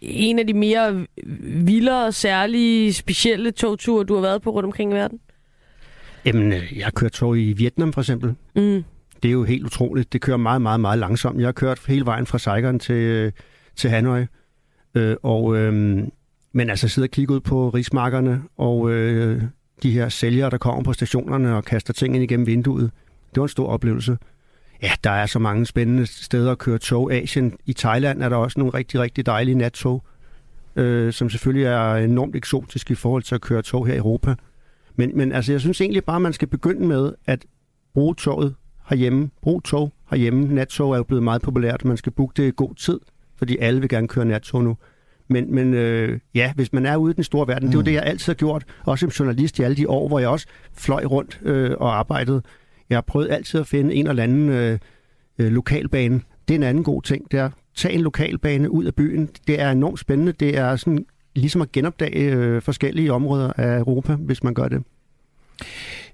en 0.00 0.38
af 0.38 0.46
de 0.46 0.54
mere 0.54 1.06
vildere, 1.44 2.12
særlige, 2.12 2.92
specielle 2.92 3.50
togture, 3.50 4.04
du 4.04 4.14
har 4.14 4.20
været 4.20 4.42
på 4.42 4.50
rundt 4.50 4.66
omkring 4.66 4.92
i 4.92 4.94
verden? 4.94 5.20
Jamen, 6.24 6.52
øh, 6.52 6.78
jeg 6.78 6.94
kørt 6.94 7.12
tog 7.12 7.38
i 7.38 7.52
Vietnam 7.52 7.92
for 7.92 8.00
eksempel. 8.00 8.34
Mm. 8.56 8.84
Det 9.22 9.28
er 9.28 9.32
jo 9.32 9.44
helt 9.44 9.64
utroligt. 9.64 10.12
Det 10.12 10.20
kører 10.20 10.36
meget, 10.36 10.62
meget, 10.62 10.80
meget 10.80 10.98
langsomt. 10.98 11.38
Jeg 11.38 11.46
har 11.46 11.52
kørt 11.52 11.80
hele 11.88 12.06
vejen 12.06 12.26
fra 12.26 12.38
Saigon 12.38 12.78
til, 12.78 12.94
øh, 12.94 13.32
til 13.76 13.90
Hanoi. 13.90 14.26
Øh, 14.94 15.16
og, 15.22 15.56
øh, 15.56 15.72
men 16.52 16.70
altså 16.70 16.88
sidder 16.88 17.06
og 17.06 17.10
kigge 17.10 17.34
ud 17.34 17.40
på 17.40 17.68
rismarkerne 17.68 18.42
og 18.56 18.90
øh, 18.90 19.42
de 19.82 19.90
her 19.90 20.08
sælgere, 20.08 20.50
der 20.50 20.58
kommer 20.58 20.82
på 20.82 20.92
stationerne 20.92 21.56
og 21.56 21.64
kaster 21.64 21.92
ting 21.92 22.14
ind 22.14 22.24
igennem 22.24 22.46
vinduet. 22.46 22.90
Det 23.34 23.40
var 23.40 23.42
en 23.42 23.48
stor 23.48 23.68
oplevelse. 23.68 24.18
Ja, 24.82 24.90
der 25.04 25.10
er 25.10 25.26
så 25.26 25.38
mange 25.38 25.66
spændende 25.66 26.06
steder 26.06 26.52
at 26.52 26.58
køre 26.58 26.78
tog. 26.78 27.12
Asien, 27.12 27.56
i 27.66 27.72
Thailand 27.72 28.22
er 28.22 28.28
der 28.28 28.36
også 28.36 28.60
nogle 28.60 28.74
rigtig, 28.74 29.00
rigtig 29.00 29.26
dejlige 29.26 29.54
nattog, 29.54 30.04
øh, 30.76 31.12
som 31.12 31.30
selvfølgelig 31.30 31.64
er 31.64 31.94
enormt 31.94 32.36
eksotisk 32.36 32.90
i 32.90 32.94
forhold 32.94 33.22
til 33.22 33.34
at 33.34 33.40
køre 33.40 33.62
tog 33.62 33.86
her 33.86 33.94
i 33.94 33.98
Europa. 33.98 34.34
Men, 34.96 35.16
men 35.16 35.32
altså, 35.32 35.52
jeg 35.52 35.60
synes 35.60 35.80
egentlig 35.80 36.04
bare, 36.04 36.20
man 36.20 36.32
skal 36.32 36.48
begynde 36.48 36.86
med 36.86 37.12
at 37.26 37.44
bruge 37.94 38.14
toget 38.14 38.54
herhjemme. 38.92 39.30
Brug 39.42 39.64
tog 39.64 39.92
herhjemme. 40.10 40.54
Nattog 40.54 40.92
er 40.92 40.96
jo 40.96 41.02
blevet 41.02 41.22
meget 41.22 41.42
populært. 41.42 41.84
Man 41.84 41.96
skal 41.96 42.12
booke 42.12 42.42
det 42.42 42.48
i 42.48 42.52
god 42.56 42.74
tid, 42.74 43.00
fordi 43.36 43.56
alle 43.56 43.80
vil 43.80 43.88
gerne 43.88 44.08
køre 44.08 44.24
nattog 44.24 44.64
nu. 44.64 44.76
Men, 45.28 45.54
men 45.54 45.74
øh, 45.74 46.18
ja, 46.34 46.52
hvis 46.52 46.72
man 46.72 46.86
er 46.86 46.96
ude 46.96 47.10
i 47.10 47.14
den 47.14 47.24
store 47.24 47.48
verden, 47.48 47.66
mm. 47.66 47.70
det 47.70 47.76
er 47.76 47.80
jo 47.80 47.84
det, 47.84 47.92
jeg 47.92 48.02
altid 48.02 48.32
har 48.32 48.34
gjort, 48.34 48.64
også 48.84 49.00
som 49.00 49.10
journalist 49.10 49.58
i 49.58 49.62
alle 49.62 49.76
de 49.76 49.88
år, 49.88 50.08
hvor 50.08 50.18
jeg 50.18 50.28
også 50.28 50.46
fløj 50.72 51.04
rundt 51.04 51.40
øh, 51.42 51.70
og 51.78 51.98
arbejdede. 51.98 52.42
Jeg 52.90 52.96
har 52.96 53.02
prøvet 53.02 53.30
altid 53.30 53.60
at 53.60 53.66
finde 53.66 53.94
en 53.94 54.06
eller 54.06 54.22
anden 54.22 54.48
øh, 54.48 54.78
øh, 55.38 55.52
lokalbane. 55.52 56.20
Det 56.48 56.54
er 56.54 56.58
en 56.58 56.62
anden 56.62 56.84
god 56.84 57.02
ting. 57.02 57.30
Det 57.30 57.40
er 57.40 57.44
at 57.44 57.52
tage 57.74 57.94
en 57.94 58.00
lokalbane 58.00 58.70
ud 58.70 58.84
af 58.84 58.94
byen. 58.94 59.28
Det 59.46 59.60
er 59.60 59.70
enormt 59.70 59.98
spændende. 59.98 60.32
Det 60.32 60.58
er 60.58 60.76
sådan 60.76 61.06
ligesom 61.34 61.62
at 61.62 61.72
genopdage 61.72 62.34
øh, 62.34 62.62
forskellige 62.62 63.12
områder 63.12 63.52
af 63.56 63.78
Europa, 63.78 64.14
hvis 64.14 64.42
man 64.42 64.54
gør 64.54 64.68
det. 64.68 64.82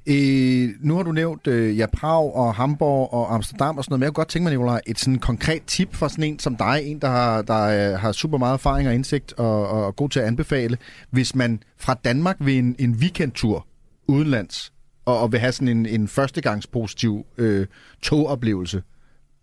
Øh, 0.06 0.70
nu 0.80 0.96
har 0.96 1.02
du 1.02 1.12
nævnt 1.12 1.46
øh, 1.46 1.78
ja, 1.78 1.86
Prag 1.86 2.34
og 2.34 2.54
Hamburg 2.54 3.12
og 3.12 3.34
Amsterdam 3.34 3.78
og 3.78 3.84
sådan 3.84 3.92
noget, 3.92 4.00
men 4.00 4.04
jeg 4.04 4.08
kunne 4.08 4.20
godt 4.20 4.28
tænke 4.28 4.44
mig, 4.44 4.52
Nicolaj, 4.52 4.80
et 4.86 4.98
sådan 4.98 5.18
konkret 5.18 5.62
tip 5.66 5.94
fra 5.94 6.08
sådan 6.08 6.24
en 6.24 6.38
som 6.38 6.56
dig, 6.56 6.80
en, 6.84 6.98
der 7.00 7.08
har, 7.08 7.42
der 7.42 7.92
øh, 7.92 7.98
har 7.98 8.12
super 8.12 8.38
meget 8.38 8.52
erfaring 8.52 8.88
og 8.88 8.94
indsigt 8.94 9.32
og, 9.32 9.68
og, 9.68 9.86
og 9.86 9.96
god 9.96 10.08
til 10.08 10.20
at 10.20 10.26
anbefale, 10.26 10.78
hvis 11.10 11.34
man 11.34 11.62
fra 11.76 11.94
Danmark 12.04 12.36
vil 12.40 12.58
en, 12.58 12.76
en 12.78 12.92
weekendtur 12.92 13.66
udenlands 14.06 14.72
og, 15.04 15.20
og 15.20 15.32
vil 15.32 15.40
have 15.40 15.52
sådan 15.52 15.68
en, 15.68 15.86
en 15.86 16.08
førstegangspositiv 16.08 17.26
øh, 17.38 17.66
togoplevelse. 18.02 18.82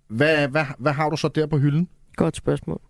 Hvad, 0.08 0.48
hvad, 0.48 0.66
hvad 0.80 0.92
har 0.92 1.10
du 1.10 1.18
så 1.18 1.28
der 1.28 1.48
på 1.48 1.58
hylden? 1.58 1.88
Godt 2.16 2.36
spørgsmål. 2.36 2.82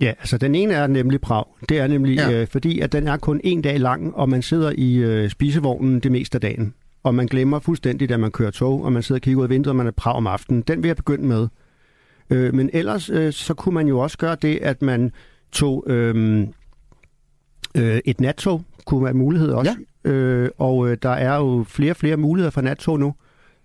Ja, 0.00 0.08
altså 0.18 0.38
den 0.38 0.54
ene 0.54 0.74
er 0.74 0.86
nemlig 0.86 1.20
Prag. 1.20 1.44
Det 1.68 1.78
er 1.78 1.86
nemlig, 1.86 2.16
ja. 2.16 2.32
øh, 2.32 2.46
fordi 2.46 2.80
at 2.80 2.92
den 2.92 3.08
er 3.08 3.16
kun 3.16 3.40
en 3.44 3.62
dag 3.62 3.80
lang, 3.80 4.14
og 4.14 4.28
man 4.28 4.42
sidder 4.42 4.72
i 4.78 4.94
øh, 4.94 5.30
spisevognen 5.30 6.00
det 6.00 6.12
meste 6.12 6.36
af 6.36 6.40
dagen. 6.40 6.74
Og 7.04 7.14
man 7.14 7.26
glemmer 7.26 7.58
fuldstændig, 7.58 8.10
at 8.10 8.20
man 8.20 8.30
kører 8.30 8.50
tog, 8.50 8.84
og 8.84 8.92
man 8.92 9.02
sidder 9.02 9.18
og 9.18 9.22
kigger 9.22 9.38
ud 9.38 9.44
af 9.44 9.50
vinduet, 9.50 9.70
og 9.70 9.76
man 9.76 9.86
er 9.86 9.90
i 9.90 9.94
Prag 9.96 10.14
om 10.14 10.26
aftenen. 10.26 10.62
Den 10.62 10.82
vil 10.82 10.88
jeg 10.88 10.96
begynde 10.96 11.26
med. 11.26 11.48
Øh, 12.30 12.54
men 12.54 12.70
ellers, 12.72 13.10
øh, 13.10 13.32
så 13.32 13.54
kunne 13.54 13.74
man 13.74 13.88
jo 13.88 13.98
også 13.98 14.18
gøre 14.18 14.36
det, 14.42 14.58
at 14.62 14.82
man 14.82 15.12
tog 15.52 15.84
øh, 15.86 16.40
øh, 17.76 18.00
et 18.04 18.20
nattog, 18.20 18.64
kunne 18.86 19.04
være 19.04 19.14
mulighed 19.14 19.50
også. 19.50 19.76
Ja. 20.04 20.10
Øh, 20.10 20.50
og 20.58 20.88
øh, 20.88 20.96
der 21.02 21.10
er 21.10 21.36
jo 21.36 21.64
flere 21.68 21.92
og 21.92 21.96
flere 21.96 22.16
muligheder 22.16 22.50
for 22.50 22.60
nattog 22.60 23.00
nu. 23.00 23.14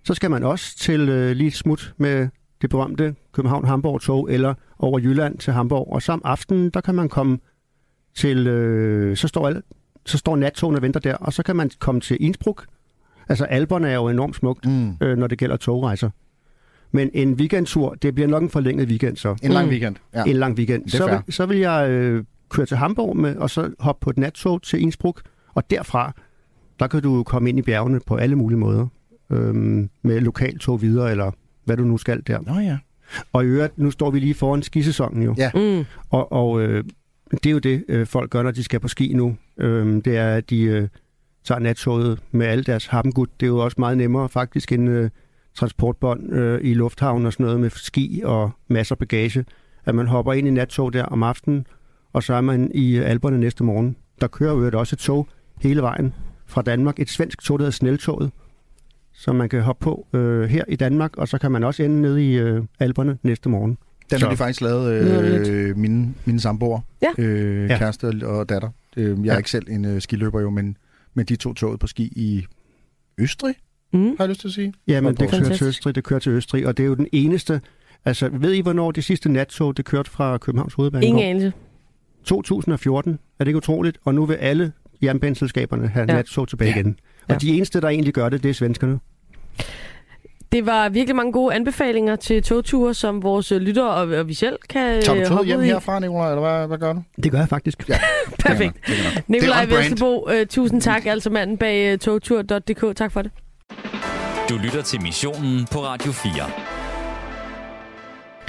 Så 0.03 0.13
skal 0.13 0.31
man 0.31 0.43
også 0.43 0.77
til 0.77 1.09
øh, 1.09 1.31
lige 1.31 1.51
smut 1.51 1.93
med 1.97 2.27
det 2.61 2.69
berømte 2.69 3.15
København-Hamburg-tog, 3.33 4.31
eller 4.31 4.53
over 4.79 4.99
Jylland 4.99 5.37
til 5.37 5.53
Hamburg. 5.53 5.93
Og 5.93 6.01
samme 6.01 6.27
aften, 6.27 6.69
der 6.69 6.81
kan 6.81 6.95
man 6.95 7.09
komme 7.09 7.37
til, 8.15 8.47
øh, 8.47 9.17
så, 9.17 9.27
står 9.27 9.47
alle, 9.47 9.61
så 10.05 10.17
står 10.17 10.35
nattogene 10.35 10.77
og 10.77 10.81
venter 10.81 10.99
der, 10.99 11.15
og 11.15 11.33
så 11.33 11.43
kan 11.43 11.55
man 11.55 11.71
komme 11.79 12.01
til 12.01 12.17
Innsbruck. 12.19 12.65
Altså, 13.29 13.45
Alperne 13.45 13.89
er 13.89 13.95
jo 13.95 14.07
enormt 14.09 14.35
smukt, 14.35 14.65
Mm. 14.65 14.93
øh, 15.01 15.17
når 15.17 15.27
det 15.27 15.37
gælder 15.37 15.57
togrejser. 15.57 16.09
Men 16.91 17.09
en 17.13 17.33
weekendtur, 17.33 17.93
det 18.01 18.15
bliver 18.15 18.27
nok 18.27 18.43
en 18.43 18.49
forlænget 18.49 18.87
weekend 18.89 19.17
så. 19.17 19.35
En 19.43 19.51
lang 19.51 19.65
Mm. 19.65 19.71
weekend. 19.71 19.95
Ja. 20.13 20.23
En 20.23 20.35
lang 20.35 20.57
weekend. 20.57 20.89
Så 20.89 21.07
vil, 21.25 21.33
så 21.33 21.45
vil 21.45 21.57
jeg 21.57 21.89
øh, 21.89 22.23
køre 22.49 22.65
til 22.65 22.77
Hamburg 22.77 23.17
med, 23.17 23.35
og 23.35 23.49
så 23.49 23.71
hoppe 23.79 24.03
på 24.03 24.09
et 24.09 24.17
nattog 24.17 24.61
til 24.61 24.81
Innsbruck, 24.81 25.21
og 25.53 25.69
derfra, 25.69 26.11
der 26.79 26.87
kan 26.87 27.01
du 27.01 27.23
komme 27.23 27.49
ind 27.49 27.59
i 27.59 27.61
bjergene 27.61 27.99
på 28.07 28.15
alle 28.15 28.35
mulige 28.35 28.59
måder. 28.59 28.87
Øhm, 29.31 29.89
med 30.01 30.21
lokaltog 30.21 30.81
videre, 30.81 31.11
eller 31.11 31.31
hvad 31.65 31.77
du 31.77 31.83
nu 31.83 31.97
skal 31.97 32.21
der. 32.27 32.39
Nå 32.41 32.59
ja. 32.59 32.77
Og 33.33 33.43
i 33.43 33.47
øvrigt, 33.47 33.77
nu 33.77 33.91
står 33.91 34.11
vi 34.11 34.19
lige 34.19 34.33
foran 34.33 34.61
skisæsonen 34.61 35.23
jo. 35.23 35.35
Ja. 35.37 35.51
Mm. 35.55 35.85
Og, 36.09 36.31
og 36.31 36.61
øh, 36.61 36.83
det 37.31 37.45
er 37.45 37.51
jo 37.51 37.59
det, 37.59 37.85
øh, 37.89 38.07
folk 38.07 38.29
gør, 38.31 38.43
når 38.43 38.51
de 38.51 38.63
skal 38.63 38.79
på 38.79 38.87
ski 38.87 39.13
nu. 39.13 39.35
Øh, 39.57 40.01
det 40.05 40.17
er, 40.17 40.35
at 40.35 40.49
de 40.49 40.61
øh, 40.61 40.87
tager 41.49 41.59
nattoget 41.59 42.19
med 42.31 42.45
alle 42.45 42.63
deres 42.63 42.85
happengud. 42.87 43.27
Det 43.39 43.45
er 43.45 43.47
jo 43.47 43.57
også 43.57 43.75
meget 43.79 43.97
nemmere 43.97 44.29
faktisk 44.29 44.71
end 44.71 44.89
øh, 44.89 45.09
transportbånd 45.55 46.33
øh, 46.33 46.59
i 46.63 46.73
lufthavnen 46.73 47.25
og 47.25 47.33
sådan 47.33 47.43
noget 47.45 47.59
med 47.59 47.69
ski 47.69 48.21
og 48.25 48.51
masser 48.67 48.95
af 48.95 48.99
bagage. 48.99 49.45
At 49.85 49.95
man 49.95 50.07
hopper 50.07 50.33
ind 50.33 50.47
i 50.47 50.51
nattog 50.51 50.93
der 50.93 51.03
om 51.03 51.23
aftenen, 51.23 51.65
og 52.13 52.23
så 52.23 52.33
er 52.33 52.41
man 52.41 52.71
i 52.73 52.97
Alperne 52.97 53.37
næste 53.37 53.63
morgen. 53.63 53.95
Der 54.21 54.27
kører 54.27 54.53
jo 54.71 54.79
også 54.79 54.95
et 54.95 54.99
tog 54.99 55.27
hele 55.61 55.81
vejen 55.81 56.13
fra 56.47 56.61
Danmark. 56.61 56.99
Et 56.99 57.09
svensk 57.09 57.43
tog, 57.43 57.59
der 57.59 57.63
hedder 57.63 57.71
Sneltoget, 57.75 58.31
som 59.13 59.35
man 59.35 59.49
kan 59.49 59.61
hoppe 59.61 59.83
på 59.83 60.07
øh, 60.13 60.43
her 60.49 60.63
i 60.67 60.75
Danmark, 60.75 61.17
og 61.17 61.27
så 61.27 61.37
kan 61.37 61.51
man 61.51 61.63
også 61.63 61.83
ende 61.83 62.01
nede 62.01 62.25
i 62.31 62.37
øh, 62.37 62.63
Alperne 62.79 63.17
næste 63.23 63.49
morgen. 63.49 63.77
Den 64.11 64.19
Så- 64.19 64.25
har 64.25 64.31
de 64.31 64.37
faktisk 64.37 64.61
lavet 64.61 64.93
øh, 65.49 65.77
mine, 65.77 66.13
mine 66.25 66.39
samboer, 66.39 66.79
Ja. 67.01 67.23
øh, 67.23 67.69
kæreste 67.69 68.13
og 68.23 68.49
datter. 68.49 68.69
Øh, 68.97 69.05
jeg 69.09 69.11
er 69.29 69.33
Ja. 69.33 69.37
ikke 69.37 69.49
selv 69.51 69.65
en 69.69 69.85
øh, 69.85 70.01
skiløber 70.01 70.41
jo, 70.41 70.49
men, 70.49 70.77
men 71.13 71.25
de 71.25 71.35
to 71.35 71.53
toget 71.53 71.79
på 71.79 71.87
ski 71.87 72.03
i 72.03 72.45
Østrig, 73.17 73.55
Mm. 73.93 73.99
har 74.07 74.15
jeg 74.19 74.29
lyst 74.29 74.39
til 74.41 74.47
at 74.47 74.53
sige. 74.53 74.73
Ja, 74.87 75.01
men 75.01 75.15
det 75.15 75.29
kører 75.31 75.55
til 75.55 75.67
Østrig, 75.67 75.95
det 75.95 76.03
kører 76.03 76.19
til 76.19 76.31
Østrig, 76.31 76.67
og 76.67 76.77
det 76.77 76.83
er 76.83 76.87
jo 76.87 76.93
den 76.95 77.07
eneste... 77.11 77.61
Altså, 78.05 78.29
ved 78.33 78.53
I, 78.53 78.61
hvornår 78.61 78.91
det 78.91 79.03
sidste 79.03 79.29
nattog, 79.31 79.77
det 79.77 79.85
kørte 79.85 80.11
fra 80.11 80.37
Københavns 80.37 80.73
Hovedbanegård? 80.73 81.09
Ingen 81.09 81.23
anelse. 81.29 81.53
2014, 82.23 83.19
er 83.39 83.43
det 83.43 83.47
ikke 83.49 83.57
utroligt? 83.57 83.97
Og 84.05 84.15
nu 84.15 84.25
vil 84.25 84.33
alle 84.35 84.71
jernbaneselskaberne 85.01 85.87
have 85.87 86.05
ja. 86.09 86.15
nattog 86.15 86.47
tilbage 86.47 86.71
ja. 86.71 86.79
igen. 86.79 86.99
Og 87.27 87.29
Ja. 87.33 87.37
de 87.37 87.49
eneste, 87.57 87.81
der 87.81 87.87
egentlig 87.89 88.13
gør 88.13 88.29
det, 88.29 88.43
det 88.43 88.49
er 88.49 88.53
svenskerne. 88.53 88.99
Det 90.51 90.65
var 90.65 90.89
virkelig 90.89 91.15
mange 91.15 91.31
gode 91.31 91.55
anbefalinger 91.55 92.15
til 92.15 92.43
togture, 92.43 92.93
som 92.93 93.23
vores 93.23 93.51
øh, 93.51 93.61
lyttere 93.61 93.89
og, 93.89 94.07
og 94.07 94.27
vi 94.27 94.33
selv 94.33 94.57
kan 94.69 95.01
Tager 95.01 95.15
du 95.15 95.21
øh, 95.21 95.25
toget 95.25 95.29
hoppe 95.29 95.45
hjem 95.47 95.61
i. 95.61 95.65
herfra, 95.65 95.99
Nicolaj, 95.99 96.29
eller 96.29 96.57
hvad, 96.57 96.67
hvad 96.67 96.77
gør 96.77 96.93
du? 96.93 97.03
Det 97.23 97.31
gør 97.31 97.37
jeg 97.39 97.49
faktisk. 97.49 97.89
Ja, 97.89 97.99
Perfekt. 98.45 98.77
Er. 98.89 99.21
Nikolaj. 99.27 99.65
Vesselbo, 99.65 100.29
øh, 100.31 100.47
tusind 100.47 100.81
tak, 100.81 101.05
altså 101.05 101.29
manden 101.29 101.57
bag 101.57 101.93
øh, 101.93 101.97
togtur.dk. 101.99 102.95
Tak 102.95 103.11
for 103.11 103.21
det. 103.21 103.31
Du 104.49 104.57
lytter 104.57 104.81
til 104.81 105.01
missionen 105.01 105.67
på 105.71 105.79
Radio 105.79 106.11
4. 106.11 106.78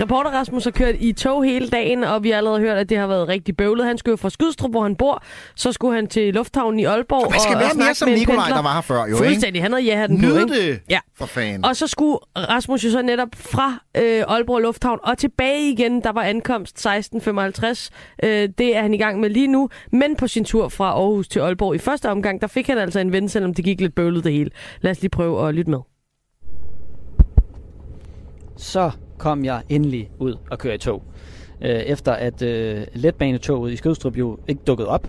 Reporter 0.01 0.31
Rasmus 0.31 0.65
har 0.65 0.71
kørt 0.71 0.95
i 0.99 1.13
tog 1.13 1.45
hele 1.45 1.69
dagen, 1.69 2.05
og 2.05 2.23
vi 2.25 2.31
har 2.31 2.37
allerede 2.37 2.61
hørt, 2.61 2.79
at 2.79 2.89
det 2.89 2.99
har 2.99 3.07
været 3.07 3.29
rigtig 3.29 3.57
bøvlet. 3.57 3.87
Han 3.87 3.99
skulle 3.99 4.13
jo 4.13 4.17
fra 4.17 4.31
Skydstrup, 4.31 4.71
hvor 4.71 4.83
han 4.83 4.97
bor. 4.97 5.23
Så 5.55 5.73
skulle 5.73 5.95
han 5.95 6.07
til 6.07 6.35
Lufthavnen 6.35 6.81
i 6.81 6.85
Aalborg. 6.85 7.25
Og 7.25 7.31
man 7.31 7.41
skal 7.41 7.55
og, 7.55 7.61
være 7.61 7.71
og 7.71 7.77
mere 7.77 7.95
som 7.95 8.09
Nikolaj, 8.09 8.49
der 8.49 8.63
var 8.63 8.75
her 8.75 8.81
før, 8.81 8.99
jo, 9.01 9.05
ikke? 9.07 9.17
Fuldstændig. 9.17 9.63
Han 9.63 9.73
havde 9.73 9.85
ja 9.85 10.07
den 10.07 10.19
Nyd 10.21 10.47
det, 10.47 10.81
Ja. 10.91 10.99
for 11.19 11.27
fanden. 11.27 11.65
Og 11.65 11.77
så 11.77 11.87
skulle 11.87 12.19
Rasmus 12.37 12.85
jo 12.85 12.91
så 12.91 13.03
netop 13.03 13.29
fra 13.35 13.79
øh, 13.97 14.25
Aalborg 14.29 14.61
Lufthavn 14.61 14.99
og 15.03 15.19
tilbage 15.19 15.71
igen. 15.73 16.03
Der 16.03 16.13
var 16.13 16.23
ankomst 16.23 16.87
16.55. 16.87 17.91
Øh, 18.23 18.49
det 18.59 18.77
er 18.77 18.83
han 18.83 18.95
i 18.95 18.99
gang 18.99 19.21
med 19.21 19.31
lige 19.31 19.47
nu. 19.47 19.69
Men 19.93 20.17
på 20.17 20.27
sin 20.29 20.45
tur 20.45 20.69
fra 20.69 20.85
Aarhus 20.85 21.29
til 21.29 21.41
Aalborg 21.41 21.75
i 21.75 21.79
første 21.79 22.11
omgang, 22.11 22.41
der 22.41 22.47
fik 22.47 22.67
han 22.67 22.79
altså 22.79 23.01
en 23.01 23.13
ven, 23.13 23.29
selvom 23.29 23.55
det 23.55 23.65
gik 23.65 23.81
lidt 23.81 23.95
bøvlet 23.95 24.25
det 24.25 24.33
hele. 24.33 24.51
Lad 24.81 24.91
os 24.91 25.01
lige 25.01 25.11
prøve 25.11 25.49
at 25.49 25.55
lytte 25.55 25.71
med. 25.71 25.79
så 28.57 28.91
kom 29.21 29.45
jeg 29.45 29.63
endelig 29.69 30.11
ud 30.19 30.35
og 30.51 30.59
køre 30.59 30.75
i 30.75 30.79
tog. 30.79 31.03
Øh, 31.63 31.71
efter 31.71 32.13
at 32.13 32.43
øh, 32.43 32.87
letbanetoget 32.95 33.73
i 33.73 33.77
Skødstrup 33.77 34.17
jo 34.17 34.39
ikke 34.49 34.61
dukkede 34.67 34.89
op, 34.89 35.09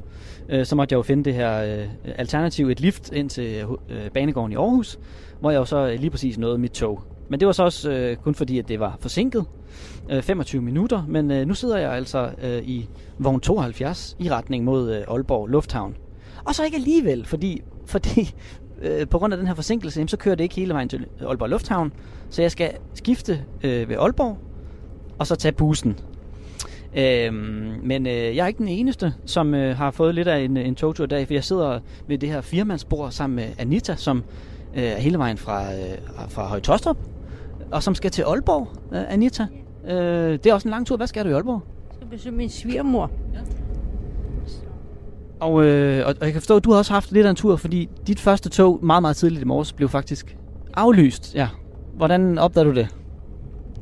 øh, 0.49 0.65
så 0.65 0.75
måtte 0.75 0.93
jeg 0.93 0.97
jo 0.97 1.03
finde 1.03 1.23
det 1.23 1.33
her 1.33 1.63
øh, 1.63 1.87
alternativ, 2.15 2.69
et 2.69 2.79
lift 2.79 3.11
ind 3.13 3.29
til 3.29 3.65
øh, 3.89 4.09
banegården 4.13 4.51
i 4.51 4.55
Aarhus, 4.55 4.99
hvor 5.39 5.51
jeg 5.51 5.59
jo 5.59 5.65
så 5.65 5.87
øh, 5.87 5.99
lige 5.99 6.09
præcis 6.09 6.37
nåede 6.37 6.57
mit 6.57 6.71
tog. 6.71 7.01
Men 7.29 7.39
det 7.39 7.45
var 7.45 7.51
så 7.51 7.63
også 7.63 7.91
øh, 7.91 8.15
kun 8.15 8.35
fordi, 8.35 8.59
at 8.59 8.67
det 8.67 8.79
var 8.79 8.97
forsinket, 8.99 9.45
øh, 10.09 10.21
25 10.21 10.61
minutter, 10.61 11.05
men 11.07 11.31
øh, 11.31 11.47
nu 11.47 11.53
sidder 11.53 11.77
jeg 11.77 11.91
altså 11.91 12.29
øh, 12.43 12.63
i 12.63 12.89
vogn 13.17 13.39
72 13.39 14.15
i 14.19 14.29
retning 14.29 14.63
mod 14.63 14.95
øh, 14.95 15.03
Aalborg 15.07 15.47
Lufthavn. 15.47 15.95
Og 16.45 16.55
så 16.55 16.63
ikke 16.63 16.77
alligevel, 16.77 17.25
fordi, 17.25 17.61
fordi 17.85 18.33
øh, 18.81 19.07
på 19.07 19.19
grund 19.19 19.33
af 19.33 19.37
den 19.37 19.47
her 19.47 19.55
forsinkelse, 19.55 19.99
jamen, 19.99 20.07
så 20.07 20.17
kører 20.17 20.35
det 20.35 20.43
ikke 20.43 20.55
hele 20.55 20.73
vejen 20.73 20.89
til 20.89 21.05
Aalborg 21.27 21.49
Lufthavn, 21.49 21.93
så 22.29 22.41
jeg 22.41 22.51
skal 22.51 22.71
skifte 22.93 23.41
øh, 23.63 23.89
ved 23.89 23.95
Aalborg, 23.95 24.37
og 25.19 25.27
så 25.27 25.35
tage 25.35 25.51
bussen. 25.51 25.99
Øhm, 26.95 27.79
men 27.83 28.07
øh, 28.07 28.35
jeg 28.35 28.43
er 28.43 28.47
ikke 28.47 28.57
den 28.57 28.67
eneste, 28.67 29.13
som 29.25 29.53
øh, 29.53 29.77
har 29.77 29.91
fået 29.91 30.15
lidt 30.15 30.27
af 30.27 30.39
en, 30.39 30.57
en 30.57 30.75
togtur 30.75 31.03
i 31.03 31.07
dag, 31.07 31.27
for 31.27 31.33
jeg 31.33 31.43
sidder 31.43 31.79
ved 32.07 32.17
det 32.17 32.29
her 32.29 32.41
firmandsbord 32.41 33.11
sammen 33.11 33.35
med 33.35 33.45
Anita, 33.57 33.95
som 33.95 34.23
øh, 34.75 34.83
er 34.83 34.97
hele 34.97 35.17
vejen 35.17 35.37
fra, 35.37 35.73
øh, 35.73 35.97
fra 36.29 36.47
Højtostrup, 36.47 36.97
og 37.71 37.83
som 37.83 37.95
skal 37.95 38.11
til 38.11 38.21
Aalborg, 38.21 38.67
øh, 38.91 39.13
Anita. 39.13 39.47
Øh, 39.87 40.33
det 40.33 40.45
er 40.45 40.53
også 40.53 40.67
en 40.67 40.71
lang 40.71 40.87
tur. 40.87 40.97
Hvad 40.97 41.07
skal 41.07 41.25
du 41.25 41.29
i 41.29 41.33
Aalborg? 41.33 41.61
Jeg 41.89 41.95
skal 41.95 42.07
besøge 42.07 42.35
min 42.35 42.49
svigermor. 42.49 43.11
Og, 45.41 45.65
øh, 45.65 46.07
og, 46.07 46.15
jeg 46.21 46.31
kan 46.31 46.41
forstå, 46.41 46.55
at 46.55 46.63
du 46.63 46.71
har 46.71 46.77
også 46.77 46.93
haft 46.93 47.11
lidt 47.11 47.25
af 47.25 47.29
en 47.29 47.35
tur, 47.35 47.55
fordi 47.55 47.89
dit 48.07 48.19
første 48.19 48.49
tog 48.49 48.79
meget, 48.85 49.01
meget 49.01 49.15
tidligt 49.15 49.41
i 49.41 49.45
morges 49.45 49.73
blev 49.73 49.89
faktisk 49.89 50.37
aflyst. 50.73 51.35
Ja. 51.35 51.47
Hvordan 51.93 52.37
opdagede 52.37 52.69
du 52.69 52.75
det? 52.75 52.87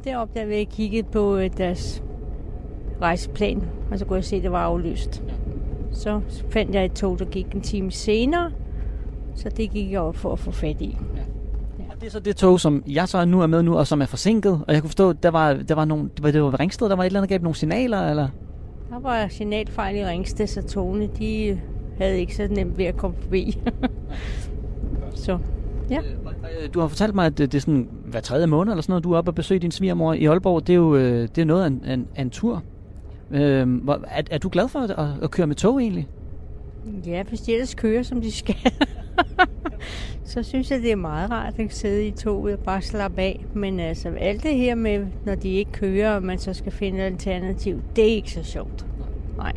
Det 0.04 0.18
opdagede 0.18 0.48
vi, 0.50 0.54
at 0.54 0.60
jeg 0.60 0.68
kiggede 0.68 1.08
på 1.12 1.38
øh, 1.38 1.50
deres 1.58 2.04
rejseplan, 3.02 3.64
og 3.92 4.00
så 4.00 4.06
kunne 4.06 4.16
jeg 4.16 4.24
se, 4.24 4.36
at 4.36 4.44
det 4.44 4.52
var 4.52 4.64
aflyst. 4.64 5.24
Så 5.92 6.22
fandt 6.50 6.76
jeg 6.76 6.86
et 6.86 6.94
tog, 6.94 7.20
der 7.20 7.26
gik 7.26 7.46
en 7.56 7.62
time 7.62 7.92
senere, 7.92 8.52
så 9.36 9.50
det 9.50 9.72
gik 9.72 9.92
jeg 9.92 10.02
op 10.02 10.16
for 10.16 10.34
at 10.34 10.40
få 10.40 10.52
fat 10.52 10.82
i. 10.82 10.98
Og 11.90 12.02
det 12.02 12.08
er 12.08 12.12
så 12.12 12.20
det 12.20 12.36
tog, 12.36 12.60
som 12.60 12.84
jeg 12.88 13.08
så 13.08 13.26
nu 13.26 13.42
er 13.42 13.48
med 13.48 13.64
nu, 13.64 13.78
og 13.78 13.88
som 13.88 14.02
er 14.02 14.06
forsinket. 14.06 14.62
Og 14.68 14.74
jeg 14.74 14.82
kunne 14.82 14.90
forstå, 14.90 15.10
at 15.10 15.24
der 15.24 15.30
var, 15.30 15.54
der 15.54 15.76
var, 15.76 15.86
nogle, 15.86 16.10
det 16.16 16.24
var, 16.24 16.32
det 16.32 16.44
var 16.44 16.50
ved 16.50 16.60
Ringsted, 16.60 16.90
der 16.90 16.96
var 16.96 17.04
et 17.04 17.08
eller 17.08 17.20
andet, 17.20 17.30
gav 17.30 17.40
nogle 17.42 17.56
signaler, 17.56 18.10
eller? 18.10 18.28
Der 18.90 19.00
var 19.00 19.28
signalfejl 19.28 19.96
i 19.96 20.06
Ringsted, 20.06 20.48
så 20.48 20.62
togene 20.62 21.10
de 21.20 21.60
havde 21.98 22.20
ikke 22.20 22.36
så 22.36 22.48
nemt 22.52 22.78
ved 22.78 22.86
at 22.86 22.98
komme 22.98 23.18
forbi. 23.22 23.60
så 25.16 25.40
ja. 25.90 26.00
Du 26.74 26.80
har 26.80 26.88
fortalt 26.88 27.16
mig, 27.16 27.26
at 27.26 27.38
det 27.38 27.56
er 27.56 27.60
sådan 27.60 27.90
hver 28.06 28.20
tredje 28.20 28.48
måned 28.48 28.74
eller 28.74 28.82
sådan 28.82 28.92
noget, 28.92 29.04
du 29.04 29.14
er 29.14 29.18
oppe 29.18 29.32
og 29.32 29.36
besøge 29.36 29.60
din 29.60 29.72
svigermor 29.72 30.14
i 30.14 30.26
Aalborg. 30.26 30.68
Det 30.68 30.74
er 30.74 30.78
jo 30.78 30.96
øh, 30.96 31.28
det 31.36 31.38
er 31.38 31.46
noget 31.46 31.64
af 31.64 31.68
en, 31.68 31.84
en, 31.86 32.08
en 32.18 32.30
tur. 32.30 32.64
Øh, 33.32 33.84
hvor, 33.84 34.04
er, 34.08 34.22
er 34.32 34.38
du 34.38 34.50
glad 34.50 34.68
for 34.68 34.80
at, 34.80 34.92
at, 34.92 35.08
at 35.24 35.32
køre 35.32 35.48
med 35.48 35.56
tog 35.56 35.82
egentlig? 35.82 36.08
Ja, 37.06 37.24
hvis 37.24 37.42
de 37.42 37.54
ellers 37.54 37.76
kører, 37.76 38.04
som 38.04 38.22
de 38.22 38.32
skal. 38.32 38.56
så 40.24 40.44
synes 40.44 40.72
jeg, 40.72 40.82
det 40.82 40.92
er 40.92 40.96
meget 40.96 41.32
rart 41.32 41.54
at 41.60 41.74
sidde 41.74 42.08
i 42.08 42.12
toget 42.12 42.58
og 42.58 42.64
bare 42.64 42.82
slappe 42.82 43.22
af. 43.22 43.46
Men 43.54 43.80
altså, 43.80 44.10
alt 44.10 44.44
det 44.44 44.56
her 44.56 44.76
med, 44.76 45.06
når 45.26 45.36
de 45.36 45.50
ikke 45.50 45.72
kører, 45.72 46.16
og 46.16 46.24
man 46.24 46.40
så 46.40 46.54
skal 46.54 46.72
finde 46.72 47.00
et 47.00 47.04
alternativ, 47.04 47.82
det 47.96 48.04
er 48.04 48.16
ikke 48.16 48.32
så 48.32 48.44
sjovt. 48.44 48.86
Nej. 49.38 49.54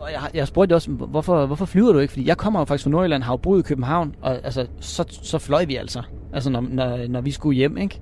Og 0.00 0.12
jeg, 0.12 0.20
jeg 0.34 0.46
spurgte 0.46 0.74
også, 0.74 0.90
hvorfor, 0.90 1.46
hvorfor 1.46 1.64
flyver 1.64 1.92
du 1.92 1.98
ikke? 1.98 2.12
Fordi 2.12 2.28
jeg 2.28 2.36
kommer 2.36 2.60
jo 2.60 2.64
faktisk 2.64 2.84
fra 2.84 2.90
Nordjylland, 2.90 3.22
har 3.22 3.32
jo 3.32 3.36
boet 3.36 3.60
i 3.60 3.62
København, 3.62 4.14
og 4.20 4.44
altså, 4.44 4.66
så, 4.80 5.04
så 5.22 5.38
fløj 5.38 5.64
vi 5.64 5.76
altså. 5.76 6.02
Altså, 6.32 6.50
når, 6.50 6.60
når, 6.60 7.08
når 7.08 7.20
vi 7.20 7.30
skulle 7.30 7.56
hjem, 7.56 7.76
ikke? 7.76 8.00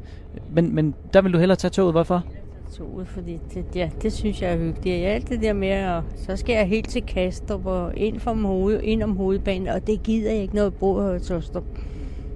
Men, 0.51 0.75
men 0.75 0.95
der 1.13 1.23
vil 1.23 1.33
du 1.33 1.39
hellere 1.39 1.57
tage 1.57 1.71
toget, 1.71 1.93
hvorfor? 1.93 2.25
Toget, 2.77 3.09
fordi 3.09 3.39
det, 3.55 3.65
ja, 3.75 3.91
det 4.03 4.13
synes 4.13 4.43
jeg 4.43 4.53
er 4.53 4.57
hyggeligt. 4.57 4.87
Ja, 4.87 5.09
alt 5.09 5.29
det 5.29 5.43
der 5.43 5.53
med, 5.53 5.69
at 5.69 6.03
så 6.17 6.37
skal 6.37 6.53
jeg 6.53 6.69
helt 6.69 6.89
til 6.89 7.03
Kastrup 7.03 7.67
og 7.67 7.97
ind, 7.97 8.21
from 8.21 8.45
hoved, 8.45 8.81
ind 8.83 9.03
om 9.03 9.17
hovedbanen, 9.17 9.69
og 9.69 9.87
det 9.87 10.03
gider 10.03 10.33
jeg 10.33 10.43
ikke, 10.43 10.55
når 10.55 10.63
jeg 10.63 10.75
bor 10.75 11.01
i 11.01 11.03
Høje-Tostrup. 11.03 11.65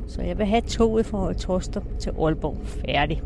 Så 0.07 0.23
jeg 0.23 0.39
vil 0.39 0.47
have 0.47 0.61
toget 0.61 1.07
fra 1.07 1.19
Høje-Tostrup 1.19 1.99
til 1.99 2.13
Aalborg. 2.21 2.57
Færdig. 2.65 3.23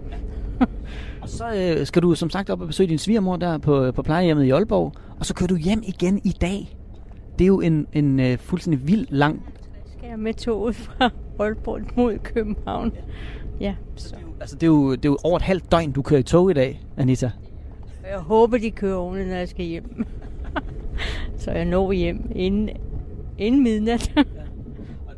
Og 1.23 1.29
så 1.29 1.45
øh, 1.57 1.87
skal 1.87 2.03
du 2.03 2.15
som 2.15 2.31
sagt 2.31 2.51
op 2.51 2.61
og 2.61 2.67
besøge 2.67 2.89
din 2.89 2.99
svigermor 2.99 3.37
der 3.37 3.59
på, 3.59 3.93
på 3.93 4.03
plejehjemmet 4.03 4.45
i 4.45 4.51
Aalborg, 4.51 4.93
og 5.19 5.27
så 5.27 5.35
kører 5.35 5.49
du 5.49 5.57
hjem 5.57 5.83
igen 5.87 6.21
i 6.25 6.33
dag. 6.41 6.77
Det 7.39 7.45
er 7.45 7.49
jo 7.49 7.61
en, 7.61 7.87
en 7.93 8.21
øh, 8.21 8.39
fuldstændig 8.39 8.89
vild 8.89 9.07
lang... 9.11 9.43
Skal 9.87 10.09
jeg 10.09 10.19
med 10.19 10.35
toget 10.35 10.77
fra 10.77 11.11
Aalborg 11.39 11.81
mod 11.97 12.19
København? 12.19 12.93
Ja, 13.61 13.75
så. 13.97 14.17
Altså, 14.41 14.57
det 14.57 14.63
er, 14.63 14.67
jo, 14.67 14.93
det 14.93 15.05
er 15.05 15.09
jo 15.09 15.19
over 15.25 15.37
et 15.37 15.43
halvt 15.43 15.73
døgn, 15.73 15.93
du 15.93 16.03
kører 16.03 16.21
i 16.21 16.23
tog 16.23 16.51
i 16.51 16.55
dag, 16.55 16.83
Anita. 16.97 17.31
Jeg 18.11 18.19
håber, 18.19 18.59
de 18.59 18.71
kører 18.71 18.97
ordentligt, 18.97 19.29
når 19.29 19.37
jeg 19.37 19.49
skal 19.49 19.65
hjem. 19.65 20.07
så 21.39 21.51
jeg 21.51 21.65
når 21.65 21.93
hjem 21.93 22.31
inden, 22.35 22.69
inden 23.39 23.63
midnat. 23.63 24.13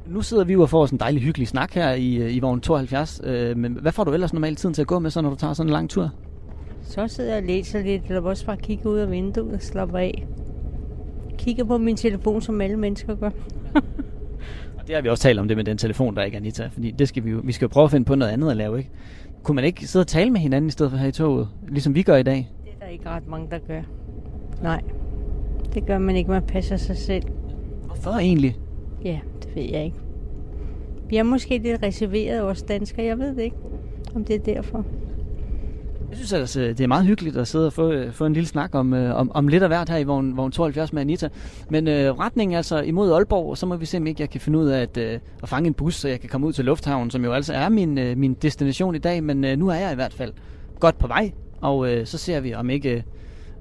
Nu 0.06 0.22
sidder 0.22 0.44
vi 0.44 0.52
jo 0.52 0.62
og 0.62 0.70
får 0.70 0.86
sådan 0.86 0.94
en 0.94 1.00
dejlig 1.00 1.22
hyggelig 1.22 1.48
snak 1.48 1.74
her 1.74 1.92
i, 1.92 2.14
øh, 2.16 2.36
i 2.36 2.40
vogn 2.40 2.60
72. 2.60 3.20
Øh, 3.24 3.56
men 3.56 3.72
hvad 3.72 3.92
får 3.92 4.04
du 4.04 4.12
ellers 4.12 4.32
normalt 4.32 4.58
tiden 4.58 4.74
til 4.74 4.82
at 4.82 4.88
gå 4.88 4.98
med, 4.98 5.10
så 5.10 5.20
når 5.20 5.30
du 5.30 5.36
tager 5.36 5.52
sådan 5.52 5.68
en 5.68 5.72
lang 5.72 5.90
tur? 5.90 6.10
så 6.88 7.08
sidder 7.08 7.30
jeg 7.30 7.42
og 7.42 7.46
læser 7.46 7.82
lidt, 7.82 8.02
eller 8.08 8.20
også 8.20 8.46
bare 8.46 8.56
kigger 8.56 8.90
ud 8.90 8.98
af 8.98 9.10
vinduet 9.10 9.54
og 9.54 9.62
slapper 9.62 9.98
af. 9.98 10.26
Kigger 11.38 11.64
på 11.64 11.78
min 11.78 11.96
telefon, 11.96 12.42
som 12.42 12.60
alle 12.60 12.76
mennesker 12.76 13.14
gør. 13.14 13.30
Det 14.88 14.96
har 14.96 15.02
vi 15.02 15.08
også 15.08 15.22
talt 15.22 15.38
om 15.38 15.48
det 15.48 15.56
med 15.56 15.64
den 15.64 15.78
telefon, 15.78 16.16
der 16.16 16.22
ikke 16.22 16.34
er 16.34 16.40
Anita. 16.40 16.66
Fordi 16.66 16.90
det 16.90 17.08
skal 17.08 17.24
vi, 17.24 17.30
jo, 17.30 17.40
vi 17.44 17.52
skal 17.52 17.64
jo 17.66 17.68
prøve 17.68 17.84
at 17.84 17.90
finde 17.90 18.04
på 18.04 18.14
noget 18.14 18.32
andet 18.32 18.50
at 18.50 18.56
lave, 18.56 18.78
ikke? 18.78 18.90
Kunne 19.42 19.54
man 19.54 19.64
ikke 19.64 19.86
sidde 19.86 20.02
og 20.02 20.06
tale 20.06 20.30
med 20.30 20.40
hinanden 20.40 20.68
i 20.68 20.70
stedet 20.70 20.92
for 20.92 20.98
her 20.98 21.08
i 21.08 21.12
toget, 21.12 21.48
ligesom 21.68 21.94
vi 21.94 22.02
gør 22.02 22.16
i 22.16 22.22
dag? 22.22 22.48
Det 22.64 22.72
er 22.80 22.84
der 22.84 22.92
ikke 22.92 23.08
ret 23.08 23.26
mange, 23.28 23.50
der 23.50 23.58
gør. 23.58 23.82
Nej, 24.62 24.82
det 25.74 25.86
gør 25.86 25.98
man 25.98 26.16
ikke. 26.16 26.30
Man 26.30 26.42
passer 26.42 26.76
sig 26.76 26.96
selv. 26.96 27.22
Hvorfor 27.86 28.10
egentlig? 28.10 28.56
Ja, 29.04 29.18
det 29.42 29.56
ved 29.56 29.62
jeg 29.62 29.84
ikke. 29.84 29.96
Vi 31.08 31.16
er 31.16 31.22
måske 31.22 31.58
lidt 31.58 31.82
reserveret, 31.82 32.42
os 32.42 32.62
danskere. 32.62 33.06
Jeg 33.06 33.18
ved 33.18 33.34
det 33.36 33.42
ikke, 33.42 33.56
om 34.14 34.24
det 34.24 34.36
er 34.36 34.54
derfor. 34.54 34.84
Jeg 36.10 36.16
synes 36.16 36.32
altså, 36.32 36.60
det 36.60 36.80
er 36.80 36.86
meget 36.86 37.06
hyggeligt 37.06 37.36
at 37.36 37.48
sidde 37.48 37.66
og 37.66 37.72
få, 37.72 38.10
få 38.12 38.26
en 38.26 38.32
lille 38.32 38.48
snak 38.48 38.74
om, 38.74 38.94
øh, 38.94 39.16
om, 39.16 39.30
om 39.34 39.48
lidt 39.48 39.62
af 39.62 39.68
hvert 39.68 39.88
her 39.88 39.96
i 39.96 40.04
vogn, 40.04 40.36
vogn 40.36 40.52
72 40.52 40.92
med 40.92 41.02
Anita. 41.02 41.28
Men 41.70 41.88
øh, 41.88 42.18
retningen 42.18 42.56
altså 42.56 42.80
imod 42.80 43.12
Aalborg, 43.12 43.58
så 43.58 43.66
må 43.66 43.76
vi 43.76 43.86
se, 43.86 43.96
om 43.96 44.06
ikke 44.06 44.20
jeg 44.20 44.30
kan 44.30 44.40
finde 44.40 44.58
ud 44.58 44.68
af 44.68 44.80
at, 44.80 44.96
øh, 44.96 45.18
at 45.42 45.48
fange 45.48 45.66
en 45.66 45.74
bus, 45.74 45.94
så 45.94 46.08
jeg 46.08 46.20
kan 46.20 46.28
komme 46.28 46.46
ud 46.46 46.52
til 46.52 46.64
Lufthavnen, 46.64 47.10
som 47.10 47.24
jo 47.24 47.32
altså 47.32 47.52
er 47.52 47.68
min, 47.68 47.98
øh, 47.98 48.16
min 48.16 48.34
destination 48.34 48.94
i 48.94 48.98
dag. 48.98 49.24
Men 49.24 49.44
øh, 49.44 49.58
nu 49.58 49.68
er 49.68 49.74
jeg 49.74 49.92
i 49.92 49.94
hvert 49.94 50.14
fald 50.14 50.32
godt 50.80 50.98
på 50.98 51.06
vej, 51.06 51.32
og 51.60 51.92
øh, 51.92 52.06
så 52.06 52.18
ser 52.18 52.40
vi, 52.40 52.54
om 52.54 52.70
ikke, 52.70 52.90
øh, 52.90 53.02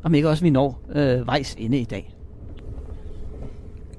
om 0.03 0.13
ikke 0.13 0.29
også 0.29 0.43
vi 0.43 0.49
når 0.49 0.81
øh, 0.95 1.27
vejs 1.27 1.55
inde 1.59 1.77
i 1.77 1.85
dag. 1.85 2.16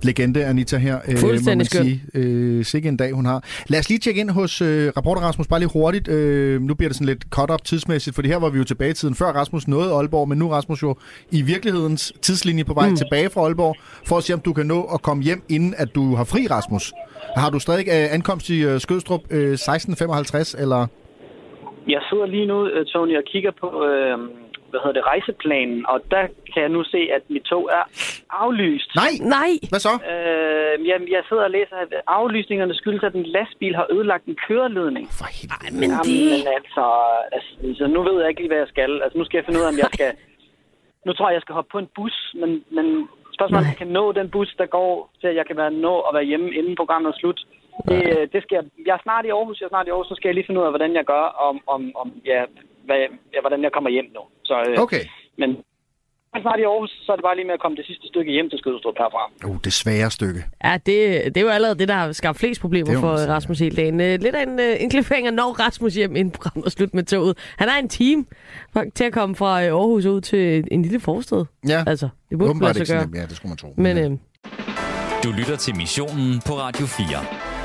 Legende 0.02 0.44
Anita 0.44 0.76
her, 0.76 0.96
øh, 1.08 1.14
må 1.14 1.20
Fuldstændig 1.20 1.56
man 1.56 1.64
skøn. 1.64 1.84
sige. 1.84 2.00
Øh, 2.14 2.64
sikke 2.64 2.88
en 2.88 2.96
dag, 2.96 3.12
hun 3.12 3.26
har. 3.26 3.44
Lad 3.68 3.78
os 3.78 3.88
lige 3.88 3.98
tjekke 3.98 4.20
ind 4.20 4.30
hos 4.30 4.62
øh, 4.62 4.92
rapporter 4.96 5.22
Rasmus, 5.22 5.46
bare 5.46 5.60
lige 5.60 5.70
hurtigt. 5.72 6.08
Øh, 6.08 6.60
nu 6.60 6.74
bliver 6.74 6.88
det 6.88 6.96
sådan 6.96 7.06
lidt 7.06 7.24
cut-up 7.30 7.64
tidsmæssigt, 7.64 8.14
for 8.14 8.22
det 8.22 8.30
her 8.30 8.38
var 8.38 8.50
vi 8.50 8.58
jo 8.58 8.64
tilbage 8.64 8.90
i 8.90 8.94
tiden, 8.94 9.14
før 9.14 9.26
Rasmus 9.26 9.68
nåede 9.68 9.92
Aalborg, 9.92 10.28
men 10.28 10.38
nu 10.38 10.50
er 10.50 10.54
Rasmus 10.56 10.82
jo 10.82 10.96
i 11.32 11.42
virkelighedens 11.42 12.12
tidslinje 12.22 12.64
på 12.64 12.74
vej 12.74 12.88
mm. 12.88 12.96
tilbage 12.96 13.30
fra 13.30 13.40
Aalborg, 13.40 13.76
for 14.08 14.16
at 14.16 14.22
se, 14.24 14.34
om 14.34 14.40
du 14.40 14.52
kan 14.52 14.66
nå 14.66 14.80
at 14.94 15.02
komme 15.02 15.22
hjem, 15.22 15.42
inden 15.48 15.74
at 15.78 15.88
du 15.94 16.14
har 16.14 16.24
fri, 16.24 16.46
Rasmus. 16.50 16.92
Har 17.36 17.50
du 17.50 17.58
stadig 17.58 17.84
øh, 17.88 18.14
ankomst 18.14 18.50
i 18.50 18.64
øh, 18.64 18.80
Skødstrup 18.80 19.20
øh, 19.30 19.52
16.55, 19.52 20.62
eller... 20.62 20.86
Jeg 21.88 22.00
sidder 22.10 22.26
lige 22.26 22.46
nu, 22.46 22.66
øh, 22.66 22.86
Tony, 22.86 23.16
og 23.16 23.24
kigger 23.32 23.52
på, 23.60 23.68
øh, 23.84 24.18
hvad 24.70 24.80
hedder 24.80 24.98
det, 25.00 25.06
rejseplanen, 25.12 25.86
og 25.92 25.98
der 26.10 26.22
kan 26.52 26.60
jeg 26.64 26.72
nu 26.76 26.84
se, 26.84 27.00
at 27.16 27.22
mit 27.28 27.42
tog 27.42 27.64
er 27.78 27.84
aflyst. 28.30 28.90
Nej! 29.02 29.12
Nej! 29.36 29.50
Hvad 29.72 29.80
så? 29.88 29.94
Øh, 30.12 30.86
jamen, 30.88 31.08
jeg 31.14 31.22
sidder 31.28 31.44
og 31.48 31.50
læser, 31.50 31.76
at 31.76 31.92
aflysningerne 32.06 32.74
skyldes, 32.74 33.02
at 33.02 33.14
en 33.14 33.26
lastbil 33.36 33.74
har 33.76 33.86
ødelagt 33.94 34.24
en 34.26 34.36
køreledning. 34.46 35.06
For 35.18 35.28
helvede. 35.36 35.64
Ej, 35.64 35.70
men 35.80 35.90
det... 36.06 36.20
Jamen, 36.30 36.46
altså, 36.58 36.84
altså, 37.32 37.86
nu 37.86 38.00
ved 38.02 38.20
jeg 38.20 38.28
ikke 38.28 38.40
lige, 38.40 38.52
hvad 38.52 38.62
jeg 38.64 38.72
skal. 38.74 39.02
Altså, 39.02 39.18
nu 39.18 39.24
skal 39.24 39.38
jeg 39.38 39.44
finde 39.44 39.58
ud 39.60 39.64
af, 39.64 39.72
om 39.74 39.78
jeg 39.78 39.90
skal... 39.92 40.10
Nu 41.06 41.12
tror 41.12 41.28
jeg, 41.28 41.34
jeg 41.34 41.42
skal 41.42 41.54
hoppe 41.54 41.70
på 41.72 41.78
en 41.78 41.90
bus, 41.96 42.16
men, 42.40 42.50
men 42.76 42.86
spørgsmålet 43.36 43.64
er, 43.64 43.68
om 43.68 43.72
jeg 43.72 43.82
kan 43.82 43.94
nå 43.98 44.12
den 44.12 44.28
bus, 44.30 44.54
der 44.58 44.66
går 44.66 45.10
til, 45.20 45.28
at 45.32 45.36
jeg 45.36 45.46
kan 45.46 45.56
være 45.56 45.70
nå 45.70 45.94
at 46.08 46.14
være 46.14 46.28
hjemme, 46.30 46.48
inden 46.58 46.76
programmet 46.76 47.08
er 47.12 47.18
slut. 47.18 47.40
Det, 47.88 48.32
det 48.32 48.40
skal 48.42 48.54
jeg, 48.58 48.64
jeg 48.86 48.94
er 48.94 49.02
snart 49.02 49.24
i 49.24 49.28
Aarhus, 49.28 49.60
jeg 49.60 49.66
er 49.66 49.74
snart 49.74 49.86
i 49.86 49.90
Aarhus, 49.90 50.08
så 50.08 50.14
skal 50.14 50.28
jeg 50.28 50.34
lige 50.34 50.46
finde 50.46 50.60
ud 50.60 50.68
af, 50.68 50.72
hvordan 50.72 50.94
jeg 50.94 51.04
gør, 51.04 51.24
om, 51.48 51.56
om, 51.66 51.82
om 52.02 52.08
ja, 52.24 52.40
hvad, 52.88 52.98
ja, 53.34 53.40
hvordan 53.44 53.60
jeg 53.66 53.72
kommer 53.76 53.90
hjem 53.96 54.08
nu. 54.16 54.22
Så, 54.48 54.54
øh, 54.68 54.74
Okay. 54.84 55.02
Men 55.40 55.50
jeg 56.32 56.38
er 56.38 56.42
snart 56.42 56.58
i 56.60 56.62
Aarhus, 56.62 56.90
så 57.04 57.12
er 57.12 57.16
det 57.16 57.22
bare 57.28 57.36
lige 57.36 57.46
med 57.50 57.54
at 57.54 57.60
komme 57.64 57.76
det 57.76 57.86
sidste 57.86 58.06
stykke 58.12 58.30
hjem 58.32 58.50
til 58.50 58.58
Skødestrup 58.58 58.94
herfra. 58.98 59.22
Uh, 59.48 59.56
det 59.64 59.72
svære 59.72 60.10
stykke. 60.10 60.40
Ja, 60.64 60.74
det, 60.86 60.96
det 61.32 61.36
er 61.36 61.40
jo 61.40 61.48
allerede 61.48 61.78
det, 61.78 61.88
der 61.88 61.94
har 61.94 62.12
skabt 62.12 62.38
flest 62.38 62.60
problemer 62.60 62.90
Det 62.92 63.00
for 63.00 63.16
sige, 63.16 63.28
Rasmus 63.36 63.58
hele 63.58 63.76
dagen. 63.76 64.00
Øh, 64.00 64.20
Lidt 64.20 64.34
af 64.34 64.42
en, 64.42 64.60
øh, 64.60 64.76
en 64.82 64.90
cliffhanger, 64.90 65.30
når 65.30 65.50
Rasmus 65.64 65.94
hjem 65.94 66.16
inden 66.16 66.30
programmet 66.36 66.66
er 66.66 66.70
slut 66.70 66.94
med 66.94 67.04
toget. 67.04 67.38
Han 67.58 67.68
har 67.68 67.78
en 67.78 67.88
team 67.88 68.26
til 68.94 69.04
at 69.04 69.12
komme 69.12 69.34
fra 69.36 69.62
Aarhus 69.62 70.06
ud 70.06 70.20
til 70.20 70.64
en 70.70 70.82
lille 70.82 71.00
forstad. 71.00 71.44
Ja, 71.68 71.84
Altså, 71.86 72.08
det 72.30 72.38
burde 72.38 72.50
åbenbart 72.50 72.76
ikke 72.76 72.92
gøre. 72.92 73.02
nemt. 73.02 73.16
Ja, 73.16 73.22
det 73.22 73.36
skulle 73.36 73.50
man 73.50 73.56
tro. 73.58 73.74
Men 73.76 73.96
ja. 73.96 74.04
øh, 74.04 74.10
Du 75.24 75.30
lytter 75.38 75.56
til 75.56 75.76
missionen 75.76 76.40
på 76.46 76.52
Radio 76.52 76.86
4. 76.86 77.57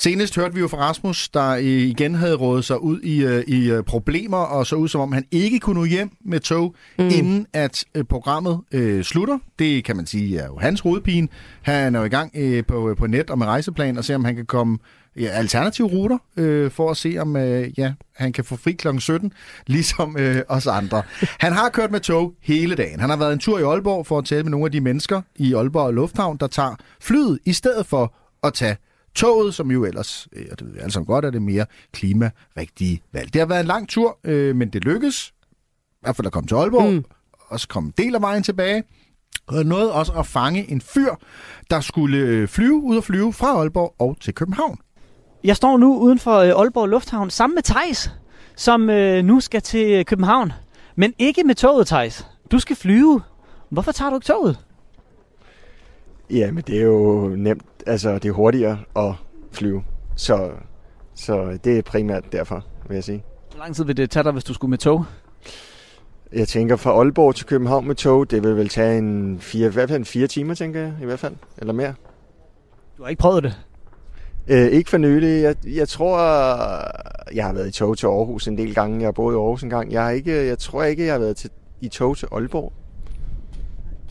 Senest 0.00 0.36
hørte 0.36 0.54
vi 0.54 0.60
jo 0.60 0.68
fra 0.68 0.76
Rasmus, 0.76 1.28
der 1.28 1.54
igen 1.56 2.14
havde 2.14 2.34
rådet 2.34 2.64
sig 2.64 2.82
ud 2.82 3.00
i, 3.00 3.24
øh, 3.24 3.44
i 3.46 3.70
øh, 3.70 3.82
problemer, 3.82 4.36
og 4.36 4.66
så 4.66 4.76
ud 4.76 4.88
som 4.88 5.00
om 5.00 5.12
han 5.12 5.24
ikke 5.30 5.58
kunne 5.58 5.80
nå 5.80 5.84
hjem 5.84 6.10
med 6.24 6.40
tog, 6.40 6.74
mm. 6.98 7.04
inden 7.04 7.46
at 7.52 7.84
øh, 7.94 8.04
programmet 8.04 8.60
øh, 8.72 9.04
slutter. 9.04 9.38
Det 9.58 9.84
kan 9.84 9.96
man 9.96 10.06
sige 10.06 10.38
er 10.38 10.46
jo 10.46 10.58
hans 10.58 10.80
hovedpine. 10.80 11.28
Han 11.62 11.94
er 11.94 11.98
jo 11.98 12.04
i 12.04 12.08
gang 12.08 12.32
øh, 12.34 12.66
på, 12.66 12.94
på 12.98 13.06
net 13.06 13.30
og 13.30 13.38
med 13.38 13.46
rejseplan 13.46 13.98
og 13.98 14.04
se, 14.04 14.14
om 14.14 14.24
han 14.24 14.36
kan 14.36 14.46
komme 14.46 14.78
ja, 15.16 15.26
alternative 15.26 15.88
ruter, 15.88 16.18
øh, 16.36 16.70
for 16.70 16.90
at 16.90 16.96
se, 16.96 17.16
om 17.18 17.36
øh, 17.36 17.78
ja, 17.78 17.92
han 18.16 18.32
kan 18.32 18.44
få 18.44 18.56
fri 18.56 18.72
kl. 18.72 18.98
17, 18.98 19.32
ligesom 19.66 20.16
øh, 20.18 20.42
os 20.48 20.66
andre. 20.66 21.02
Han 21.38 21.52
har 21.52 21.68
kørt 21.68 21.90
med 21.90 22.00
tog 22.00 22.32
hele 22.42 22.74
dagen. 22.74 23.00
Han 23.00 23.10
har 23.10 23.16
været 23.16 23.32
en 23.32 23.38
tur 23.38 23.58
i 23.58 23.62
Aalborg 23.62 24.06
for 24.06 24.18
at 24.18 24.24
tale 24.24 24.42
med 24.42 24.50
nogle 24.50 24.66
af 24.66 24.72
de 24.72 24.80
mennesker 24.80 25.22
i 25.36 25.54
Aalborg 25.54 25.94
Lufthavn, 25.94 26.36
der 26.36 26.46
tager 26.46 26.76
flyet 27.00 27.38
i 27.44 27.52
stedet 27.52 27.86
for 27.86 28.14
at 28.42 28.54
tage 28.54 28.76
toget, 29.18 29.54
som 29.54 29.70
jo 29.70 29.84
ellers, 29.84 30.28
øh, 30.32 30.46
og 30.50 30.58
det 30.58 30.66
ved 30.66 30.74
vi 30.74 30.80
alle 30.80 30.92
sammen 30.92 31.06
godt, 31.06 31.24
er 31.24 31.30
det 31.30 31.42
mere 31.42 31.66
klimarigtige 31.92 33.00
valg. 33.12 33.32
Det 33.32 33.40
har 33.40 33.46
været 33.46 33.60
en 33.60 33.66
lang 33.66 33.88
tur, 33.88 34.18
øh, 34.24 34.56
men 34.56 34.68
det 34.68 34.84
lykkedes. 34.84 35.32
I 35.92 36.00
hvert 36.00 36.16
fald 36.16 36.26
at 36.26 36.32
komme 36.32 36.48
til 36.48 36.54
Aalborg, 36.54 36.92
mm. 36.92 37.04
og 37.48 37.60
så 37.60 37.68
kom 37.68 37.84
en 37.84 37.94
del 37.98 38.14
af 38.14 38.20
vejen 38.20 38.42
tilbage. 38.42 38.84
Og 39.46 39.66
nåede 39.66 39.92
også 39.92 40.12
at 40.12 40.26
fange 40.26 40.70
en 40.70 40.80
fyr, 40.80 41.10
der 41.70 41.80
skulle 41.80 42.18
øh, 42.18 42.48
flyve 42.48 42.74
ud 42.74 42.96
og 42.96 43.04
flyve 43.04 43.32
fra 43.32 43.46
Aalborg 43.46 43.94
og 43.98 44.16
til 44.20 44.34
København. 44.34 44.78
Jeg 45.44 45.56
står 45.56 45.76
nu 45.76 45.98
uden 45.98 46.18
for 46.18 46.36
øh, 46.36 46.48
Aalborg 46.48 46.88
Lufthavn 46.88 47.30
sammen 47.30 47.54
med 47.54 47.62
Tejs, 47.62 48.10
som 48.56 48.90
øh, 48.90 49.24
nu 49.24 49.40
skal 49.40 49.62
til 49.62 50.06
København. 50.06 50.52
Men 50.96 51.14
ikke 51.18 51.44
med 51.44 51.54
toget, 51.54 51.86
Tejs. 51.86 52.26
Du 52.50 52.58
skal 52.58 52.76
flyve. 52.76 53.22
Hvorfor 53.70 53.92
tager 53.92 54.10
du 54.10 54.16
ikke 54.16 54.26
toget? 54.26 54.58
Ja, 56.30 56.50
men 56.52 56.64
det 56.66 56.78
er 56.78 56.84
jo 56.84 57.28
nemt. 57.36 57.77
Altså, 57.88 58.14
det 58.14 58.24
er 58.24 58.32
hurtigere 58.32 58.78
at 58.96 59.14
flyve. 59.52 59.84
Så, 60.16 60.50
så 61.14 61.58
det 61.64 61.78
er 61.78 61.82
primært 61.82 62.32
derfor, 62.32 62.64
vil 62.88 62.94
jeg 62.94 63.04
sige. 63.04 63.24
Hvor 63.50 63.58
lang 63.58 63.76
tid 63.76 63.84
vil 63.84 63.96
det 63.96 64.10
tage 64.10 64.24
dig, 64.24 64.32
hvis 64.32 64.44
du 64.44 64.54
skulle 64.54 64.70
med 64.70 64.78
tog? 64.78 65.04
Jeg 66.32 66.48
tænker 66.48 66.76
fra 66.76 66.90
Aalborg 66.90 67.34
til 67.34 67.46
København 67.46 67.86
med 67.86 67.94
tog, 67.94 68.30
det 68.30 68.42
vil 68.42 68.56
vel 68.56 68.68
tage 68.68 68.98
en 68.98 69.38
fire, 69.40 69.68
i 69.68 69.72
hvert 69.72 69.88
fald 69.88 69.98
en 69.98 70.04
fire 70.04 70.26
timer, 70.26 70.54
tænker 70.54 70.80
jeg, 70.80 70.92
i 71.02 71.04
hvert 71.04 71.18
fald. 71.18 71.34
Eller 71.58 71.72
mere. 71.72 71.94
Du 72.98 73.02
har 73.02 73.10
ikke 73.10 73.20
prøvet 73.20 73.42
det? 73.42 73.58
Øh, 74.48 74.66
ikke 74.66 74.90
for 74.90 74.98
nylig. 74.98 75.42
Jeg, 75.42 75.56
jeg 75.66 75.88
tror, 75.88 76.18
jeg 77.34 77.44
har 77.46 77.52
været 77.52 77.68
i 77.68 77.70
tog 77.70 77.98
til 77.98 78.06
Aarhus 78.06 78.48
en 78.48 78.58
del 78.58 78.74
gange. 78.74 78.98
Jeg 78.98 79.06
har 79.06 79.12
boet 79.12 79.34
i 79.34 79.36
Aarhus 79.36 79.62
en 79.62 79.70
gang. 79.70 79.92
Jeg, 79.92 80.02
har 80.02 80.10
ikke, 80.10 80.46
jeg 80.46 80.58
tror 80.58 80.82
ikke, 80.84 81.04
jeg 81.04 81.14
har 81.14 81.18
været 81.18 81.36
til, 81.36 81.50
i 81.80 81.88
tog 81.88 82.16
til 82.16 82.28
Aalborg. 82.32 82.72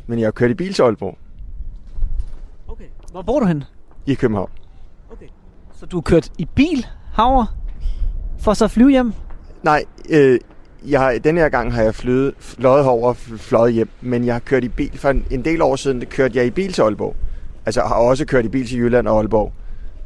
Men 0.08 0.20
jeg 0.20 0.26
har 0.26 0.32
kørt 0.32 0.52
i 0.52 0.54
bil 0.54 0.74
til 0.74 0.82
Aalborg. 0.82 1.18
Hvor 3.12 3.22
bor 3.22 3.40
du 3.40 3.46
hen? 3.46 3.64
i 4.06 4.14
København. 4.14 4.50
Så 5.74 5.86
du 5.86 5.98
har 5.98 6.02
kørt 6.02 6.30
i 6.38 6.48
bil 6.56 6.86
herover 7.16 7.46
for 8.40 8.54
så 8.54 8.66
at 8.66 8.72
flyve 8.72 8.90
hjem? 8.90 9.14
Nej, 9.64 9.86
øh, 10.10 10.40
jeg 10.88 11.00
har, 11.00 11.18
denne 11.24 11.40
her 11.42 11.50
gang 11.50 11.74
har 11.74 11.82
jeg 11.82 11.96
flyet, 11.96 12.34
fløjet 12.40 12.84
herover 12.84 13.08
og 13.08 13.16
fløjet 13.18 13.74
hjem, 13.74 13.90
men 14.02 14.26
jeg 14.26 14.36
har 14.36 14.40
kørt 14.40 14.64
i 14.64 14.70
bil. 14.70 14.98
For 14.98 15.10
en, 15.10 15.26
en 15.32 15.46
del 15.46 15.62
år 15.62 15.76
siden 15.76 16.06
kørte 16.06 16.38
jeg 16.38 16.46
i 16.46 16.50
bil 16.50 16.74
til 16.74 16.82
Aalborg. 16.82 17.16
Altså 17.66 17.82
jeg 17.82 17.88
har 17.88 17.96
også 17.96 18.26
kørt 18.26 18.46
i 18.46 18.50
bil 18.50 18.68
til 18.68 18.78
Jylland 18.78 19.08
og 19.08 19.18
Aalborg, 19.18 19.52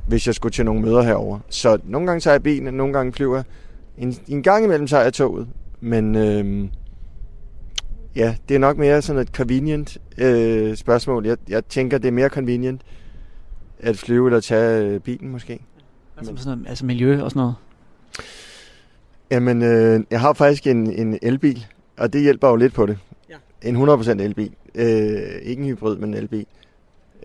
hvis 0.08 0.28
jeg 0.28 0.36
skulle 0.36 0.52
til 0.54 0.66
nogle 0.66 0.82
møder 0.82 1.02
herover. 1.02 1.40
Så 1.50 1.78
nogle 1.84 2.08
gange 2.08 2.20
tager 2.20 2.34
jeg 2.34 2.44
bilen, 2.44 2.74
nogle 2.74 2.94
gange 2.94 3.14
flyver 3.14 3.36
jeg. 3.36 3.44
En, 3.98 4.16
en 4.28 4.44
gang 4.44 4.64
imellem 4.64 4.88
tager 4.88 5.04
jeg 5.04 5.14
toget. 5.14 5.48
Men 5.82 6.16
øh, 6.16 6.70
ja, 8.16 8.36
det 8.50 8.56
er 8.56 8.60
nok 8.60 8.78
mere 8.78 9.02
sådan 9.02 9.22
et 9.22 9.28
convenient 9.28 9.98
øh, 10.18 10.76
spørgsmål. 10.76 11.26
Jeg, 11.26 11.38
jeg 11.48 11.66
tænker, 11.66 11.98
det 11.98 12.08
er 12.08 12.12
mere 12.12 12.30
convenient 12.30 12.82
at 13.80 13.98
flyve 13.98 14.28
eller 14.28 14.40
tage 14.40 14.86
øh, 14.86 15.00
bilen 15.00 15.30
måske. 15.30 15.60
Altså, 16.18 16.34
sådan 16.38 16.58
noget, 16.58 16.70
altså 16.70 16.86
miljø 16.86 17.22
og 17.22 17.32
sådan 17.32 17.40
noget? 17.40 17.56
Jamen, 19.32 19.62
øh, 19.62 20.04
jeg 20.12 20.20
har 20.22 20.34
faktisk 20.34 20.68
en, 20.68 20.92
en 20.92 21.20
elbil, 21.22 21.66
og 21.98 22.14
det 22.14 22.22
hjælper 22.22 22.50
jo 22.50 22.56
lidt 22.56 22.74
på 22.74 22.86
det. 22.86 22.98
Ja. 23.30 23.36
En 23.62 23.90
100% 23.90 24.10
elbil. 24.10 24.54
Øh, 24.76 25.42
ikke 25.42 25.62
en 25.62 25.68
hybrid, 25.68 25.98
men 25.98 26.10
en 26.10 26.14
elbil. 26.14 26.46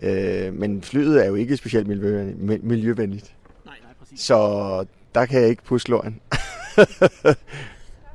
Øh, 0.01 0.53
men 0.53 0.81
flyet 0.81 1.23
er 1.23 1.27
jo 1.27 1.35
ikke 1.35 1.57
specielt 1.57 1.87
miljø, 1.87 2.33
miljøvenligt. 2.63 3.35
Nej, 3.65 3.75
nej, 3.83 3.91
præcis. 3.99 4.19
Så 4.19 4.85
der 5.15 5.25
kan 5.25 5.41
jeg 5.41 5.49
ikke 5.49 5.63
puske 5.63 5.89
låren. 5.89 6.19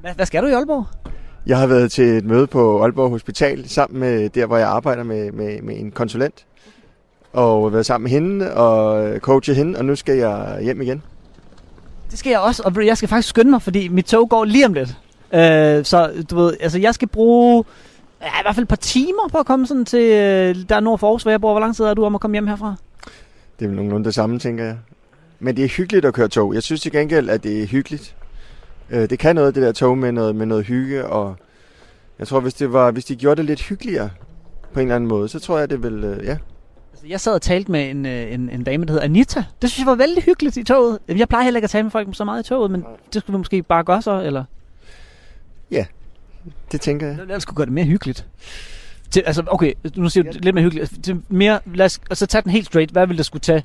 Hvad, 0.01 0.14
hvad 0.14 0.27
skal 0.27 0.43
du 0.43 0.49
i 0.49 0.53
Aalborg? 0.53 1.12
Jeg 1.47 1.59
har 1.59 1.66
været 1.66 1.93
til 1.93 2.05
et 2.05 2.24
møde 2.24 2.47
på 2.47 2.82
Aalborg 2.82 3.11
Hospital 3.11 3.68
sammen 3.68 4.01
med 4.01 4.28
der, 4.28 4.47
hvor 4.47 4.57
jeg 4.57 4.68
arbejder 4.68 5.03
med, 5.03 5.32
med, 5.32 5.62
med 5.62 5.78
en 5.78 5.90
konsulent. 5.90 6.47
Og 7.32 7.72
været 7.72 7.86
sammen 7.86 8.05
med 8.05 8.11
hende 8.11 8.55
og 8.55 9.18
coachet 9.18 9.57
hende, 9.57 9.78
og 9.78 9.84
nu 9.84 9.97
skal 9.97 10.16
jeg 10.16 10.59
hjem 10.62 10.80
igen. 10.80 11.03
Det 12.11 12.18
skal 12.18 12.30
jeg 12.30 12.40
også, 12.40 12.62
og 12.64 12.86
jeg 12.86 12.97
skal 12.97 13.09
faktisk 13.09 13.28
skynde 13.28 13.51
mig, 13.51 13.62
fordi 13.62 13.88
mit 13.88 14.05
tog 14.05 14.28
går 14.28 14.45
lige 14.45 14.66
om 14.66 14.72
lidt. 14.72 14.88
Øh, 15.34 15.84
så 15.84 16.24
du 16.30 16.36
ved, 16.36 16.57
altså 16.61 16.78
jeg 16.78 16.95
skal 16.95 17.09
bruge 17.09 17.64
ja, 18.20 18.26
i 18.26 18.43
hvert 18.43 18.55
fald 18.55 18.64
et 18.64 18.68
par 18.68 18.76
timer 18.76 19.28
på 19.32 19.38
at 19.38 19.47
komme 19.47 19.66
sådan 19.66 19.84
til, 19.84 20.11
øh, 20.11 20.57
der 20.68 20.76
er 20.76 20.80
nord 20.80 20.99
for 20.99 21.07
Aarhus, 21.07 21.22
hvor 21.22 21.30
jeg 21.30 21.40
bor. 21.40 21.53
Hvor 21.53 21.61
lang 21.61 21.76
tid 21.76 21.84
er 21.84 21.95
du 21.95 22.05
om 22.05 22.14
at 22.14 22.20
komme 22.20 22.34
hjem 22.34 22.47
herfra? 22.47 22.74
Det 23.59 23.64
er 23.64 23.68
vel 23.68 23.76
nogenlunde 23.76 24.05
det 24.05 24.14
samme, 24.14 24.38
tænker 24.38 24.64
jeg. 24.64 24.76
Men 25.40 25.57
det 25.57 25.64
er 25.64 25.68
hyggeligt 25.68 26.05
at 26.05 26.14
køre 26.14 26.28
tog. 26.28 26.55
Jeg 26.55 26.62
synes 26.62 26.80
til 26.80 26.93
gengæld, 26.93 27.28
at 27.30 27.43
det 27.43 27.62
er 27.62 27.66
hyggeligt. 27.66 28.16
Øh, 28.93 29.11
det 29.11 29.18
kan 29.18 29.34
noget, 29.34 29.55
det 29.55 29.62
der 29.62 29.72
tog 29.72 29.99
med 29.99 30.12
noget, 30.12 30.36
med 30.36 30.47
noget 30.47 30.64
hygge, 30.64 31.07
og 31.07 31.36
jeg 32.18 32.28
tror, 32.28 32.40
hvis, 32.40 32.55
det 32.55 32.72
var, 32.72 32.90
hvis 32.90 33.05
de 33.05 33.16
gjorde 33.16 33.36
det 33.36 33.45
lidt 33.45 33.62
hyggeligere 33.62 34.11
på 34.72 34.80
en 34.80 34.86
eller 34.86 34.97
anden 34.97 35.09
måde, 35.09 35.28
så 35.28 35.38
tror 35.38 35.59
jeg, 35.59 35.70
det 35.70 35.82
vil, 35.82 36.05
øh, 36.05 36.24
ja. 36.24 36.36
Altså, 36.93 37.07
jeg 37.07 37.20
sad 37.20 37.34
og 37.34 37.43
talte 37.43 37.72
med 37.72 37.90
en, 37.90 38.07
øh, 38.07 38.32
en, 38.32 38.51
en 38.51 38.64
dame, 38.64 38.84
der 38.84 38.93
hedder 38.93 39.05
Anita. 39.05 39.45
Det 39.62 39.70
synes 39.70 39.78
jeg 39.78 39.90
var 39.90 39.95
vældig 39.95 40.22
hyggeligt 40.22 40.57
i 40.57 40.64
toget. 40.64 40.99
Jeg 41.09 41.28
plejer 41.28 41.45
heller 41.45 41.59
ikke 41.59 41.64
at 41.64 41.70
tale 41.70 41.82
med 41.82 41.90
folk 41.90 42.09
så 42.12 42.24
meget 42.24 42.45
i 42.45 42.49
toget, 42.49 42.70
men 42.70 42.84
det 43.12 43.22
skulle 43.22 43.34
vi 43.34 43.38
måske 43.38 43.62
bare 43.62 43.84
gøre 43.84 44.03
så, 44.03 44.22
eller? 44.22 44.45
Ja, 45.70 45.86
det 46.72 46.80
tænker 46.80 47.07
jeg. 47.07 47.18
Det 47.28 47.43
skulle 47.43 47.57
gøre 47.57 47.66
det 47.66 47.72
mere 47.72 47.84
hyggeligt. 47.84 48.26
Til, 49.11 49.22
altså, 49.26 49.43
okay, 49.47 49.72
nu 49.97 50.09
siger 50.09 50.32
du 50.32 50.38
lidt 50.43 50.55
mere 50.55 50.64
hyggeligt. 50.64 51.05
Til 51.05 51.22
mere, 51.28 51.61
lad 51.74 51.86
os 51.86 52.01
altså, 52.11 52.26
tage 52.26 52.43
den 52.43 52.51
helt 52.51 52.66
straight. 52.66 52.90
Hvad 52.90 53.07
ville 53.07 53.18
der 53.18 53.24
skulle 53.24 53.40
tage, 53.40 53.64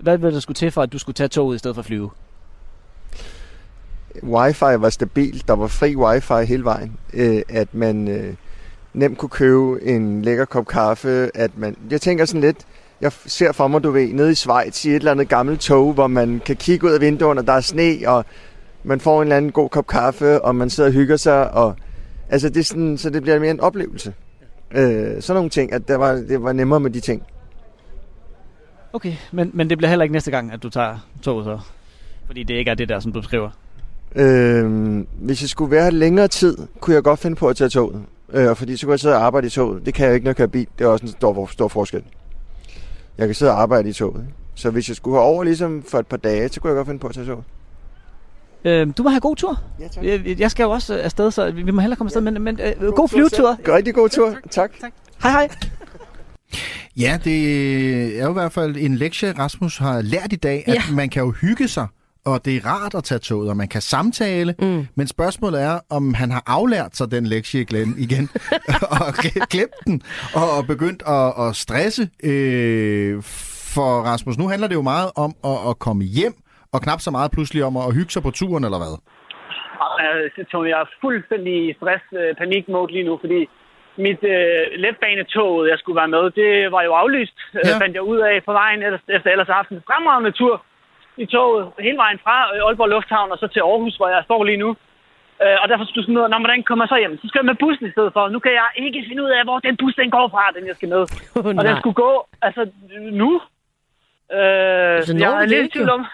hvad 0.00 0.18
ville 0.18 0.34
der 0.34 0.40
skulle 0.40 0.56
til 0.56 0.70
for, 0.70 0.82
at 0.82 0.92
du 0.92 0.98
skulle 0.98 1.14
tage 1.14 1.28
toget 1.28 1.54
i 1.54 1.58
stedet 1.58 1.74
for 1.74 1.80
at 1.80 1.86
flyve? 1.86 2.10
Wifi 4.22 4.60
var 4.78 4.90
stabil, 4.90 5.42
der 5.48 5.56
var 5.56 5.66
fri 5.66 5.96
wifi 5.96 6.44
hele 6.44 6.64
vejen, 6.64 6.96
øh, 7.14 7.42
at 7.48 7.74
man 7.74 8.08
øh, 8.08 8.34
nemt 8.94 9.18
kunne 9.18 9.28
købe 9.28 9.82
en 9.82 10.22
lækker 10.22 10.44
kop 10.44 10.66
kaffe, 10.66 11.30
at 11.34 11.50
man, 11.58 11.76
jeg 11.90 12.00
tænker 12.00 12.24
sådan 12.24 12.40
lidt, 12.40 12.66
jeg 13.00 13.12
ser 13.12 13.52
for 13.52 13.68
mig, 13.68 13.82
du 13.82 13.90
ved, 13.90 14.12
nede 14.12 14.30
i 14.30 14.34
Schweiz 14.34 14.84
i 14.84 14.88
et 14.88 14.94
eller 14.94 15.10
andet 15.10 15.28
gammelt 15.28 15.60
tog, 15.60 15.92
hvor 15.92 16.06
man 16.06 16.40
kan 16.46 16.56
kigge 16.56 16.86
ud 16.86 16.92
af 16.92 17.00
vinduerne, 17.00 17.40
og 17.40 17.46
der 17.46 17.52
er 17.52 17.60
sne, 17.60 17.98
og 18.06 18.24
man 18.84 19.00
får 19.00 19.22
en 19.22 19.26
eller 19.26 19.36
anden 19.36 19.52
god 19.52 19.68
kop 19.68 19.86
kaffe, 19.86 20.42
og 20.42 20.54
man 20.54 20.70
sidder 20.70 20.90
og 20.90 20.94
hygger 20.94 21.16
sig, 21.16 21.50
og 21.50 21.76
altså 22.28 22.48
det 22.48 22.56
er 22.56 22.64
sådan, 22.64 22.98
så 22.98 23.10
det 23.10 23.22
bliver 23.22 23.38
mere 23.38 23.50
en 23.50 23.60
oplevelse. 23.60 24.14
Øh, 24.70 25.22
sådan 25.22 25.36
nogle 25.36 25.50
ting, 25.50 25.72
at 25.72 25.88
det 25.88 25.98
var, 25.98 26.12
det 26.12 26.42
var 26.42 26.52
nemmere 26.52 26.80
med 26.80 26.90
de 26.90 27.00
ting. 27.00 27.22
Okay, 28.92 29.12
men, 29.32 29.50
men 29.54 29.70
det 29.70 29.78
bliver 29.78 29.88
heller 29.88 30.02
ikke 30.02 30.12
næste 30.12 30.30
gang, 30.30 30.52
at 30.52 30.62
du 30.62 30.70
tager 30.70 31.08
toget 31.22 31.44
så? 31.44 31.58
Fordi 32.26 32.42
det 32.42 32.54
ikke 32.54 32.70
er 32.70 32.74
det 32.74 32.88
der, 32.88 33.00
som 33.00 33.12
du 33.12 33.20
beskriver. 33.20 33.50
Øh, 34.16 35.04
hvis 35.20 35.42
jeg 35.42 35.48
skulle 35.48 35.70
være 35.70 35.84
her 35.84 35.90
længere 35.90 36.28
tid, 36.28 36.56
kunne 36.80 36.94
jeg 36.94 37.02
godt 37.02 37.20
finde 37.20 37.36
på 37.36 37.48
at 37.48 37.56
tage 37.56 37.70
toget. 37.70 38.02
Øh, 38.32 38.56
fordi 38.56 38.76
så 38.76 38.86
kunne 38.86 38.92
jeg 38.92 39.00
sidde 39.00 39.14
og 39.14 39.22
arbejde 39.24 39.46
i 39.46 39.50
toget. 39.50 39.86
Det 39.86 39.94
kan 39.94 40.06
jeg 40.06 40.14
ikke, 40.14 40.24
når 40.24 40.30
jeg 40.30 40.36
kører 40.36 40.48
bil. 40.48 40.66
Det 40.78 40.84
er 40.84 40.88
også 40.88 41.06
en 41.06 41.12
stor, 41.12 41.46
stor 41.46 41.68
forskel. 41.68 42.02
Jeg 43.18 43.28
kan 43.28 43.34
sidde 43.34 43.52
og 43.52 43.60
arbejde 43.62 43.88
i 43.88 43.92
toget. 43.92 44.24
Så 44.54 44.70
hvis 44.70 44.88
jeg 44.88 44.96
skulle 44.96 45.16
have 45.16 45.24
over 45.26 45.44
ligesom 45.44 45.82
for 45.88 45.98
et 45.98 46.06
par 46.06 46.16
dage, 46.16 46.48
så 46.48 46.60
kunne 46.60 46.70
jeg 46.70 46.76
godt 46.76 46.86
finde 46.86 47.00
på 47.00 47.06
at 47.06 47.14
tage 47.14 47.26
toget. 47.26 47.44
Øh, 48.64 48.86
du 48.98 49.02
må 49.02 49.08
have 49.08 49.20
god 49.20 49.36
tur. 49.36 49.60
Ja, 49.80 49.88
tak. 49.88 50.04
Jeg, 50.04 50.40
jeg 50.40 50.50
skal 50.50 50.64
jo 50.64 50.70
også 50.70 50.98
øh, 50.98 51.04
afsted, 51.04 51.30
så 51.30 51.50
vi 51.50 51.70
må 51.70 51.80
hellere 51.80 51.96
komme 51.96 52.08
afsted. 52.08 52.20
Men, 52.20 52.42
men 52.42 52.60
øh, 52.80 52.92
god 52.92 53.08
flyvetur. 53.08 53.56
Rigtig 53.68 53.94
god 53.94 54.08
tur. 54.08 54.34
Tak. 54.50 54.70
tak. 54.80 54.92
Hej 55.22 55.30
hej. 55.30 55.48
Ja, 56.96 57.18
det 57.24 58.18
er 58.20 58.24
jo 58.24 58.30
i 58.30 58.32
hvert 58.32 58.52
fald 58.52 58.76
en 58.76 58.94
lektie, 58.96 59.32
Rasmus 59.38 59.78
har 59.78 60.00
lært 60.02 60.32
i 60.32 60.36
dag, 60.36 60.64
at 60.66 60.74
Ja. 60.74 60.82
man 60.92 61.08
kan 61.08 61.22
jo 61.22 61.30
hygge 61.30 61.68
sig, 61.68 61.86
og 62.34 62.44
det 62.44 62.56
er 62.56 62.66
rart 62.72 62.94
at 62.94 63.04
tage 63.04 63.18
toget, 63.18 63.50
og 63.50 63.56
man 63.56 63.68
kan 63.68 63.80
samtale, 63.80 64.54
mm. 64.58 64.86
men 64.96 65.06
spørgsmålet 65.06 65.62
er, 65.62 65.76
om 65.90 66.14
han 66.14 66.30
har 66.30 66.42
aflært 66.46 66.96
sig 66.96 67.10
den 67.10 67.26
lektie 67.26 67.64
Glenn, 67.64 67.94
igen, 67.98 68.24
og 69.04 69.08
gle- 69.22 69.46
glemt 69.54 69.78
den, 69.86 70.02
og, 70.40 70.46
og 70.56 70.66
begyndt 70.66 71.02
at, 71.16 71.28
at 71.44 71.56
stresse. 71.64 72.02
Øh, 72.30 73.22
for 73.74 73.90
Rasmus, 74.10 74.38
nu 74.38 74.46
handler 74.52 74.68
det 74.68 74.74
jo 74.80 74.82
meget 74.94 75.10
om 75.24 75.32
at, 75.50 75.58
at 75.70 75.74
komme 75.78 76.04
hjem, 76.04 76.34
og 76.74 76.78
knap 76.84 77.00
så 77.00 77.10
meget 77.10 77.30
pludselig 77.34 77.64
om 77.68 77.76
at 77.76 77.94
hygge 77.98 78.12
sig 78.14 78.22
på 78.22 78.30
turen, 78.30 78.64
eller 78.64 78.80
hvad? 78.82 78.94
Øh, 80.02 80.44
Tony, 80.50 80.68
jeg 80.68 80.80
er 80.80 80.90
fuldstændig 81.04 81.54
i 81.68 81.74
stress 81.78 82.04
øh, 82.20 82.30
panik 82.42 82.64
mode 82.68 82.92
lige 82.92 83.08
nu, 83.08 83.14
fordi 83.24 83.40
mit 84.06 84.22
øh, 84.34 84.62
letbanetog, 84.84 85.68
jeg 85.72 85.78
skulle 85.78 86.00
være 86.00 86.14
med, 86.16 86.24
det 86.40 86.72
var 86.74 86.82
jo 86.88 86.92
aflyst, 87.02 87.38
ja. 87.54 87.58
Ja. 87.64 87.74
øh, 87.74 87.80
fandt 87.82 87.94
jeg 87.98 88.04
ud 88.12 88.18
af 88.30 88.36
på 88.48 88.52
vejen, 88.60 88.80
efter 89.16 89.28
ellers 89.30 89.50
have 89.50 89.60
haft 89.62 89.70
en 89.70 89.86
fremragende 89.88 90.32
tur 90.40 90.54
i 91.24 91.26
toget, 91.26 91.62
hele 91.86 91.96
vejen 92.04 92.18
fra 92.24 92.36
øh, 92.54 92.60
Aalborg 92.66 92.88
Lufthavn 92.88 93.32
og 93.32 93.38
så 93.38 93.46
til 93.46 93.60
Aarhus, 93.60 93.96
hvor 93.96 94.08
jeg 94.08 94.22
står 94.24 94.44
lige 94.44 94.62
nu. 94.64 94.70
Øh, 95.44 95.56
og 95.62 95.66
derfor 95.68 95.84
skulle 95.84 96.04
jeg 96.08 96.18
ud 96.18 96.24
af, 96.24 96.30
"Nå, 96.30 96.38
hvordan 96.38 96.62
kommer 96.68 96.84
jeg 96.84 96.88
så 96.92 96.98
hjem? 97.02 97.14
Så 97.22 97.28
skal 97.28 97.38
jeg 97.40 97.50
med 97.50 97.60
bussen 97.62 97.86
i 97.86 97.90
stedet 97.94 98.12
for. 98.12 98.22
Nu 98.28 98.38
kan 98.44 98.52
jeg 98.60 98.68
ikke 98.84 99.04
finde 99.08 99.22
ud 99.24 99.30
af, 99.36 99.42
hvor 99.44 99.58
den 99.66 99.76
bus 99.80 99.94
den 99.94 100.10
går 100.16 100.26
fra, 100.34 100.44
den 100.56 100.66
jeg 100.70 100.76
skal 100.76 100.88
med. 100.94 101.02
Oh, 101.36 101.46
og 101.58 101.62
den 101.68 101.76
skulle 101.80 101.98
gå, 102.06 102.12
altså 102.46 102.62
nu. 103.22 103.30
Øh, 104.36 105.02
Så 105.06 105.12
når 105.14 105.20
jeg 105.24 105.32
du 105.32 105.42
er 105.44 105.46
lidt 105.62 105.72
tvivl 105.72 105.90
om, 105.98 106.04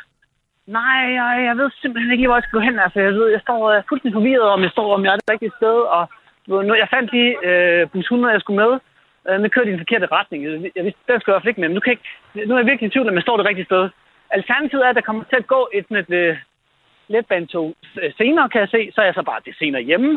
Nej, 0.67 0.99
jeg, 1.19 1.31
jeg 1.49 1.55
ved 1.61 1.71
simpelthen 1.83 2.13
ikke 2.13 2.27
hvor 2.27 2.37
jeg 2.37 2.43
skal 2.43 2.57
gå 2.59 2.65
hen. 2.69 2.79
Altså, 2.87 3.01
jeg, 3.01 3.13
ved, 3.19 3.27
jeg 3.37 3.41
står 3.47 3.61
øh, 3.73 3.83
fuldstændig 3.89 4.17
forvirret, 4.21 4.49
om 4.57 4.63
jeg 4.63 4.71
står, 4.71 4.95
om 4.95 5.05
jeg 5.05 5.13
er 5.13 5.17
det 5.21 5.31
rigtige 5.33 5.57
sted. 5.61 5.77
Og 5.97 6.03
du 6.47 6.63
nu, 6.63 6.75
jeg 6.75 6.89
fandt 6.95 7.13
lige 7.13 7.33
øh, 7.49 7.89
bus 7.93 8.05
100, 8.05 8.33
jeg 8.33 8.41
skulle 8.41 8.61
med. 8.65 8.73
Øh, 9.29 9.39
den 9.43 9.51
kørte 9.51 9.69
i 9.69 9.73
den 9.73 9.81
forkerte 9.85 10.07
retning. 10.19 10.39
Jeg, 10.45 10.53
jeg 10.77 10.85
vidste, 10.85 11.01
den 11.13 11.21
skulle 11.21 11.33
jeg 11.33 11.37
i 11.37 11.37
hvert 11.37 11.43
fald 11.43 11.53
ikke 11.53 11.61
med. 11.61 11.69
Men 11.69 11.75
nu, 11.75 11.81
kan 11.81 11.91
jeg, 11.93 11.99
ikke- 11.99 12.49
nu 12.49 12.55
er 12.55 12.59
jeg 12.59 12.67
virkelig 12.71 12.87
i 12.89 12.93
tvivl, 12.95 13.09
om 13.09 13.15
jeg 13.19 13.23
står 13.27 13.37
det 13.37 13.47
rigtige 13.47 13.69
sted. 13.71 13.85
Alternativet 14.39 14.85
er, 14.85 14.91
at 14.91 14.97
der 14.97 15.09
kommer 15.09 15.25
til 15.25 15.37
at 15.37 15.47
gå 15.47 15.69
et, 15.79 15.87
et 16.03 16.11
øh, 16.11 16.37
letbanetog 17.09 17.69
øh, 18.03 18.13
senere, 18.19 18.49
kan 18.49 18.61
jeg 18.61 18.69
se. 18.69 18.91
Så 18.95 19.01
er 19.01 19.05
jeg 19.05 19.15
så 19.15 19.23
bare 19.23 19.41
det 19.45 19.55
senere 19.59 19.83
hjemme. 19.83 20.13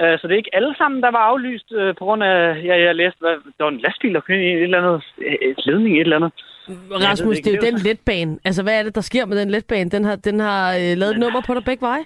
Øh, 0.00 0.18
så 0.18 0.22
det 0.26 0.32
er 0.32 0.42
ikke 0.42 0.56
alle 0.58 0.74
sammen, 0.80 1.02
der 1.02 1.10
var 1.10 1.24
aflyst 1.30 1.68
på 1.98 2.04
grund 2.04 2.22
af, 2.22 2.64
ja, 2.68 2.74
jeg 2.86 2.94
læste, 2.94 3.18
hvad, 3.20 3.36
der 3.58 3.64
var 3.64 3.70
en 3.70 3.84
lastbil, 3.86 4.14
der 4.14 4.20
kørte 4.20 4.44
i 4.44 4.52
et 4.52 4.62
eller 4.62 4.78
andet, 4.78 5.02
et 5.50 5.66
ledning 5.66 5.94
et 5.94 6.00
eller 6.00 6.16
andet. 6.16 6.32
Rasmus, 7.08 7.36
det 7.36 7.46
er 7.46 7.56
jo 7.56 7.70
den 7.70 7.78
letbane. 7.88 8.38
Altså, 8.44 8.62
hvad 8.62 8.78
er 8.78 8.82
det, 8.82 8.94
der 8.94 9.00
sker 9.00 9.24
med 9.26 9.40
den 9.40 9.50
letbane? 9.50 9.90
Den 9.90 10.04
har, 10.04 10.16
den 10.16 10.40
har 10.40 10.74
øh, 10.74 10.92
lavet 11.00 11.12
et 11.14 11.18
nummer 11.18 11.40
på 11.46 11.54
dig 11.54 11.64
begge 11.64 11.86
veje. 11.86 12.04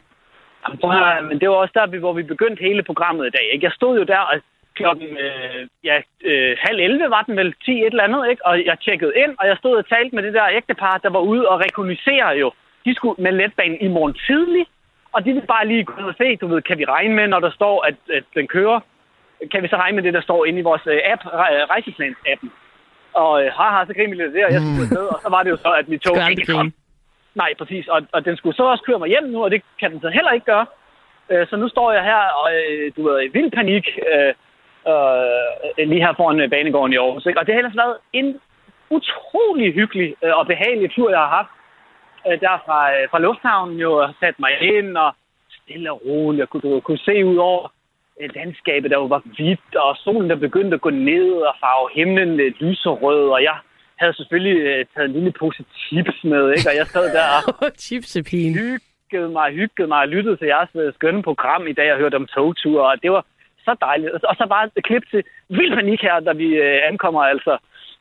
Jamen, 0.62 0.78
prøv 0.78 0.90
men 1.28 1.40
det 1.40 1.48
var 1.48 1.54
også 1.54 1.72
der, 1.74 1.98
hvor 1.98 2.12
vi 2.12 2.22
begyndte 2.22 2.60
hele 2.68 2.82
programmet 2.82 3.26
i 3.26 3.30
dag. 3.30 3.46
Ikke? 3.52 3.64
Jeg 3.64 3.72
stod 3.72 3.98
jo 3.98 4.04
der, 4.04 4.18
og 4.18 4.34
klokken 4.82 5.08
øh, 5.24 5.60
ja, 5.88 5.96
øh, 6.24 6.56
halv 6.66 6.78
11 6.80 7.10
var 7.10 7.22
den 7.22 7.36
vel 7.36 7.54
10 7.64 7.70
et 7.70 7.86
eller 7.86 8.04
andet, 8.08 8.30
ikke? 8.30 8.46
og 8.46 8.54
jeg 8.64 8.76
tjekkede 8.84 9.12
ind, 9.22 9.32
og 9.40 9.46
jeg 9.50 9.56
stod 9.56 9.74
og 9.76 9.88
talte 9.88 10.14
med 10.14 10.22
det 10.22 10.34
der 10.34 10.48
ægtepar, 10.58 10.98
der 11.04 11.10
var 11.10 11.22
ude 11.32 11.48
og 11.48 11.60
rekognosere 11.60 12.28
jo. 12.42 12.52
De 12.84 12.94
skulle 12.94 13.22
med 13.22 13.32
letbanen 13.32 13.80
i 13.80 13.88
morgen 13.88 14.14
tidlig, 14.26 14.64
og 15.12 15.24
de 15.24 15.32
vil 15.32 15.46
bare 15.54 15.66
lige 15.66 15.84
gå 15.84 15.92
ud 16.02 16.08
og 16.08 16.14
se, 16.18 16.36
du 16.36 16.46
ved, 16.46 16.62
kan 16.62 16.78
vi 16.78 16.84
regne 16.84 17.14
med, 17.14 17.26
når 17.28 17.40
der 17.40 17.50
står, 17.50 17.86
at, 17.88 17.94
at 18.12 18.24
den 18.34 18.46
kører? 18.46 18.80
Kan 19.52 19.62
vi 19.62 19.68
så 19.68 19.76
regne 19.76 19.94
med 19.96 20.04
det, 20.04 20.14
der 20.14 20.20
står 20.20 20.44
inde 20.44 20.58
i 20.58 20.62
vores 20.62 20.82
øh, 20.86 21.00
app, 21.12 21.22
re- 21.24 21.66
rejseplans-appen? 21.72 22.48
Og 23.12 23.44
øh, 23.44 23.52
haha, 23.58 23.84
så 23.86 23.92
griner 23.94 24.10
vi 24.16 24.22
lidt 24.22 24.34
der, 24.34 24.46
og 24.46 24.52
jeg 24.52 24.60
skulle 24.60 24.82
afsted, 24.82 25.06
og 25.14 25.18
så 25.22 25.28
var 25.30 25.42
det 25.42 25.50
jo 25.50 25.56
så, 25.56 25.70
at 25.80 25.88
mit 25.88 26.00
tog 26.00 26.30
ikke 26.30 26.46
grine. 26.46 26.58
kom. 26.58 26.72
Nej, 27.34 27.50
præcis. 27.58 27.88
Og, 27.88 28.00
og 28.12 28.24
den 28.24 28.36
skulle 28.36 28.56
så 28.56 28.62
også 28.62 28.84
køre 28.84 28.98
mig 28.98 29.08
hjem 29.08 29.24
nu, 29.34 29.44
og 29.44 29.50
det 29.50 29.62
kan 29.80 29.90
den 29.92 30.00
så 30.00 30.08
heller 30.08 30.30
ikke 30.30 30.46
gøre. 30.46 30.66
Øh, 31.30 31.46
så 31.50 31.56
nu 31.56 31.68
står 31.68 31.92
jeg 31.92 32.02
her, 32.04 32.22
og 32.40 32.46
øh, 32.54 32.92
du 32.96 33.08
ved, 33.08 33.22
i 33.24 33.28
vild 33.28 33.50
panik, 33.50 33.86
øh, 34.88 35.88
lige 35.88 36.04
her 36.06 36.14
foran 36.16 36.40
øh, 36.40 36.50
banegården 36.50 36.92
i 36.92 36.96
Aarhus. 36.96 37.26
Ikke? 37.26 37.40
Og 37.40 37.46
det 37.46 37.54
har 37.54 37.58
ellers 37.58 37.76
været 37.76 37.96
en 38.12 38.40
utrolig 38.90 39.74
hyggelig 39.74 40.14
øh, 40.24 40.38
og 40.38 40.46
behagelig 40.46 40.90
tur, 40.90 41.10
jeg 41.10 41.18
har 41.18 41.32
haft. 41.38 41.52
Øh, 42.26 42.40
der 42.40 42.62
fra, 42.66 42.80
øh, 42.94 43.08
fra 43.10 43.18
lufthavnen 43.18 43.78
jo, 43.78 43.92
og 43.92 44.14
sat 44.20 44.34
mig 44.38 44.52
ind, 44.60 44.96
og 44.96 45.10
stille 45.62 45.92
og 45.92 46.02
roligt, 46.06 46.40
jeg 46.40 46.48
kunne, 46.48 46.80
kunne 46.80 46.98
se 46.98 47.24
ud 47.24 47.36
over 47.36 47.72
øh, 48.20 48.30
landskabet, 48.34 48.90
der 48.90 48.96
var 48.96 49.22
hvidt, 49.36 49.74
og 49.76 49.96
solen 49.96 50.30
der 50.30 50.36
begyndte 50.36 50.74
at 50.74 50.80
gå 50.80 50.90
ned 50.90 51.32
og 51.32 51.54
farve 51.60 51.88
himlen 51.94 52.36
lidt 52.36 52.60
lyserød, 52.60 53.28
og 53.28 53.42
jeg 53.42 53.56
havde 54.00 54.14
selvfølgelig 54.14 54.58
øh, 54.70 54.86
taget 54.94 55.08
en 55.08 55.12
lille 55.12 55.32
pose 55.32 55.64
chips 55.78 56.24
med, 56.24 56.44
ikke? 56.56 56.68
og 56.70 56.76
jeg 56.76 56.86
sad 56.86 57.06
der 57.16 57.26
og 57.36 57.72
hyggede 59.10 59.28
mig, 59.28 59.52
hyggede 59.52 59.88
mig 59.88 60.00
og 60.00 60.08
lyttede 60.08 60.36
til 60.36 60.46
jeres 60.46 60.68
øh, 60.74 60.92
skønne 60.94 61.22
program 61.22 61.66
i 61.66 61.72
dag. 61.72 61.86
Jeg 61.86 61.96
hørte 61.96 62.14
om 62.14 62.26
togture, 62.26 62.86
og 62.90 63.02
det 63.02 63.10
var 63.12 63.24
så 63.70 63.74
dejligt. 63.88 64.24
Og 64.30 64.34
så 64.38 64.44
bare 64.54 64.64
et 64.78 64.84
klip 64.88 65.04
til 65.12 65.22
vild 65.58 65.72
panik 65.78 66.00
her, 66.08 66.16
da 66.28 66.32
vi 66.42 66.48
øh, 66.66 66.78
ankommer 66.90 67.22
altså. 67.34 67.54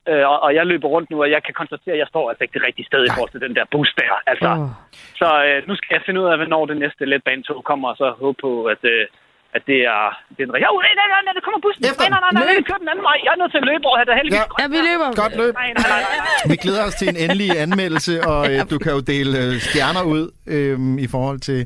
Øh, 0.09 0.25
og, 0.31 0.37
og 0.45 0.51
jeg 0.57 0.65
løber 0.71 0.87
rundt 0.95 1.09
nu, 1.11 1.17
og 1.25 1.29
jeg 1.35 1.41
kan 1.45 1.53
konstatere, 1.61 1.95
at 1.95 2.01
jeg 2.03 2.09
står 2.13 2.25
altså 2.29 2.41
ikke 2.43 2.55
det 2.57 2.65
rigtige 2.67 2.89
sted 2.89 3.01
i 3.05 3.11
forhold 3.15 3.33
til 3.33 3.45
den 3.45 3.53
der 3.57 3.65
bus 3.73 3.89
der. 4.01 4.13
Altså. 4.31 4.49
Åh. 4.49 4.69
Så 5.21 5.27
øh, 5.47 5.57
nu 5.67 5.73
skal 5.79 5.91
jeg 5.95 6.03
finde 6.05 6.19
ud 6.21 6.27
af, 6.31 6.37
hvornår 6.37 6.63
det 6.71 6.77
næste 6.83 7.03
letbanetog 7.11 7.59
kommer, 7.69 7.87
og 7.91 7.97
så 8.01 8.07
håbe 8.23 8.37
på, 8.45 8.51
at, 8.73 8.81
øh, 8.93 9.03
at 9.55 9.61
det 9.69 9.79
er, 9.95 10.03
det 10.35 10.41
er 10.43 10.47
en... 10.47 10.53
Jo, 10.67 10.71
nej, 10.85 10.93
nej, 10.99 11.07
nej, 11.13 11.21
nej, 11.25 11.33
der 11.37 11.43
kommer 11.47 11.61
bussen. 11.65 11.81
Efter 11.89 12.01
Nej, 12.03 12.09
nej, 12.13 12.21
nej, 12.25 12.31
nej, 12.39 12.53
nej, 12.53 12.67
kører 12.69 12.81
den 12.85 12.89
anden 12.93 13.05
vej. 13.09 13.17
Jeg 13.25 13.31
er 13.35 13.39
nødt 13.41 13.51
til 13.55 13.61
at 13.63 13.67
løbe 13.71 13.83
over 13.89 13.97
her. 13.99 14.05
Der 14.07 14.13
er 14.15 14.19
heldigvis 14.21 14.39
Ja. 14.39 14.61
Ja, 14.61 14.65
vi 14.75 14.79
løber. 14.89 15.07
Godt 15.23 15.35
løb. 15.41 15.53
Nej, 15.61 15.69
nej, 15.77 15.89
nej, 15.93 16.01
nej. 16.21 16.51
Vi 16.51 16.55
glæder 16.63 16.83
os 16.87 16.95
til 16.99 17.07
en 17.13 17.17
endelig 17.23 17.49
anmeldelse, 17.65 18.13
og 18.31 18.41
øh, 18.51 18.59
du 18.71 18.77
kan 18.83 18.91
jo 18.97 19.01
dele 19.13 19.33
øh, 19.43 19.51
stjerner 19.67 20.03
ud 20.15 20.23
øh, 20.55 20.77
i 21.05 21.07
forhold 21.13 21.39
til 21.49 21.59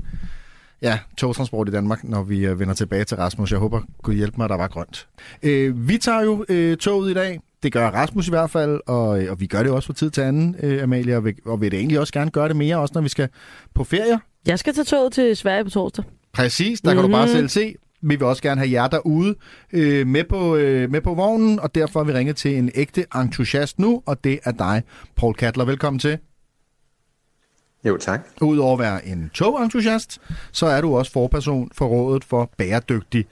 ja, 0.84 1.00
togtransport 1.18 1.70
i 1.70 1.72
Danmark, 1.72 2.04
når 2.04 2.24
vi 2.24 2.46
øh, 2.46 2.60
vender 2.60 2.74
tilbage 2.74 3.04
til 3.04 3.18
Rasmus. 3.18 3.52
Jeg 3.52 3.60
håber, 3.60 3.82
Gud 4.04 4.14
hjælpe 4.14 4.38
mig, 4.38 4.44
at 4.44 4.50
der 4.50 4.58
var 4.58 4.68
grønt. 4.68 5.08
Øh, 5.44 5.88
vi 5.88 5.98
tager 5.98 6.22
jo 6.22 6.46
øh, 6.50 6.78
toget 6.78 7.12
i 7.12 7.14
dag. 7.14 7.40
Det 7.64 7.72
gør 7.72 7.90
Rasmus 7.90 8.28
i 8.28 8.30
hvert 8.30 8.50
fald, 8.50 8.80
og, 8.88 9.24
øh, 9.24 9.32
og 9.32 9.40
vi 9.40 9.48
gør 9.48 9.64
det 9.64 9.72
også 9.72 9.88
fra 9.88 9.94
tid 9.94 10.10
til 10.10 10.22
anden, 10.22 10.56
øh, 10.64 10.84
Amalie, 10.84 11.18
og 11.18 11.26
vil, 11.26 11.36
og 11.46 11.62
vil 11.62 11.72
det 11.72 11.80
egentlig 11.80 12.00
også 12.00 12.14
gerne 12.14 12.32
gøre 12.32 12.48
det 12.48 12.56
mere, 12.56 12.78
også 12.78 12.92
når 12.96 13.02
vi 13.02 13.10
skal 13.10 13.30
på 13.74 13.84
ferie. 13.84 14.20
Jeg 14.46 14.60
skal 14.60 14.74
tage 14.74 14.86
toget 14.86 15.14
til 15.14 15.36
Sverige 15.36 15.64
på 15.64 15.70
torsdag. 15.70 16.06
Præcis, 16.34 16.82
der 16.82 16.90
kan 16.90 16.98
mm-hmm. 16.98 17.12
du 17.12 17.18
bare 17.18 17.28
selv 17.28 17.50
se. 17.50 17.76
Vi 18.02 18.16
vil 18.16 18.24
også 18.24 18.42
gerne 18.42 18.62
have 18.62 18.72
jer 18.72 18.88
derude 18.88 19.36
øh, 19.74 20.08
med, 20.08 20.24
på, 20.24 20.56
øh, 20.56 20.92
med 20.92 21.02
på 21.02 21.14
vognen, 21.14 21.60
og 21.60 21.76
derfor 21.76 22.00
har 22.00 22.06
vi 22.06 22.14
ringet 22.14 22.36
til 22.36 22.58
en 22.58 22.72
ægte 22.76 23.06
entusiast 23.16 23.80
nu, 23.80 24.02
og 24.06 24.24
det 24.24 24.40
er 24.44 24.52
dig, 24.52 24.84
Paul 25.16 25.34
Kattler. 25.34 25.66
Velkommen 25.66 26.00
til. 26.00 26.18
Jo, 27.84 27.98
tak. 27.98 28.22
Udover 28.42 28.74
at 28.74 28.80
være 28.80 29.06
en 29.06 29.32
togentusiast, 29.34 30.22
så 30.52 30.66
er 30.66 30.82
du 30.82 30.98
også 30.98 31.12
forperson 31.12 31.72
for 31.74 31.86
Rådet 31.86 32.24
for 32.24 32.50
Bæredygtig 32.58 33.26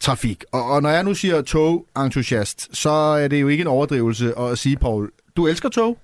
Trafik. 0.00 0.44
Og, 0.52 0.64
og 0.64 0.82
når 0.82 0.90
jeg 0.90 1.04
nu 1.04 1.14
siger 1.14 1.42
togentusiast, 1.42 2.76
så 2.76 2.90
er 2.90 3.28
det 3.28 3.40
jo 3.40 3.48
ikke 3.48 3.60
en 3.60 3.66
overdrivelse 3.66 4.38
at 4.38 4.58
sige, 4.58 4.76
Paul, 4.76 5.10
du 5.36 5.46
elsker 5.46 5.68
tog? 5.68 5.98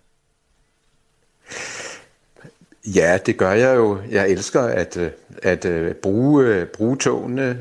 Ja, 2.87 3.18
det 3.26 3.37
gør 3.37 3.53
jeg 3.53 3.76
jo. 3.76 3.99
Jeg 4.11 4.30
elsker 4.30 4.61
at, 4.61 4.97
øh, 4.97 5.11
at 5.43 5.64
øh, 5.64 5.95
bruge, 5.95 6.45
øh, 6.45 6.66
bruge 6.66 6.97
togene, 6.97 7.59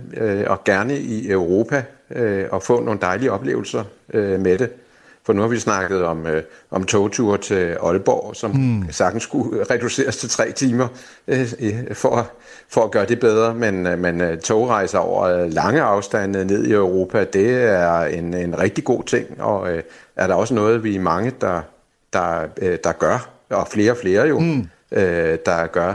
og 0.48 0.64
gerne 0.64 1.00
i 1.00 1.30
Europa, 1.30 1.84
og 2.52 2.64
få 2.64 2.84
nogle 2.84 3.00
dejlige 3.02 3.32
oplevelser 3.32 3.84
med 4.38 4.58
det. 4.58 4.70
For 5.26 5.34
nu 5.34 5.42
har 5.42 5.48
vi 5.48 5.60
snakket 5.60 6.04
om, 6.04 6.28
øh, 6.28 6.44
om 6.72 6.84
togture 6.84 7.38
til 7.38 7.78
Aalborg, 7.84 8.36
som 8.36 8.52
mm. 8.52 8.92
sagtens 8.92 9.24
skulle 9.24 9.64
reduceres 9.64 10.18
til 10.18 10.30
tre 10.30 10.52
timer 10.52 10.88
øh, 11.28 11.48
for, 11.94 12.32
for 12.70 12.84
at 12.84 12.92
gøre 12.92 13.06
det 13.06 13.20
bedre. 13.20 13.56
Men, 13.56 13.88
øh, 13.88 14.00
men 14.00 14.22
øh, 14.22 14.40
togrejser 14.40 15.00
over 15.00 15.24
øh, 15.24 15.54
lange 15.54 15.82
afstande 15.82 16.46
ned 16.46 16.66
i 16.66 16.72
Europa, 16.72 17.24
det 17.24 17.64
er 17.64 18.00
en, 18.00 18.34
en 18.34 18.60
rigtig 18.60 18.84
god 18.84 19.04
ting. 19.04 19.42
Og 19.42 19.72
øh, 19.72 19.84
er 20.16 20.28
der 20.28 20.34
også 20.34 20.54
noget, 20.54 20.84
vi 20.84 20.96
er 20.96 21.00
mange, 21.00 21.32
der, 21.42 21.62
der, 22.14 22.48
øh, 22.62 22.78
der 22.84 22.92
gør, 22.92 23.30
og 23.50 23.68
flere 23.68 23.92
og 23.92 23.98
flere 23.98 24.28
jo, 24.28 24.40
mm. 24.40 24.68
øh, 24.92 25.38
der 25.46 25.68
gør. 25.68 25.94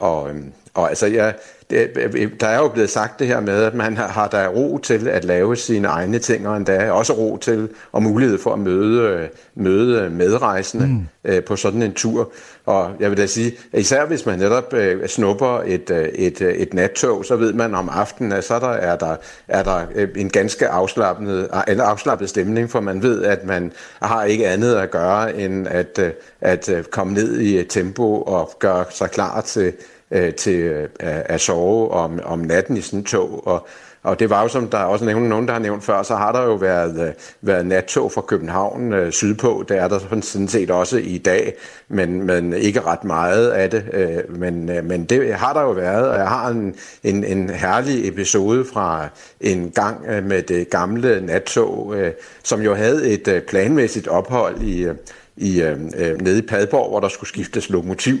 Og, 0.00 0.30
øhm, 0.30 0.52
og 0.74 0.88
altså, 0.88 1.06
ja, 1.06 1.32
det, 1.70 2.40
der 2.40 2.46
er 2.46 2.58
jo 2.58 2.68
blevet 2.68 2.90
sagt 2.90 3.18
det 3.18 3.26
her 3.26 3.40
med, 3.40 3.62
at 3.62 3.74
man 3.74 3.96
har, 3.96 4.08
har 4.08 4.28
der 4.28 4.48
ro 4.48 4.78
til 4.78 5.08
at 5.08 5.24
lave 5.24 5.56
sine 5.56 5.88
egne 5.88 6.18
ting, 6.18 6.48
og 6.48 6.56
endda 6.56 6.90
også 6.90 7.12
ro 7.12 7.36
til 7.36 7.68
og 7.92 8.02
mulighed 8.02 8.38
for 8.38 8.52
at 8.52 8.58
møde, 8.58 9.02
øh, 9.02 9.28
møde 9.54 10.10
medrejsende 10.10 10.86
mm. 10.86 11.06
øh, 11.24 11.44
på 11.44 11.56
sådan 11.56 11.82
en 11.82 11.92
tur. 11.92 12.32
Og 12.66 12.90
jeg 13.00 13.10
vil 13.10 13.18
da 13.18 13.26
sige, 13.26 13.52
at 13.72 13.80
især 13.80 14.06
hvis 14.06 14.26
man 14.26 14.38
netop 14.38 14.74
øh, 14.74 15.08
snupper 15.08 15.62
et, 15.66 15.90
øh, 15.90 16.04
et, 16.04 16.40
øh, 16.40 16.54
et 16.54 16.74
nattog, 16.74 17.24
så 17.24 17.36
ved 17.36 17.52
man 17.52 17.74
om 17.74 17.88
aftenen, 17.88 18.32
at 18.32 18.44
så 18.44 18.58
der, 18.58 18.68
er 18.68 18.96
der, 18.96 19.16
er 19.48 19.62
der 19.62 19.86
øh, 19.94 20.08
en 20.16 20.30
ganske 20.30 20.68
afslappet, 20.68 21.48
eller 21.66 21.84
afslappet 21.84 22.28
stemning, 22.28 22.70
for 22.70 22.80
man 22.80 23.02
ved, 23.02 23.24
at 23.24 23.44
man 23.44 23.72
har 24.02 24.24
ikke 24.24 24.48
andet 24.48 24.74
at 24.74 24.90
gøre, 24.90 25.36
end 25.36 25.68
at, 25.68 25.98
øh, 25.98 26.10
at 26.40 26.68
øh, 26.68 26.84
komme 26.84 27.12
ned 27.12 27.40
i 27.40 27.64
tempo 27.64 28.22
og 28.22 28.50
gøre 28.58 28.84
sig 28.90 29.10
klar 29.10 29.40
til, 29.40 29.72
øh, 30.10 30.34
til 30.34 30.60
øh, 30.60 30.88
at 31.00 31.40
sove 31.40 31.90
om, 31.90 32.20
om 32.24 32.38
natten 32.38 32.76
i 32.76 32.80
sådan 32.80 33.00
et 33.00 33.06
tog. 33.06 33.46
Og, 33.46 33.66
Og 34.04 34.20
det 34.20 34.30
var 34.30 34.42
jo, 34.42 34.48
som 34.48 34.68
der 34.68 34.78
også 34.78 35.04
nævnt, 35.04 35.28
nogen, 35.28 35.46
der 35.46 35.52
har 35.52 35.60
nævnt 35.60 35.84
før, 35.84 36.02
så 36.02 36.16
har 36.16 36.32
der 36.32 36.42
jo 36.42 36.54
været, 36.54 37.08
øh, 37.08 37.12
været 37.40 37.66
nattog 37.66 38.12
fra 38.12 38.20
København 38.20 38.92
øh, 38.92 39.12
sydpå. 39.12 39.64
Det 39.68 39.78
er 39.78 39.88
der 39.88 39.98
sådan 40.22 40.48
set 40.48 40.70
også 40.70 40.96
i 40.96 41.18
dag, 41.18 41.54
men, 41.88 42.22
men 42.22 42.52
ikke 42.52 42.80
ret 42.80 43.04
meget 43.04 43.50
af 43.50 43.70
det. 43.70 43.84
Øh, 43.92 44.38
men, 44.40 44.70
øh, 44.70 44.84
men 44.84 45.04
det 45.04 45.34
har 45.34 45.52
der 45.52 45.60
jo 45.60 45.70
været, 45.70 46.08
og 46.08 46.18
jeg 46.18 46.28
har 46.28 46.48
en, 46.48 46.74
en, 47.04 47.24
en 47.24 47.50
herlig 47.50 48.08
episode 48.08 48.64
fra 48.64 49.08
en 49.40 49.70
gang 49.70 50.06
øh, 50.08 50.24
med 50.24 50.42
det 50.42 50.70
gamle 50.70 51.20
nattog, 51.26 51.94
øh, 51.96 52.12
som 52.42 52.60
jo 52.62 52.74
havde 52.74 53.08
et 53.08 53.28
øh, 53.28 53.42
planmæssigt 53.42 54.08
ophold 54.08 54.62
i, 54.62 54.84
øh, 54.84 54.94
i, 55.36 55.62
øh, 55.62 55.78
øh, 55.96 56.20
nede 56.20 56.38
i 56.38 56.42
Padborg, 56.46 56.88
hvor 56.90 57.00
der 57.00 57.08
skulle 57.08 57.28
skiftes 57.28 57.70
lokomotiv. 57.70 58.16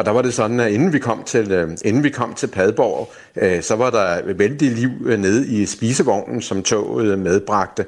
Og 0.00 0.06
der 0.06 0.12
var 0.12 0.22
det 0.22 0.34
sådan, 0.34 0.60
at 0.60 0.72
inden 0.72 0.92
vi 0.92 0.98
kom 0.98 1.22
til, 1.26 1.52
øh, 1.52 1.70
inden 1.84 2.02
vi 2.02 2.10
kom 2.10 2.34
til 2.34 2.46
Padborg, 2.46 3.12
øh, 3.36 3.62
så 3.62 3.76
var 3.76 3.90
der 3.90 4.32
vældig 4.32 4.70
liv 4.70 4.90
øh, 5.06 5.18
nede 5.18 5.48
i 5.48 5.66
spisevognen, 5.66 6.42
som 6.42 6.62
toget 6.62 7.18
medbragte. 7.18 7.84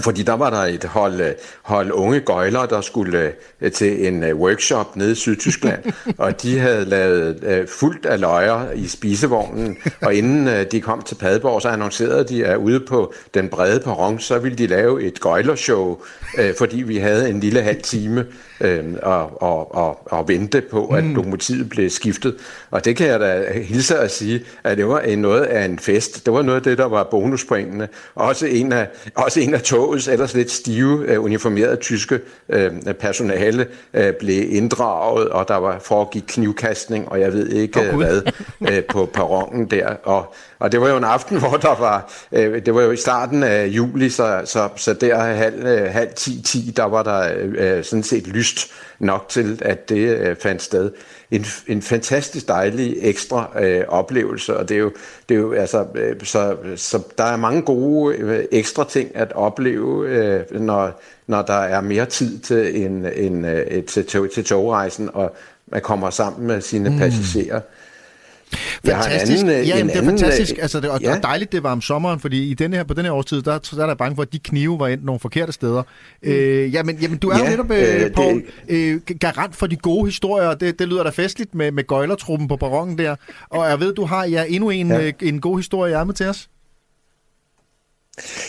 Fordi 0.00 0.22
der 0.22 0.32
var 0.32 0.50
der 0.50 0.56
et 0.56 0.84
hold, 0.84 1.20
øh, 1.20 1.32
hold 1.62 1.92
unge 1.92 2.20
gøjler, 2.20 2.66
der 2.66 2.80
skulle 2.80 3.32
øh, 3.60 3.72
til 3.72 4.06
en 4.06 4.24
øh, 4.24 4.36
workshop 4.36 4.96
nede 4.96 5.12
i 5.12 5.14
Sydtyskland, 5.14 5.82
og 6.18 6.42
de 6.42 6.58
havde 6.58 6.84
lavet 6.84 7.68
fuldt 7.68 8.06
af 8.06 8.20
løjer 8.20 8.72
i 8.72 8.86
spisevognen, 8.86 9.76
og 10.02 10.14
inden 10.14 10.66
de 10.72 10.80
kom 10.80 11.02
til 11.02 11.14
Padborg, 11.14 11.62
så 11.62 11.68
annoncerede 11.68 12.24
de, 12.24 12.46
at 12.46 12.56
ude 12.56 12.80
på 12.80 13.12
den 13.34 13.48
brede 13.48 13.80
perron, 13.80 14.18
så 14.18 14.38
ville 14.38 14.58
de 14.58 14.66
lave 14.66 15.02
et 15.02 15.20
gøjlershow, 15.20 15.98
fordi 16.58 16.82
vi 16.82 16.96
havde 16.96 17.30
en 17.30 17.40
lille 17.40 17.62
halv 17.62 17.82
time 17.82 18.26
og, 19.02 19.42
og, 19.42 19.74
og, 19.74 20.12
og 20.12 20.28
vente 20.28 20.60
på, 20.60 20.86
at 20.86 21.04
mm. 21.04 21.14
lokomotivet 21.14 21.68
blev 21.68 21.90
skiftet. 21.90 22.36
Og 22.70 22.84
det 22.84 22.96
kan 22.96 23.06
jeg 23.06 23.20
da 23.20 23.52
hilse 23.62 23.98
at 23.98 24.10
sige, 24.10 24.44
at 24.64 24.78
det 24.78 24.88
var 24.88 25.16
noget 25.16 25.42
af 25.42 25.64
en 25.64 25.78
fest. 25.78 26.26
Det 26.26 26.34
var 26.34 26.42
noget 26.42 26.56
af 26.56 26.62
det, 26.62 26.78
der 26.78 26.88
var 26.88 27.08
bonuspointene. 27.10 27.88
Også 28.14 28.46
en 28.46 28.72
af, 28.72 28.88
også 29.14 29.40
en 29.40 29.54
af 29.54 29.62
togets 29.82 30.08
ellers 30.08 30.34
lidt 30.34 30.50
stive, 30.50 31.04
øh, 31.08 31.24
uniformerede 31.24 31.76
tyske 31.76 32.20
øh, 32.48 32.72
personale 33.00 33.66
øh, 33.94 34.12
blev 34.12 34.52
inddraget, 34.52 35.28
og 35.28 35.48
der 35.48 35.56
var 35.56 35.78
foregik 35.78 36.22
knivkastning, 36.28 37.08
og 37.08 37.20
jeg 37.20 37.32
ved 37.32 37.48
ikke 37.48 37.80
oh, 37.80 37.96
hvad, 37.96 38.22
på 38.88 39.10
perronen 39.14 39.66
der. 39.70 39.86
Og, 40.02 40.34
og 40.58 40.72
det 40.72 40.80
var 40.80 40.88
jo 40.88 40.96
en 40.96 41.04
aften, 41.04 41.38
hvor 41.42 41.56
der 41.56 41.78
var, 41.78 42.12
det 42.32 42.74
var 42.74 42.82
jo 42.82 42.90
i 42.90 42.96
starten 42.96 43.42
af 43.42 43.66
juli, 43.66 44.10
så, 44.10 44.42
så, 44.44 44.68
så 44.76 44.92
der 44.92 45.18
halv, 45.18 45.88
halv 45.88 46.10
10-10, 46.20 46.72
der 46.72 46.84
var 46.84 47.02
der 47.02 47.82
sådan 47.82 48.02
set 48.02 48.26
lyst 48.26 48.72
nok 48.98 49.28
til, 49.28 49.58
at 49.62 49.88
det 49.88 50.36
fandt 50.40 50.62
sted. 50.62 50.90
En, 51.32 51.44
en 51.66 51.82
fantastisk 51.82 52.48
dejlig 52.48 52.96
ekstra 53.00 53.62
øh, 53.62 53.84
oplevelse, 53.88 54.56
og 54.56 54.68
det 54.68 54.74
er 54.74 54.78
jo, 54.78 54.92
det 55.28 55.34
er 55.34 55.38
jo 55.38 55.52
altså, 55.52 55.86
øh, 55.94 56.16
så, 56.22 56.56
så 56.76 57.02
der 57.18 57.24
er 57.24 57.36
mange 57.36 57.62
gode 57.62 58.16
øh, 58.16 58.44
ekstra 58.52 58.84
ting 58.84 59.16
at 59.16 59.32
opleve, 59.32 60.08
øh, 60.08 60.60
når, 60.60 61.00
når 61.26 61.42
der 61.42 61.54
er 61.54 61.80
mere 61.80 62.06
tid 62.06 62.38
til, 62.38 62.84
en, 62.84 63.06
en, 63.14 63.44
øh, 63.44 63.84
til, 63.84 64.06
til, 64.06 64.28
til 64.34 64.44
togrejsen, 64.44 65.10
og 65.12 65.34
man 65.66 65.80
kommer 65.80 66.10
sammen 66.10 66.46
med 66.46 66.60
sine 66.60 66.90
mm. 66.90 66.98
passagerer. 66.98 67.60
Fantastisk. 68.86 69.42
Anden, 69.42 69.64
ja, 69.66 69.76
jamen, 69.76 69.88
det 69.88 70.00
er 70.00 70.04
fantastisk. 70.04 70.54
Altså, 70.62 70.80
det, 70.80 70.90
og, 70.90 71.00
ja. 71.02 71.16
og 71.16 71.22
dejligt, 71.22 71.52
det 71.52 71.62
var 71.62 71.72
om 71.72 71.80
sommeren, 71.80 72.20
fordi 72.20 72.50
i 72.50 72.54
denne 72.54 72.76
her, 72.76 72.84
på 72.84 72.94
den 72.94 73.04
her 73.04 73.12
årstid, 73.12 73.42
der, 73.42 73.58
der 73.58 73.82
er 73.82 73.86
der 73.86 73.94
bange 73.94 74.16
for, 74.16 74.22
at 74.22 74.32
de 74.32 74.38
knive 74.38 74.78
var 74.78 74.88
endt 74.88 75.04
nogle 75.04 75.20
forkerte 75.20 75.52
steder. 75.52 75.82
Mm. 76.22 76.30
Øh, 76.30 76.74
jamen, 76.74 76.96
jamen, 76.96 77.18
du 77.18 77.28
er 77.28 77.38
ja, 77.38 77.44
jo 77.44 77.50
netop, 77.50 77.70
øh, 77.70 78.04
øh 78.04 78.10
Paul, 78.10 78.42
øh, 78.68 79.00
garant 79.20 79.56
for 79.56 79.66
de 79.66 79.76
gode 79.76 80.06
historier. 80.06 80.54
Det, 80.54 80.78
det 80.78 80.88
lyder 80.88 81.02
da 81.02 81.10
festligt 81.10 81.54
med, 81.54 81.72
med 81.72 81.86
gøjlertruppen 81.86 82.48
på 82.48 82.56
perronen 82.56 82.98
der. 82.98 83.16
Og 83.50 83.70
jeg 83.70 83.80
ved, 83.80 83.94
du 83.94 84.04
har 84.04 84.24
ja, 84.24 84.44
endnu 84.48 84.70
en, 84.70 84.88
ja. 84.88 85.06
øh, 85.06 85.12
en 85.22 85.40
god 85.40 85.58
historie 85.58 85.92
i 85.92 85.94
ærmet 85.94 86.16
til 86.16 86.26
os. 86.26 86.48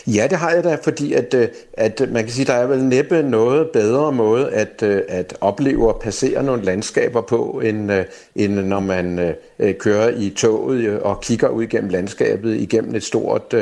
Ja, 0.07 0.27
det 0.29 0.37
har 0.37 0.51
jeg 0.51 0.63
da, 0.63 0.77
fordi 0.83 1.13
at, 1.13 1.33
øh, 1.33 1.47
at 1.73 2.01
man 2.11 2.23
kan 2.23 2.33
sige, 2.33 2.45
der 2.45 2.53
er 2.53 2.67
vel 2.67 2.83
næppe 2.83 3.23
noget 3.23 3.69
bedre 3.73 4.11
måde 4.11 4.51
at, 4.51 4.83
øh, 4.83 5.01
at 5.09 5.37
opleve 5.41 5.93
og 5.93 6.01
passere 6.01 6.43
nogle 6.43 6.63
landskaber 6.63 7.21
på, 7.21 7.61
end, 7.63 7.91
øh, 7.91 8.05
end 8.35 8.53
når 8.53 8.79
man 8.79 9.35
kører 9.79 10.09
i 10.17 10.29
toget 10.29 10.99
og 10.99 11.21
kigger 11.21 11.49
ud 11.49 11.67
gennem 11.67 11.89
landskabet 11.89 12.55
igennem 12.55 12.95
et 12.95 13.03
stort 13.03 13.55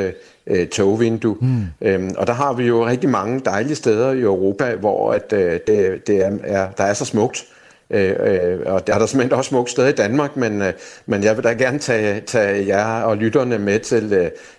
togvindue. 0.72 1.36
Mm. 1.40 1.62
Øhm, 1.80 2.14
og 2.18 2.26
der 2.26 2.32
har 2.32 2.52
vi 2.52 2.64
jo 2.66 2.86
rigtig 2.86 3.10
mange 3.10 3.40
dejlige 3.44 3.74
steder 3.74 4.12
i 4.12 4.20
Europa, 4.20 4.74
hvor 4.74 5.12
at, 5.12 5.30
det, 5.30 6.06
det 6.06 6.24
er, 6.24 6.30
er, 6.44 6.70
der 6.70 6.84
er 6.84 6.94
så 6.94 7.04
smukt. 7.04 7.44
Øh, 7.92 8.16
øh, 8.20 8.60
og 8.66 8.86
der 8.86 8.94
er 8.94 8.98
der 8.98 9.06
simpelthen 9.06 9.38
også 9.38 9.48
smukt 9.48 9.70
sted 9.70 9.88
i 9.88 9.92
Danmark, 9.92 10.36
men, 10.36 10.62
øh, 10.62 10.72
men 11.06 11.24
jeg 11.24 11.36
vil 11.36 11.44
da 11.44 11.52
gerne 11.52 11.78
tage, 11.78 12.20
tage 12.20 12.66
jer 12.66 13.02
og 13.02 13.16
lytterne 13.16 13.58
med 13.58 13.80
til, 13.80 14.12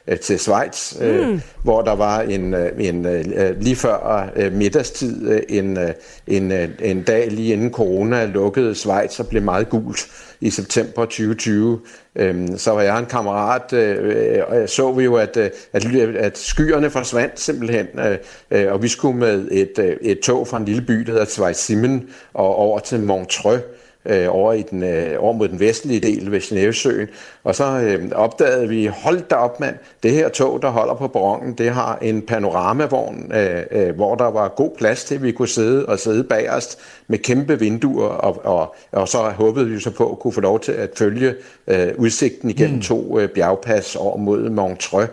øh, 0.07 0.19
til 0.19 0.39
Schweiz, 0.39 1.01
øh, 1.01 1.27
mm. 1.27 1.41
hvor 1.63 1.81
der 1.81 1.95
var 1.95 2.21
en, 2.21 2.53
øh, 2.53 2.71
en 2.79 3.05
øh, 3.05 3.61
lige 3.61 3.75
før 3.75 4.29
øh, 4.35 4.53
middagstid 4.53 5.29
øh, 5.29 5.41
en, 5.49 5.77
øh, 5.77 5.89
en, 6.27 6.51
øh, 6.51 6.69
en 6.79 7.03
dag 7.03 7.31
lige 7.31 7.53
inden 7.53 7.71
corona 7.71 8.25
lukkede 8.25 8.75
Schweiz 8.75 9.19
og 9.19 9.27
blev 9.27 9.41
meget 9.41 9.69
gult 9.69 10.07
i 10.43 10.49
september 10.49 11.05
2020. 11.05 11.79
Øhm, 12.15 12.57
så 12.57 12.71
var 12.71 12.81
jeg 12.81 12.99
en 12.99 13.05
kammerat, 13.05 13.73
øh, 13.73 14.37
øh 14.37 14.43
og 14.47 14.69
så 14.69 14.91
vi 14.91 15.03
jo, 15.03 15.15
at, 15.15 15.37
øh, 15.37 15.49
at, 15.73 15.85
at 15.95 16.37
skyerne 16.37 16.89
forsvandt 16.89 17.39
simpelthen, 17.39 17.87
øh, 17.99 18.17
øh 18.51 18.71
og 18.71 18.83
vi 18.83 18.87
skulle 18.87 19.17
med 19.17 19.47
et, 19.51 19.97
et 20.01 20.19
tog 20.19 20.47
fra 20.47 20.57
en 20.57 20.65
lille 20.65 20.81
by, 20.81 20.93
der 20.93 21.11
hedder 21.11 21.25
Zweisimmen, 21.25 22.09
og 22.33 22.55
over 22.55 22.79
til 22.79 22.99
Montreux, 22.99 23.61
øh, 24.05 24.25
over, 24.29 24.53
i 24.53 24.61
den, 24.61 24.83
øh, 24.83 25.15
over 25.19 25.33
mod 25.33 25.47
den 25.47 25.59
vestlige 25.59 25.99
del 25.99 26.31
ved 26.31 26.41
Genevesøen. 26.41 27.07
Og 27.43 27.55
så 27.55 27.65
øh, 27.65 28.11
opdagede 28.15 28.69
vi, 28.69 28.85
hold 28.85 29.21
da 29.29 29.35
op 29.35 29.59
mand, 29.59 29.75
det 30.03 30.11
her 30.11 30.29
tog, 30.29 30.61
der 30.61 30.69
holder 30.69 30.93
på 30.93 31.07
brongen, 31.07 31.53
det 31.53 31.69
har 31.69 31.97
en 32.01 32.21
panoramavogn, 32.21 33.31
øh, 33.33 33.61
øh, 33.71 33.95
hvor 33.95 34.15
der 34.15 34.31
var 34.31 34.47
god 34.47 34.71
plads 34.77 35.03
til, 35.03 35.15
at 35.15 35.23
vi 35.23 35.31
kunne 35.31 35.47
sidde 35.47 35.85
og 35.85 35.99
sidde 35.99 36.23
bagerst 36.23 36.79
med 37.07 37.17
kæmpe 37.17 37.59
vinduer, 37.59 38.07
og, 38.07 38.45
og, 38.45 38.75
og 38.91 39.07
så 39.07 39.17
håbede 39.17 39.69
vi 39.69 39.79
så 39.79 39.91
på 39.91 40.11
at 40.11 40.19
kunne 40.19 40.33
få 40.33 40.41
lov 40.41 40.59
til 40.59 40.71
at 40.71 40.89
følge 40.95 41.35
øh, 41.67 41.87
udsigten 41.97 42.49
igennem 42.49 42.75
mm. 42.75 42.81
to 42.81 43.19
øh, 43.19 43.29
bjergpas 43.29 43.95
over 43.95 44.17
mod 44.17 44.49
Montreux. 44.49 45.07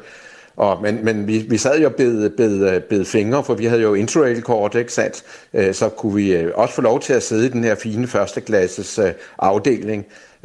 Og, 0.61 0.83
men 0.83 1.05
men 1.05 1.27
vi, 1.27 1.39
vi 1.39 1.59
sad 1.59 1.81
jo 1.81 1.89
bed, 1.89 2.31
bed, 2.31 2.81
bed 2.81 3.05
fingre, 3.05 3.45
for 3.45 3.55
vi 3.55 3.65
havde 3.65 3.83
jo 3.83 3.95
interrail-kort, 3.95 4.75
ikke 4.75 4.93
sandt? 4.93 5.25
Øh, 5.55 5.75
så 5.75 5.89
kunne 5.89 6.15
vi 6.15 6.33
øh, 6.33 6.53
også 6.55 6.75
få 6.75 6.81
lov 6.81 7.01
til 7.01 7.13
at 7.13 7.23
sidde 7.23 7.47
i 7.47 7.49
den 7.49 7.65
her 7.65 7.75
fine 7.75 8.07
førsteklasses 8.07 8.99
øh, 8.99 9.13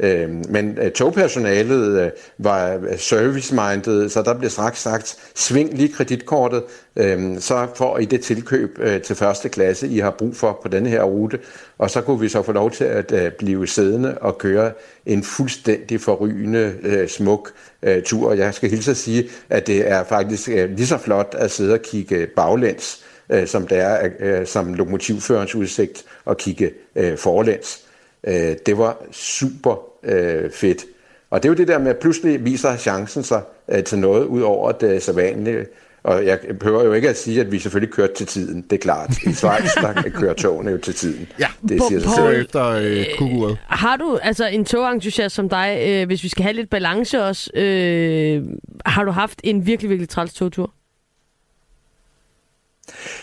Øhm, 0.00 0.38
øh. 0.38 0.50
Men 0.50 0.78
togpersonalet 0.94 2.00
øh, 2.00 2.10
var 2.38 2.74
øh, 2.74 2.98
service-minded, 2.98 4.08
så 4.08 4.22
der 4.22 4.34
blev 4.34 4.50
straks 4.50 4.80
sagt, 4.80 5.16
sving 5.34 5.74
lige 5.74 5.92
kreditkortet, 5.92 6.62
øhm, 6.96 7.40
så 7.40 7.66
får 7.74 7.98
I 7.98 8.04
det 8.04 8.20
tilkøb 8.20 8.78
øh, 8.80 9.02
til 9.02 9.16
første 9.16 9.48
klasse, 9.48 9.88
I 9.88 9.98
har 9.98 10.10
brug 10.10 10.36
for 10.36 10.60
på 10.62 10.68
denne 10.68 10.88
her 10.88 11.02
rute. 11.02 11.38
Og 11.78 11.90
så 11.90 12.00
kunne 12.00 12.20
vi 12.20 12.28
så 12.28 12.42
få 12.42 12.52
lov 12.52 12.70
til 12.70 12.84
at 12.84 13.34
blive 13.38 13.66
siddende 13.66 14.18
og 14.18 14.38
køre 14.38 14.72
en 15.06 15.22
fuldstændig 15.22 16.00
forrygende 16.00 16.74
smuk 17.08 17.52
øh, 17.82 18.02
tur. 18.02 18.32
Jeg 18.32 18.54
skal 18.54 18.70
hilse 18.70 18.90
at 18.90 18.96
sige, 18.96 19.28
at 19.50 19.66
det 19.66 19.90
er 19.90 20.04
faktisk 20.04 20.48
øh, 20.48 20.70
lige 20.70 20.86
så 20.86 20.98
flot 20.98 21.34
at 21.38 21.50
sidde 21.50 21.72
og 21.74 21.82
kigge 21.82 22.26
baglæns, 22.26 23.04
øh, 23.32 23.46
som 23.46 23.66
det 23.66 23.78
er 23.78 24.08
øh, 24.20 24.46
som 24.46 24.74
lokomotivførens 24.74 25.54
udsigt 25.54 26.04
at 26.26 26.38
kigge 26.38 26.70
øh, 26.96 27.18
forlæns. 27.18 27.85
Øh, 28.26 28.56
det 28.66 28.78
var 28.78 28.96
super 29.12 29.76
øh, 30.02 30.50
fedt. 30.50 30.84
Og 31.30 31.42
det 31.42 31.48
er 31.48 31.52
jo 31.52 31.56
det 31.56 31.68
der 31.68 31.78
med, 31.78 31.90
at 31.90 31.98
pludselig 31.98 32.44
viser 32.44 32.76
chancen 32.76 33.22
sig 33.22 33.42
øh, 33.70 33.84
til 33.84 33.98
noget 33.98 34.24
ud 34.24 34.40
over 34.40 34.72
det 34.72 35.02
sædvanlige. 35.02 35.66
Og 36.06 36.26
jeg 36.26 36.38
behøver 36.60 36.84
jo 36.84 36.92
ikke 36.92 37.08
at 37.08 37.18
sige, 37.18 37.40
at 37.40 37.52
vi 37.52 37.58
selvfølgelig 37.58 37.94
kørte 37.94 38.14
til 38.14 38.26
tiden. 38.26 38.62
Det 38.62 38.72
er 38.72 38.80
klart. 38.80 39.22
I 39.22 39.32
Schweiz, 39.32 39.74
der 39.74 40.02
kører 40.20 40.34
togene 40.34 40.70
jo 40.70 40.78
til 40.78 40.94
tiden. 40.94 41.28
Ja, 41.38 41.46
det 41.68 41.82
siger 41.88 42.00
sig 42.00 42.10
selv. 42.10 42.40
efter 42.40 42.66
øh, 42.66 43.04
kuguret. 43.18 43.58
Har 43.66 43.96
du, 43.96 44.18
altså 44.22 44.46
en 44.46 44.64
togentusiast 44.64 45.34
som 45.34 45.48
dig, 45.48 45.84
øh, 45.88 46.06
hvis 46.06 46.22
vi 46.22 46.28
skal 46.28 46.42
have 46.42 46.52
lidt 46.52 46.70
balance 46.70 47.22
også, 47.22 47.50
øh, 47.54 48.42
har 48.86 49.04
du 49.04 49.10
haft 49.10 49.40
en 49.44 49.66
virkelig, 49.66 49.90
virkelig 49.90 50.08
træls 50.08 50.34
togtur? 50.34 50.74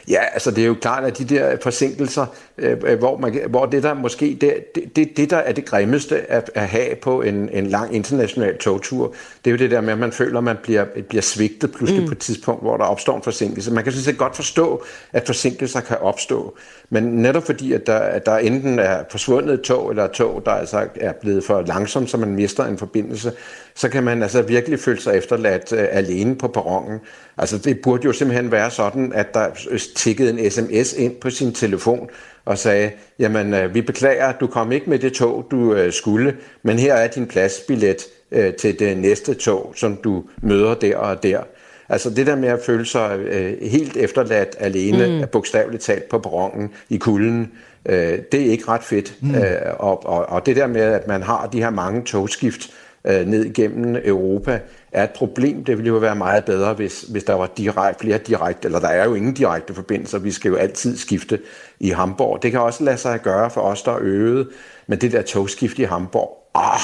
Ja, 0.08 0.24
altså 0.34 0.52
det 0.52 0.64
er 0.64 0.68
jo 0.68 0.76
klart, 0.82 1.04
at 1.04 1.18
de 1.18 1.26
der 1.26 1.58
forsinkelser, 1.62 2.26
øh, 2.58 2.78
øh, 2.84 3.00
hvor, 3.00 3.18
man, 3.18 3.40
hvor 3.50 3.66
det 3.66 3.84
der 3.84 3.94
måske, 3.94 4.38
det, 4.42 4.64
det, 4.96 5.18
det 5.18 5.30
der 5.30 5.38
er 5.38 5.52
det 5.52 5.66
grimmeste 5.66 6.32
at, 6.32 6.52
at 6.56 6.68
have 6.68 6.96
på 6.96 7.22
en, 7.22 7.50
en 7.50 7.68
lang 7.68 7.96
international 7.96 8.58
togtur, 8.58 9.14
det 9.46 9.52
er 9.52 9.52
jo 9.52 9.58
det 9.58 9.72
der 9.72 9.82
med, 9.82 9.94
at 9.94 10.00
man 10.00 10.12
føler, 10.12 10.38
at 10.38 10.44
man 10.44 10.58
bliver, 10.64 10.86
bliver 11.10 11.22
svigtet 11.22 11.72
pludselig 11.72 12.02
mm. 12.02 12.08
på 12.08 12.12
et 12.12 12.20
tidspunkt, 12.20 12.62
hvor 12.62 12.78
der 12.78 12.86
opstår 12.86 13.16
en 13.16 13.24
forsinkelse. 13.24 13.72
Man 13.72 13.84
kan 13.84 13.94
sådan 13.94 14.04
set 14.04 14.18
godt 14.18 14.36
forstå, 14.36 14.84
at 15.14 15.26
forsinkelser 15.26 15.82
kan 15.82 15.98
opstå, 15.98 16.58
men 16.94 17.04
netop 17.04 17.46
fordi, 17.46 17.74
at 17.74 17.88
der, 17.88 17.98
at 17.98 18.26
der 18.26 18.38
enten 18.38 18.80
er 18.80 19.04
forsvundet 19.10 19.62
tog, 19.62 19.90
eller 19.90 20.08
tog, 20.08 20.42
der 20.46 20.52
altså 20.52 20.88
er 20.96 21.14
blevet 21.14 21.44
for 21.44 21.62
langsomt, 21.62 22.10
så 22.10 22.18
man 22.18 22.36
mister 22.36 22.66
en 22.66 22.78
forbindelse, 22.78 23.32
så 23.76 23.90
kan 23.90 24.04
man 24.04 24.24
altså 24.24 24.42
virkelig 24.42 24.80
føle 24.80 25.02
sig 25.02 25.18
efterladt 25.18 25.72
uh, 25.72 25.80
alene 25.92 26.36
på 26.36 26.48
perronen. 26.48 27.00
Altså 27.38 27.58
det 27.58 27.80
burde 27.84 28.06
jo 28.06 28.14
simpelthen 28.14 28.52
være 28.52 28.72
sådan, 28.72 29.12
at 29.14 29.34
der 29.34 29.48
tikkede 29.96 30.30
en 30.30 30.52
sms 30.52 30.94
ind 30.94 31.16
på 31.16 31.30
sin 31.30 31.54
telefon 31.54 32.10
og 32.46 32.58
sagde, 32.58 32.92
jamen 33.20 33.54
uh, 33.54 33.76
vi 33.76 33.82
beklager, 33.82 34.32
du 34.32 34.48
kom 34.48 34.72
ikke 34.72 34.90
med 34.90 35.00
det 35.00 35.14
tog, 35.14 35.48
du 35.52 35.58
uh, 35.58 35.92
skulle, 35.92 36.36
men 36.64 36.80
her 36.80 36.94
er 36.94 37.08
din 37.08 37.28
pladsbillet 37.28 37.98
øh, 38.34 38.54
til 38.54 38.80
det 38.80 38.98
næste 38.98 39.34
tog, 39.34 39.74
som 39.76 39.96
du 39.96 40.24
møder 40.42 40.74
der 40.74 40.98
og 40.98 41.24
der. 41.24 41.42
Altså 41.90 42.10
det 42.10 42.28
der 42.28 42.36
med 42.36 42.50
at 42.50 42.60
føle 42.66 42.86
sig 42.86 43.20
øh, 43.20 43.54
helt 43.62 43.98
efterladt 43.98 44.56
alene, 44.60 45.20
mm. 45.22 45.28
bogstaveligt 45.32 45.84
talt 45.84 46.10
på 46.10 46.20
perronen 46.20 46.72
i 46.90 46.98
kulden, 46.98 47.52
øh, 47.86 48.20
det 48.32 48.42
er 48.42 48.52
ikke 48.52 48.68
ret 48.68 48.84
fedt. 48.84 49.18
Mm. 49.22 49.36
Øh, 49.36 49.62
og, 49.80 50.06
og, 50.06 50.30
og 50.30 50.46
det 50.46 50.56
der 50.56 50.68
med, 50.68 50.82
at 50.82 51.08
man 51.08 51.24
har 51.24 51.48
de 51.48 51.60
her 51.60 51.70
mange 51.70 52.02
togskift 52.04 52.70
øh, 53.06 53.28
ned 53.28 53.46
igennem 53.46 53.96
Europa, 54.06 54.60
er 54.92 55.04
et 55.04 55.12
problem. 55.12 55.64
Det 55.64 55.78
ville 55.78 55.88
jo 55.88 55.98
være 55.98 56.16
meget 56.16 56.46
bedre, 56.46 56.74
hvis, 56.74 57.02
hvis 57.02 57.24
der 57.24 57.34
var 57.34 57.50
direkt, 57.58 58.00
flere 58.02 58.18
direkte, 58.18 58.66
eller 58.66 58.80
der 58.80 58.88
er 58.88 59.06
jo 59.06 59.14
ingen 59.14 59.34
direkte 59.34 59.74
forbindelser. 59.74 60.20
Vi 60.20 60.32
skal 60.32 60.50
jo 60.50 60.56
altid 60.56 60.98
skifte 60.98 61.40
i 61.80 61.90
Hamburg. 61.90 62.44
Det 62.44 62.52
kan 62.52 62.60
også 62.60 62.84
lade 62.84 62.98
sig 62.98 63.22
gøre 63.22 63.50
for 63.50 63.62
os, 63.62 63.82
der 63.82 63.92
er 63.92 64.00
øget, 64.02 64.50
men 64.88 65.02
det 65.02 65.12
der 65.12 65.22
togskift 65.22 65.80
i 65.80 65.84
Hamburg, 65.84 66.38
ah, 66.56 66.80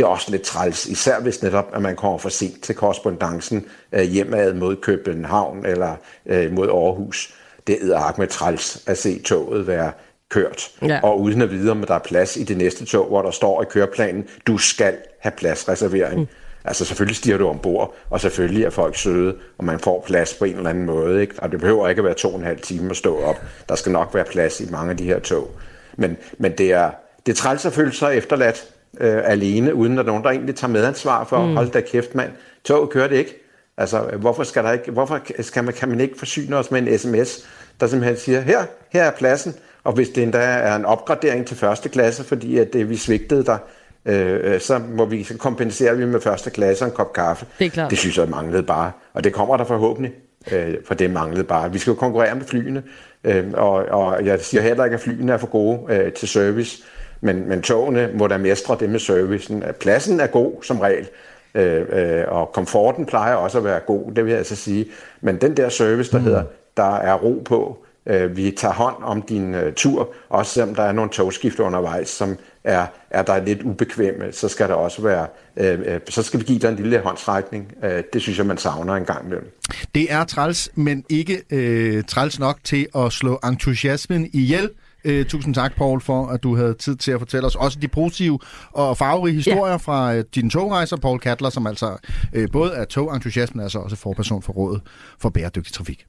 det 0.00 0.06
er 0.06 0.10
også 0.10 0.30
lidt 0.30 0.42
træls, 0.42 0.86
især 0.86 1.20
hvis 1.20 1.42
netop, 1.42 1.70
at 1.74 1.82
man 1.82 1.96
kommer 1.96 2.18
for 2.18 2.28
sent 2.28 2.62
til 2.62 2.74
korrespondancen 2.74 3.66
øh, 3.92 4.02
hjemad 4.02 4.54
mod 4.54 4.76
København 4.76 5.66
eller 5.66 5.96
øh, 6.26 6.52
mod 6.52 6.68
Aarhus. 6.68 7.34
Det 7.66 7.78
er 7.82 8.14
med 8.18 8.26
træls 8.26 8.82
at 8.86 8.98
se 8.98 9.22
toget 9.22 9.66
være 9.66 9.92
kørt, 10.28 10.70
ja. 10.82 11.00
og 11.02 11.20
uden 11.20 11.42
at 11.42 11.50
vide, 11.50 11.70
om 11.70 11.84
der 11.84 11.94
er 11.94 11.98
plads 11.98 12.36
i 12.36 12.44
det 12.44 12.56
næste 12.56 12.84
tog, 12.84 13.06
hvor 13.06 13.22
der 13.22 13.30
står 13.30 13.62
i 13.62 13.64
køreplanen, 13.70 14.24
du 14.46 14.58
skal 14.58 14.96
have 15.18 15.32
pladsreservering. 15.32 16.20
Mm. 16.20 16.26
Altså 16.64 16.84
selvfølgelig 16.84 17.16
stiger 17.16 17.38
du 17.38 17.48
ombord, 17.48 17.94
og 18.10 18.20
selvfølgelig 18.20 18.64
er 18.64 18.70
folk 18.70 18.96
søde, 18.96 19.34
og 19.58 19.64
man 19.64 19.80
får 19.80 20.04
plads 20.06 20.34
på 20.34 20.44
en 20.44 20.56
eller 20.56 20.70
anden 20.70 20.86
måde. 20.86 21.20
Ikke? 21.20 21.34
Og 21.38 21.52
det 21.52 21.60
behøver 21.60 21.88
ikke 21.88 22.00
at 22.00 22.04
være 22.04 22.14
to 22.14 22.28
og 22.28 22.38
en 22.38 22.44
halv 22.44 22.60
time 22.60 22.90
at 22.90 22.96
stå 22.96 23.22
op. 23.22 23.36
Der 23.68 23.74
skal 23.74 23.92
nok 23.92 24.14
være 24.14 24.24
plads 24.24 24.60
i 24.60 24.70
mange 24.70 24.90
af 24.90 24.96
de 24.96 25.04
her 25.04 25.18
tog. 25.18 25.50
Men, 25.96 26.16
men 26.38 26.52
det 26.58 26.72
er, 26.72 26.90
det 27.26 27.32
er 27.32 27.36
træls 27.36 27.66
at 27.66 27.72
føle 27.72 27.92
sig 27.92 28.16
efterladt 28.16 28.66
øh, 29.00 29.22
alene, 29.24 29.74
uden 29.74 29.98
at 29.98 30.06
nogen 30.06 30.22
der 30.22 30.30
egentlig 30.30 30.54
tager 30.54 30.72
medansvar 30.72 31.24
for, 31.24 31.46
mm. 31.46 31.56
hold 31.56 31.70
da 31.70 31.80
kæft 31.80 32.14
mand, 32.14 32.30
toget 32.64 32.90
kører 32.90 33.08
det 33.08 33.16
ikke. 33.16 33.36
Altså, 33.76 34.00
hvorfor, 34.20 34.44
skal 34.44 34.64
der 34.64 34.72
ikke, 34.72 34.90
hvorfor 34.90 35.20
skal 35.40 35.64
man, 35.64 35.74
kan 35.74 35.88
man 35.88 36.00
ikke 36.00 36.18
forsyne 36.18 36.56
os 36.56 36.70
med 36.70 36.82
en 36.82 36.98
sms, 36.98 37.48
der 37.80 37.86
simpelthen 37.86 38.16
siger, 38.16 38.40
her, 38.40 38.64
her 38.92 39.02
er 39.02 39.10
pladsen, 39.10 39.54
og 39.84 39.92
hvis 39.92 40.08
det 40.08 40.22
endda 40.22 40.38
er 40.38 40.76
en 40.76 40.84
opgradering 40.84 41.46
til 41.46 41.56
første 41.56 41.88
klasse, 41.88 42.24
fordi 42.24 42.58
at 42.58 42.72
det, 42.72 42.90
vi 42.90 42.96
svigtede 42.96 43.44
der, 43.44 43.58
øh, 44.04 44.54
øh, 44.54 44.60
så 44.60 44.80
må 44.94 45.04
vi 45.04 45.24
så 45.24 45.36
kompenserer 45.36 45.94
vi 45.94 46.06
med 46.06 46.20
første 46.20 46.50
klasse 46.50 46.84
og 46.84 46.88
en 46.88 46.94
kop 46.94 47.12
kaffe. 47.12 47.46
Det 47.58 47.66
er 47.66 47.70
klart. 47.70 47.90
Det 47.90 47.98
synes 47.98 48.18
jeg 48.18 48.28
manglede 48.28 48.62
bare, 48.62 48.92
og 49.14 49.24
det 49.24 49.32
kommer 49.32 49.56
der 49.56 49.64
forhåbentlig, 49.64 50.12
øh, 50.52 50.74
for 50.86 50.94
det 50.94 51.10
manglede 51.10 51.44
bare. 51.44 51.72
Vi 51.72 51.78
skal 51.78 51.90
jo 51.90 51.94
konkurrere 51.94 52.34
med 52.34 52.44
flyene, 52.44 52.82
øh, 53.24 53.44
og, 53.54 53.72
og 53.72 54.26
jeg 54.26 54.40
siger 54.40 54.62
heller 54.62 54.84
ikke, 54.84 54.94
at 54.94 55.00
flyene 55.00 55.32
er 55.32 55.38
for 55.38 55.46
gode 55.46 55.94
øh, 55.94 56.12
til 56.12 56.28
service, 56.28 56.82
men, 57.20 57.48
men 57.48 57.62
togene 57.62 58.10
må 58.14 58.26
da 58.26 58.38
mestre 58.38 58.76
det 58.80 58.90
med 58.90 58.98
servicen. 58.98 59.64
Pladsen 59.80 60.20
er 60.20 60.26
god 60.26 60.62
som 60.62 60.80
regel, 60.80 61.08
øh, 61.54 61.82
øh, 61.92 62.24
og 62.28 62.52
komforten 62.52 63.06
plejer 63.06 63.34
også 63.34 63.58
at 63.58 63.64
være 63.64 63.80
god, 63.80 64.12
det 64.12 64.24
vil 64.24 64.30
jeg 64.30 64.38
altså 64.38 64.56
sige. 64.56 64.86
Men 65.20 65.36
den 65.36 65.56
der 65.56 65.68
service, 65.68 66.12
der 66.12 66.18
mm. 66.18 66.24
hedder, 66.24 66.44
der 66.76 66.96
er 66.96 67.14
ro 67.14 67.42
på, 67.44 67.78
øh, 68.06 68.36
vi 68.36 68.54
tager 68.56 68.74
hånd 68.74 68.96
om 69.02 69.22
din 69.22 69.54
øh, 69.54 69.72
tur, 69.74 70.12
også 70.28 70.52
selvom 70.52 70.74
der 70.74 70.82
er 70.82 70.92
nogle 70.92 71.10
togskifter 71.10 71.64
undervejs, 71.64 72.08
som 72.08 72.36
er, 72.64 72.86
er 73.10 73.22
der 73.22 73.44
lidt 73.44 73.62
ubekvemme, 73.62 74.32
så 74.32 74.48
skal 74.48 74.68
der 74.68 74.74
også 74.74 75.02
være, 75.02 75.26
øh, 75.56 75.78
øh, 75.84 76.00
så 76.08 76.22
skal 76.22 76.40
vi 76.40 76.44
give 76.44 76.58
dig 76.58 76.68
en 76.68 76.76
lille 76.76 76.98
håndsrækning. 76.98 77.72
Øh, 77.84 78.02
det 78.12 78.22
synes 78.22 78.38
jeg, 78.38 78.46
man 78.46 78.58
savner 78.58 78.94
en 78.94 79.04
gang 79.04 79.24
imellem. 79.26 79.58
Det 79.94 80.12
er 80.12 80.24
træls, 80.24 80.70
men 80.74 81.04
ikke 81.08 81.42
øh, 81.50 82.04
træls 82.04 82.38
nok 82.38 82.58
til 82.64 82.86
at 82.96 83.12
slå 83.12 83.40
entusiasmen 83.44 84.30
ihjel. 84.32 84.70
Øh, 85.04 85.26
tusind 85.26 85.54
tak, 85.54 85.76
Paul, 85.76 86.00
for 86.00 86.26
at 86.26 86.42
du 86.42 86.56
havde 86.56 86.74
tid 86.74 86.96
til 86.96 87.12
at 87.12 87.18
fortælle 87.20 87.46
os 87.46 87.54
også 87.56 87.78
de 87.78 87.88
positive 87.88 88.38
og 88.72 88.96
farverige 88.96 89.34
historier 89.34 89.70
ja. 89.70 89.76
fra 89.76 90.14
øh, 90.14 90.24
dine 90.34 90.50
togrejser. 90.50 90.96
Paul 90.96 91.18
Kattler, 91.18 91.50
som 91.50 91.66
altså 91.66 91.96
øh, 92.32 92.48
både 92.52 92.72
er 92.72 92.84
togentusiasmen, 92.84 93.62
altså 93.62 93.78
også 93.78 93.96
forperson 93.96 94.42
for 94.42 94.52
rådet 94.52 94.80
for 95.20 95.28
bæredygtig 95.30 95.72
trafik. 95.74 96.06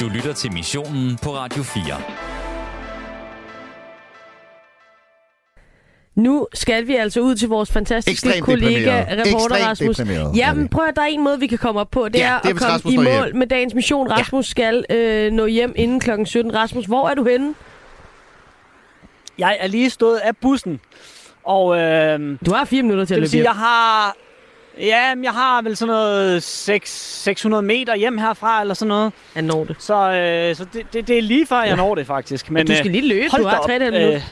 Du 0.00 0.08
lytter 0.08 0.32
til 0.32 0.52
missionen 0.52 1.18
på 1.22 1.30
Radio 1.30 1.62
4. 1.62 1.82
Nu 6.16 6.46
skal 6.54 6.86
vi 6.86 6.94
altså 6.96 7.20
ud 7.20 7.34
til 7.34 7.48
vores 7.48 7.72
fantastiske 7.72 8.28
Ekstremt 8.28 8.44
kollega, 8.44 9.00
reporter 9.00 9.34
Ekstremt 9.34 9.52
Rasmus. 9.66 9.96
deprimeret. 9.96 10.36
Jamen 10.36 10.68
prøv 10.68 10.84
at 10.84 10.96
der 10.96 11.02
er 11.02 11.06
en 11.06 11.24
måde, 11.24 11.40
vi 11.40 11.46
kan 11.46 11.58
komme 11.58 11.80
op 11.80 11.90
på. 11.90 12.08
Det 12.08 12.14
Ja, 12.18 12.34
er 12.34 12.38
det 12.40 12.46
er, 12.50 12.54
at 12.54 12.56
komme 12.60 12.72
Rasmus 12.74 12.92
i 12.92 12.96
mål 12.96 13.04
hjem. 13.06 13.36
med 13.36 13.46
dagens 13.46 13.74
mission. 13.74 14.10
Rasmus 14.10 14.46
skal 14.46 14.84
øh, 14.90 15.32
nå 15.32 15.46
hjem 15.46 15.72
inden 15.76 16.00
kl. 16.00 16.10
17. 16.24 16.54
Rasmus, 16.54 16.84
hvor 16.86 17.08
er 17.08 17.14
du 17.14 17.24
henne? 17.24 17.54
Jeg 19.40 19.56
er 19.60 19.66
lige 19.66 19.90
stået 19.90 20.16
af 20.16 20.36
bussen, 20.36 20.80
og... 21.44 21.78
Øh, 21.78 22.38
du 22.46 22.52
har 22.52 22.64
fire 22.64 22.82
minutter 22.82 23.04
til 23.04 23.14
at 23.14 23.20
løbe 23.20 23.28
sige, 23.28 23.38
hjem. 23.38 23.44
jeg 23.44 23.54
har... 23.54 24.16
Ja, 24.78 25.14
men 25.14 25.24
jeg 25.24 25.32
har 25.32 25.62
vel 25.62 25.76
sådan 25.76 25.94
noget 25.94 26.42
6, 26.42 27.22
600 27.22 27.62
meter 27.62 27.94
hjem 27.94 28.18
herfra, 28.18 28.60
eller 28.60 28.74
sådan 28.74 28.88
noget. 28.88 29.12
Jeg 29.34 29.42
når 29.42 29.64
det. 29.64 29.76
Så, 29.78 29.94
øh, 29.94 30.56
så 30.56 30.66
det, 30.72 30.86
det, 30.92 31.08
det 31.08 31.18
er 31.18 31.22
lige 31.22 31.46
før, 31.46 31.62
jeg 31.62 31.76
når 31.76 31.94
det 31.94 32.06
faktisk. 32.06 32.50
Men, 32.50 32.66
du 32.66 32.74
skal 32.74 32.86
øh, 32.86 32.92
lige 32.92 33.08
løbe, 33.08 33.30
hold 33.30 33.42
du 33.42 33.48
har 33.48 33.58
op, 33.58 33.64
tre 33.64 33.76
et 33.76 33.82
halvt 33.82 33.94
minut. 33.94 34.14
øh, 34.14 34.22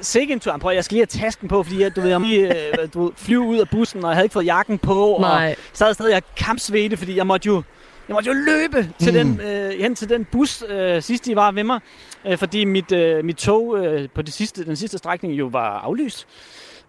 Sikke 0.00 0.32
en 0.32 0.40
tur. 0.40 0.56
Prøv, 0.56 0.72
jeg 0.74 0.84
skal 0.84 0.94
lige 0.94 1.06
have 1.12 1.20
tasken 1.22 1.48
på, 1.48 1.62
fordi 1.62 1.82
jeg, 1.82 1.96
du 1.96 2.00
ved, 2.00 2.10
jeg 2.10 2.20
lige 2.20 2.48
øh, 2.82 2.88
du 2.94 3.12
flyve 3.16 3.40
ud 3.40 3.58
af 3.58 3.68
bussen, 3.68 4.04
og 4.04 4.10
jeg 4.10 4.16
havde 4.16 4.24
ikke 4.24 4.32
fået 4.32 4.46
jakken 4.46 4.78
på. 4.78 5.16
Nej. 5.20 5.50
Og 5.58 5.64
sad 5.72 5.94
stadig 5.94 6.16
og 6.16 6.22
kampsvedte, 6.36 6.96
fordi 6.96 7.16
jeg 7.16 7.26
måtte 7.26 7.46
jo, 7.46 7.62
jeg 8.10 8.14
måtte 8.14 8.28
jo 8.30 8.34
løbe 8.34 8.92
til 8.98 9.24
Mm. 9.26 9.36
den, 9.36 9.40
øh, 9.46 9.80
hen 9.80 9.94
til 9.94 10.08
den 10.08 10.24
bus, 10.24 10.64
øh, 10.68 11.02
sidst 11.02 11.26
de 11.26 11.36
var 11.36 11.50
ved 11.50 11.64
mig. 11.64 11.80
Øh, 12.26 12.38
fordi 12.38 12.64
mit, 12.64 12.92
øh, 12.92 13.24
mit 13.24 13.36
tog 13.36 13.78
øh, 13.84 14.08
på 14.14 14.22
det 14.22 14.32
sidste, 14.34 14.64
den 14.64 14.76
sidste 14.76 14.98
strækning 14.98 15.34
jo 15.34 15.46
var 15.46 15.78
aflyst. 15.78 16.26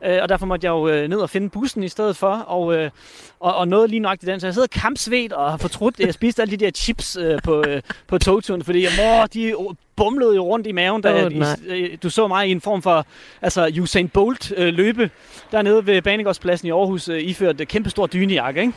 Øh, 0.06 0.20
og 0.22 0.30
derfor 0.30 0.46
måtte 0.46 0.66
jeg 0.66 0.72
jo 0.72 0.88
øh, 0.88 1.08
ned 1.08 1.18
og 1.18 1.30
finde 1.30 1.50
bussen 1.50 1.84
i 1.84 1.90
stedet 1.90 2.18
for, 2.18 2.34
og, 2.34 2.76
øh, 2.76 2.90
og, 3.40 3.56
og 3.56 3.68
noget 3.68 3.90
lige 3.90 4.00
nok 4.00 4.18
i 4.24 4.26
den. 4.26 4.40
Så 4.40 4.48
jeg 4.48 4.54
sidder 4.54 4.68
kampsvedt 4.68 5.34
og 5.34 5.50
har 5.52 5.58
fortrudt, 5.58 6.00
jeg 6.00 6.14
spiste 6.14 6.42
alle 6.42 6.58
de 6.58 6.66
der 6.66 6.72
chips 6.72 7.18
øh, 7.22 7.40
på, 7.44 7.64
øh, 7.68 7.82
på 8.08 8.18
togturen, 8.18 8.64
fordi 8.64 8.84
jeg, 8.84 8.92
mor, 8.98 9.26
de 9.26 9.54
bumlede 9.96 10.36
jo 10.36 10.44
rundt 10.44 10.68
i 10.68 10.72
maven, 10.72 11.02
da 11.02 11.26
oh, 11.26 11.32
nej. 11.34 11.56
øh, 11.68 11.98
du 12.04 12.10
så 12.10 12.28
mig 12.28 12.48
i 12.48 12.52
en 12.52 12.62
form 12.62 12.82
for 12.82 13.06
altså 13.42 13.72
Usain 13.82 14.10
Bolt 14.10 14.54
øh, 14.58 14.74
løbe 14.74 15.10
dernede 15.52 15.86
ved 15.86 16.02
Banegårdspladsen 16.02 16.68
i 16.68 16.72
Aarhus, 16.72 17.10
øh, 17.10 17.22
iført 17.22 17.62
øh, 17.62 17.68
kæmpe 17.68 17.90
stor 17.90 18.08
dynejakke, 18.08 18.62
ikke? 18.62 18.74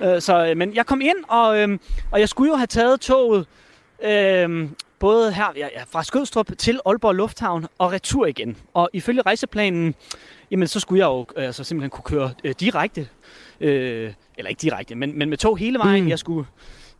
Øh, 0.00 0.20
så, 0.20 0.46
øh, 0.46 0.56
men 0.56 0.74
jeg 0.74 0.86
kom 0.86 1.00
ind, 1.00 1.16
og, 1.28 1.58
øh, 1.58 1.78
og 2.10 2.20
jeg 2.20 2.28
skulle 2.28 2.50
jo 2.50 2.56
have 2.56 2.66
taget 2.66 3.00
toget 3.00 3.46
øh, 4.04 4.68
både 4.98 5.32
her 5.32 5.52
ja, 5.56 5.68
ja, 5.76 5.82
fra 5.90 6.02
Skødstrup 6.02 6.50
til 6.58 6.80
Aalborg 6.86 7.14
Lufthavn 7.14 7.66
og 7.78 7.92
retur 7.92 8.26
igen. 8.26 8.56
Og 8.74 8.90
ifølge 8.92 9.22
rejseplanen, 9.22 9.94
jamen 10.50 10.68
så 10.68 10.80
skulle 10.80 10.98
jeg 10.98 11.06
jo 11.06 11.26
øh, 11.36 11.46
altså, 11.46 11.64
simpelthen 11.64 11.90
kunne 11.90 12.04
køre 12.04 12.30
øh, 12.44 12.54
direkte, 12.60 13.08
øh, 13.60 14.12
eller 14.38 14.48
ikke 14.48 14.60
direkte, 14.60 14.94
men, 14.94 15.18
men 15.18 15.30
med 15.30 15.38
tog 15.38 15.58
hele 15.58 15.78
vejen. 15.78 16.04
Mm. 16.04 16.08
Jeg 16.08 16.18
skulle 16.18 16.46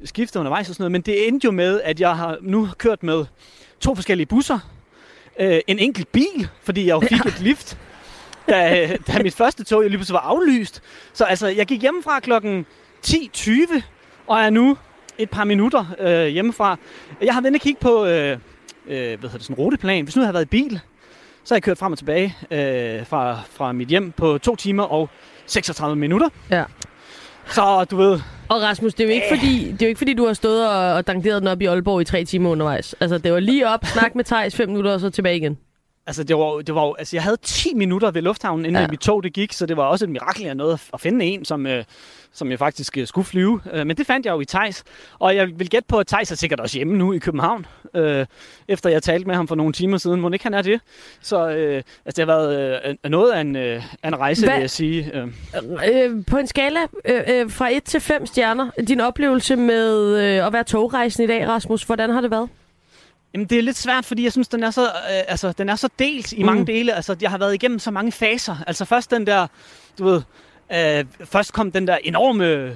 skifte 0.05 0.39
undervejs 0.39 0.69
og 0.69 0.75
sådan 0.75 0.83
noget, 0.83 0.93
men 0.93 1.01
det 1.01 1.29
endte 1.29 1.45
jo 1.45 1.51
med, 1.51 1.81
at 1.81 2.01
jeg 2.01 2.17
har 2.17 2.39
nu 2.41 2.69
kørt 2.79 3.03
med 3.03 3.25
to 3.81 3.95
forskellige 3.95 4.27
busser, 4.27 4.59
øh, 5.41 5.61
en 5.67 5.79
enkelt 5.79 6.13
bil, 6.13 6.49
fordi 6.63 6.87
jeg 6.87 6.95
jo 6.95 7.01
fik 7.01 7.27
et 7.27 7.41
lift, 7.41 7.79
da, 8.49 8.97
da 9.07 9.23
mit 9.23 9.35
første 9.35 9.65
tog 9.65 9.83
jo 9.83 9.89
lige 9.89 9.99
pludselig 9.99 10.15
var 10.15 10.21
aflyst. 10.21 10.83
Så 11.13 11.25
altså, 11.25 11.47
jeg 11.47 11.67
gik 11.67 11.81
hjemmefra 11.81 12.21
klokken 12.21 12.67
10.20, 13.07 13.83
og 14.27 14.41
er 14.41 14.51
nu 14.51 14.77
et 15.19 15.31
par 15.31 15.45
minutter 15.45 15.85
øh, 16.01 16.27
hjemmefra. 16.27 16.77
Jeg 17.23 17.35
har 17.35 17.41
været 17.41 17.51
inde 17.51 17.57
og 17.57 17.61
kigge 17.61 17.81
på 17.81 18.05
øh, 18.05 18.31
øh, 18.33 18.39
hvad 18.87 18.97
hedder 18.97 19.29
det, 19.29 19.43
sådan 19.43 19.55
en 19.55 19.59
ruteplan. 19.59 20.05
Hvis 20.05 20.17
nu 20.17 20.23
jeg 20.23 20.27
havde 20.27 20.35
været 20.35 20.45
i 20.45 20.49
bil, 20.49 20.81
så 21.45 21.55
har 21.55 21.57
jeg 21.57 21.63
kørt 21.63 21.79
frem 21.79 21.93
og 21.93 21.99
tilbage 21.99 22.37
øh, 22.51 23.07
fra, 23.07 23.39
fra 23.51 23.73
mit 23.73 23.89
hjem 23.89 24.13
på 24.13 24.39
2 24.39 24.57
timer 24.57 24.83
og 24.83 25.11
36 25.47 25.97
minutter. 25.97 26.29
Ja. 26.51 26.65
Så 27.47 27.85
du 27.85 27.97
ved... 27.97 28.21
Og 28.49 28.63
Rasmus, 28.63 28.95
det 28.95 29.05
er 29.05 29.09
jo 29.09 29.15
ikke, 29.15 29.27
fordi, 29.29 29.73
det 29.73 29.83
er 29.83 29.87
jo 29.87 29.89
ikke 29.89 29.99
fordi, 29.99 30.15
du 30.15 30.27
har 30.27 30.33
stået 30.33 30.69
og, 30.69 30.95
og 30.95 31.07
dankeret 31.07 31.43
den 31.43 31.49
op 31.49 31.63
i 31.63 31.65
Aalborg 31.65 32.01
i 32.01 32.05
tre 32.05 32.25
timer 32.25 32.51
undervejs. 32.51 32.95
Altså, 33.01 33.19
det 33.19 33.33
var 33.33 33.41
lige 33.41 33.69
op, 33.69 33.85
snak 33.85 34.15
med 34.15 34.25
Thijs, 34.25 34.57
fem 34.57 34.69
minutter, 34.69 34.93
og 34.93 35.01
så 35.01 35.11
tilbage 35.11 35.37
igen. 35.37 35.59
Altså, 36.07 36.25
det 36.25 36.37
var, 36.37 36.61
det 36.61 36.75
var, 36.75 36.95
altså, 36.99 37.17
jeg 37.17 37.23
havde 37.23 37.37
10 37.43 37.75
minutter 37.75 38.11
ved 38.11 38.23
lufthavnen, 38.23 38.65
inden 38.67 38.83
Ja. 38.83 38.89
mit 38.91 39.01
tog 39.01 39.23
det 39.23 39.33
gik, 39.33 39.53
så 39.53 39.67
det 39.67 39.77
var 39.77 39.85
også 39.85 40.05
et 40.05 40.09
mirakel, 40.11 40.45
jeg 40.45 40.55
nåede 40.55 40.79
at 40.93 41.01
finde 41.01 41.25
en, 41.25 41.45
som, 41.45 41.67
øh, 41.67 41.85
som 42.33 42.51
jeg 42.51 42.59
faktisk 42.59 42.99
øh, 42.99 43.07
skulle 43.07 43.25
flyve. 43.25 43.61
Øh, 43.73 43.87
men 43.87 43.97
det 43.97 44.07
fandt 44.07 44.27
jeg 44.27 44.33
jo 44.33 44.41
i 44.41 44.45
Tejs, 44.45 44.85
og 45.19 45.37
jeg 45.37 45.49
vil 45.59 45.69
gætte 45.71 45.87
på, 45.89 45.99
at 45.99 46.07
Tejs 46.07 46.31
er 46.33 46.37
sikkert 46.37 46.61
også 46.61 46.77
hjemme 46.79 46.97
nu 46.97 47.13
i 47.13 47.19
København, 47.19 47.67
øh, 47.95 48.27
efter 48.69 48.91
jeg 48.91 49.03
talte 49.03 49.27
med 49.27 49.35
ham 49.35 49.49
for 49.49 49.55
nogle 49.55 49.73
timer 49.73 49.99
siden. 49.99 50.21
Må 50.21 50.31
ikke 50.31 50.45
han 50.45 50.55
er 50.55 50.63
det? 50.63 50.81
Så 51.21 51.49
øh, 51.49 51.77
altså, 51.77 51.83
det 52.07 52.19
har 52.19 52.27
været 52.27 52.81
øh, 53.05 53.11
noget 53.11 53.33
af 53.33 53.41
en, 53.41 53.57
øh, 53.57 53.83
en 54.05 54.19
rejse, 54.19 54.47
Hvad- 54.47 54.55
vil 54.55 54.61
jeg 54.61 54.71
sige. 54.71 55.11
Øh. 55.15 55.29
Øh, 56.05 56.25
på 56.27 56.37
en 56.37 56.47
skala 56.47 56.81
øh, 57.05 57.21
øh, 57.29 57.51
fra 57.51 57.69
1 57.73 57.83
til 57.85 58.01
5 58.01 58.27
stjerner, 58.27 58.71
din 58.89 59.01
oplevelse 59.01 59.57
med 59.57 60.17
øh, 60.39 60.47
at 60.47 60.53
være 60.53 60.65
togrejsen 60.65 61.25
i 61.25 61.27
dag, 61.27 61.49
Rasmus, 61.49 61.83
hvordan 61.83 62.11
har 62.11 62.21
det 62.21 62.31
været? 62.31 62.49
Jamen, 63.35 63.47
det 63.47 63.59
er 63.59 63.63
lidt 63.63 63.77
svært, 63.77 64.05
fordi 64.05 64.25
jeg 64.25 64.33
synes, 64.33 64.49
den 64.49 64.63
er 64.65 64.71
så, 64.71 64.85
øh, 64.85 64.91
altså, 65.29 65.53
den 65.53 65.69
er 65.69 65.77
så 65.77 65.89
delt 65.99 66.33
i 66.33 66.41
Mm. 66.41 66.47
mange 66.47 66.67
dele. 66.67 66.95
Altså, 66.95 67.17
jeg 67.23 67.31
har 67.31 67.39
været 67.39 67.55
igennem 67.55 67.79
så 67.79 67.91
mange 67.91 68.13
faser. 68.13 68.57
Altså 68.67 68.85
først 68.85 69.11
den 69.11 69.27
der, 69.27 69.47
du 69.99 70.05
ved, 70.05 70.23
øh, 70.73 71.05
først 71.25 71.53
kom 71.53 71.73
den 71.73 71.87
der 71.87 71.97
enorme 72.05 72.45
øh, 72.47 72.73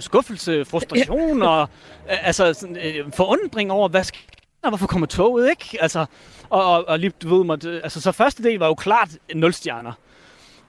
skuffelse, 0.00 0.64
frustration 0.64 1.42
og 1.42 1.68
øh, 2.10 2.26
altså, 2.26 2.52
sådan, 2.54 2.76
øh, 2.76 3.12
forundring 3.16 3.72
over, 3.72 3.88
hvad 3.88 4.04
sker 4.04 4.18
der? 4.64 4.68
Hvorfor 4.68 4.86
kommer 4.86 5.06
toget, 5.06 5.50
ikke? 5.50 5.78
Altså, 5.82 6.06
og, 6.50 6.64
og, 6.64 6.88
og 6.88 6.98
lige, 6.98 7.12
du 7.22 7.36
ved, 7.36 7.44
måtte, 7.44 7.80
altså, 7.82 8.00
så 8.00 8.12
første 8.12 8.42
del 8.42 8.58
var 8.58 8.66
jo 8.66 8.74
klart 8.74 9.08
0 9.34 9.52
stjerner. 9.54 9.92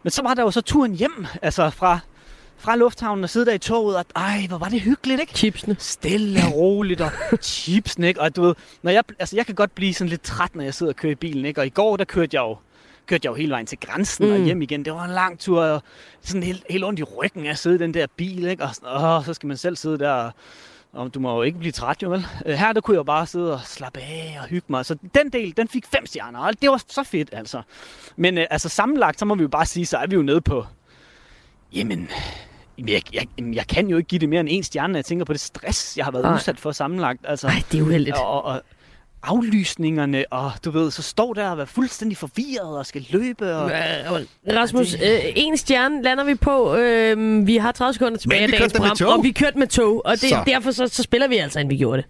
Men 0.03 0.11
så 0.11 0.21
var 0.21 0.33
der 0.33 0.43
jo 0.43 0.51
så 0.51 0.61
turen 0.61 0.93
hjem, 0.95 1.25
altså 1.41 1.69
fra, 1.69 1.99
fra 2.59 2.75
lufthavnen 2.75 3.23
og 3.23 3.29
sidde 3.29 3.45
der 3.45 3.53
i 3.53 3.57
toget, 3.57 3.97
og 3.97 4.05
ej, 4.15 4.45
hvor 4.47 4.57
var 4.57 4.69
det 4.69 4.81
hyggeligt, 4.81 5.21
ikke? 5.21 5.33
Chipsene. 5.33 5.75
Stille 5.79 6.39
og 6.47 6.55
roligt, 6.55 7.01
og 7.01 7.11
chipsene, 7.41 8.07
ikke? 8.07 8.21
Og 8.21 8.35
du 8.35 8.41
ved, 8.41 8.55
når 8.81 8.91
jeg, 8.91 9.03
altså 9.19 9.35
jeg 9.35 9.45
kan 9.45 9.55
godt 9.55 9.75
blive 9.75 9.93
sådan 9.93 10.09
lidt 10.09 10.21
træt, 10.21 10.55
når 10.55 10.63
jeg 10.63 10.73
sidder 10.73 10.91
og 10.91 10.95
kører 10.95 11.11
i 11.11 11.15
bilen, 11.15 11.45
ikke? 11.45 11.61
Og 11.61 11.65
i 11.65 11.69
går, 11.69 11.97
der 11.97 12.05
kørte 12.05 12.35
jeg 12.35 12.41
jo 12.41 12.57
kørte 13.07 13.25
jeg 13.25 13.29
jo 13.29 13.35
hele 13.35 13.51
vejen 13.51 13.65
til 13.65 13.77
grænsen 13.79 14.25
mm. 14.25 14.31
og 14.31 14.39
hjem 14.39 14.61
igen. 14.61 14.85
Det 14.85 14.93
var 14.93 15.03
en 15.03 15.11
lang 15.11 15.39
tur, 15.39 15.63
og 15.63 15.83
sådan 16.21 16.43
helt, 16.43 16.65
helt 16.69 16.83
ondt 16.83 16.99
i 16.99 17.03
ryggen 17.03 17.45
af 17.45 17.49
at 17.49 17.57
sidde 17.57 17.75
i 17.75 17.79
den 17.79 17.93
der 17.93 18.07
bil, 18.17 18.47
ikke? 18.47 18.63
Og 18.63 18.75
sådan, 18.75 18.89
åh, 18.89 19.25
så 19.25 19.33
skal 19.33 19.47
man 19.47 19.57
selv 19.57 19.75
sidde 19.75 19.99
der, 19.99 20.11
og, 20.11 20.31
og 20.93 21.13
du 21.13 21.19
må 21.19 21.35
jo 21.35 21.41
ikke 21.41 21.59
blive 21.59 21.71
træt, 21.71 22.03
jo 22.03 22.09
vel? 22.09 22.25
Øh, 22.45 22.53
Her, 22.55 22.73
der 22.73 22.81
kunne 22.81 22.97
jeg 22.97 23.05
bare 23.05 23.25
sidde 23.25 23.53
og 23.53 23.59
slappe 23.65 23.99
af 23.99 24.37
og 24.41 24.47
hygge 24.47 24.65
mig. 24.69 24.85
Så 24.85 24.95
den 25.15 25.29
del, 25.29 25.57
den 25.57 25.67
fik 25.67 25.85
fem 25.85 26.05
stjerner, 26.05 26.39
og 26.39 26.61
det 26.61 26.69
var 26.69 26.81
så 26.87 27.03
fedt, 27.03 27.29
altså. 27.31 27.61
Men 28.15 28.37
øh, 28.37 28.45
altså 28.49 28.69
sammenlagt, 28.69 29.19
så 29.19 29.25
må 29.25 29.35
vi 29.35 29.41
jo 29.41 29.47
bare 29.47 29.65
sige, 29.65 29.85
så 29.85 29.97
er 29.97 30.07
vi 30.07 30.15
jo 30.15 30.21
nede 30.21 30.41
på, 30.41 30.65
jamen, 31.73 32.09
jeg, 32.87 33.01
jeg, 33.13 33.27
jeg 33.53 33.67
kan 33.67 33.87
jo 33.87 33.97
ikke 33.97 34.07
give 34.07 34.19
det 34.19 34.29
mere 34.29 34.39
end 34.39 34.49
en 34.51 34.63
stjerne, 34.63 34.93
når 34.93 34.97
jeg 34.97 35.05
tænker 35.05 35.25
på 35.25 35.33
det 35.33 35.41
stress, 35.41 35.97
jeg 35.97 36.05
har 36.05 36.11
været 36.11 36.25
Nej. 36.25 36.35
udsat 36.35 36.59
for 36.59 36.71
sammenlagt. 36.71 37.19
Altså, 37.27 37.47
Ej, 37.47 37.63
det 37.71 37.77
er 37.77 37.81
uheldigt. 37.81 38.17
Og, 38.17 38.25
og, 38.31 38.43
og 38.43 38.61
aflysningerne, 39.23 40.25
og 40.31 40.51
du 40.65 40.71
ved, 40.71 40.91
så 40.91 41.01
står 41.01 41.33
der 41.33 41.49
og 41.49 41.59
er 41.61 41.65
fuldstændig 41.65 42.17
forvirret 42.17 42.77
og 42.77 42.85
skal 42.85 43.05
løbe. 43.09 43.55
Og... 43.55 43.71
Rasmus, 44.55 44.93
øh, 44.93 44.99
en 45.35 45.57
stjerne 45.57 46.01
lander 46.03 46.23
vi 46.23 46.35
på. 46.35 46.75
Øh, 46.75 47.47
vi 47.47 47.57
har 47.57 47.71
30 47.71 47.93
sekunder 47.93 48.17
tilbage 48.17 48.39
Men 48.39 48.43
af 48.43 48.47
vi 48.47 48.51
dagens 48.57 48.73
kørte 48.73 48.83
da 48.83 48.89
med 48.89 48.97
program, 48.97 49.19
og 49.19 49.23
vi 49.23 49.31
kørte 49.31 49.59
med 49.59 49.67
tog. 49.67 50.05
Og 50.05 50.11
det, 50.11 50.29
Så. 50.29 50.43
derfor 50.47 50.71
så, 50.71 50.87
så 50.87 51.03
spiller 51.03 51.27
vi 51.27 51.37
altså, 51.37 51.59
end 51.59 51.69
vi 51.69 51.77
gjorde 51.77 51.97
det. 51.97 52.05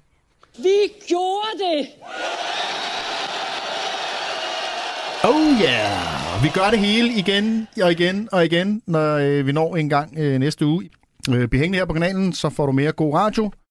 Vi 0.57 0.93
gjorde 1.07 1.51
det! 1.59 1.88
Oh 5.24 5.61
yeah! 5.61 6.43
Vi 6.43 6.49
gør 6.53 6.70
det 6.70 6.80
hele 6.80 7.13
igen 7.13 7.67
og 7.82 7.91
igen 7.91 8.30
og 8.32 8.45
igen, 8.45 8.82
når 8.88 9.15
øh, 9.17 9.47
vi 9.47 9.51
når 9.51 9.76
en 9.76 9.89
gang 9.89 10.13
øh, 10.17 10.39
næste 10.39 10.65
uge. 10.65 10.89
Øh, 11.30 11.47
bliv 11.47 11.59
hængende 11.59 11.78
her 11.78 11.86
på 11.86 11.93
kanalen, 11.93 12.34
så 12.34 12.49
får 12.49 12.65
du 12.65 12.72
mere 12.72 12.91
god 12.91 13.13
radio. 13.13 13.51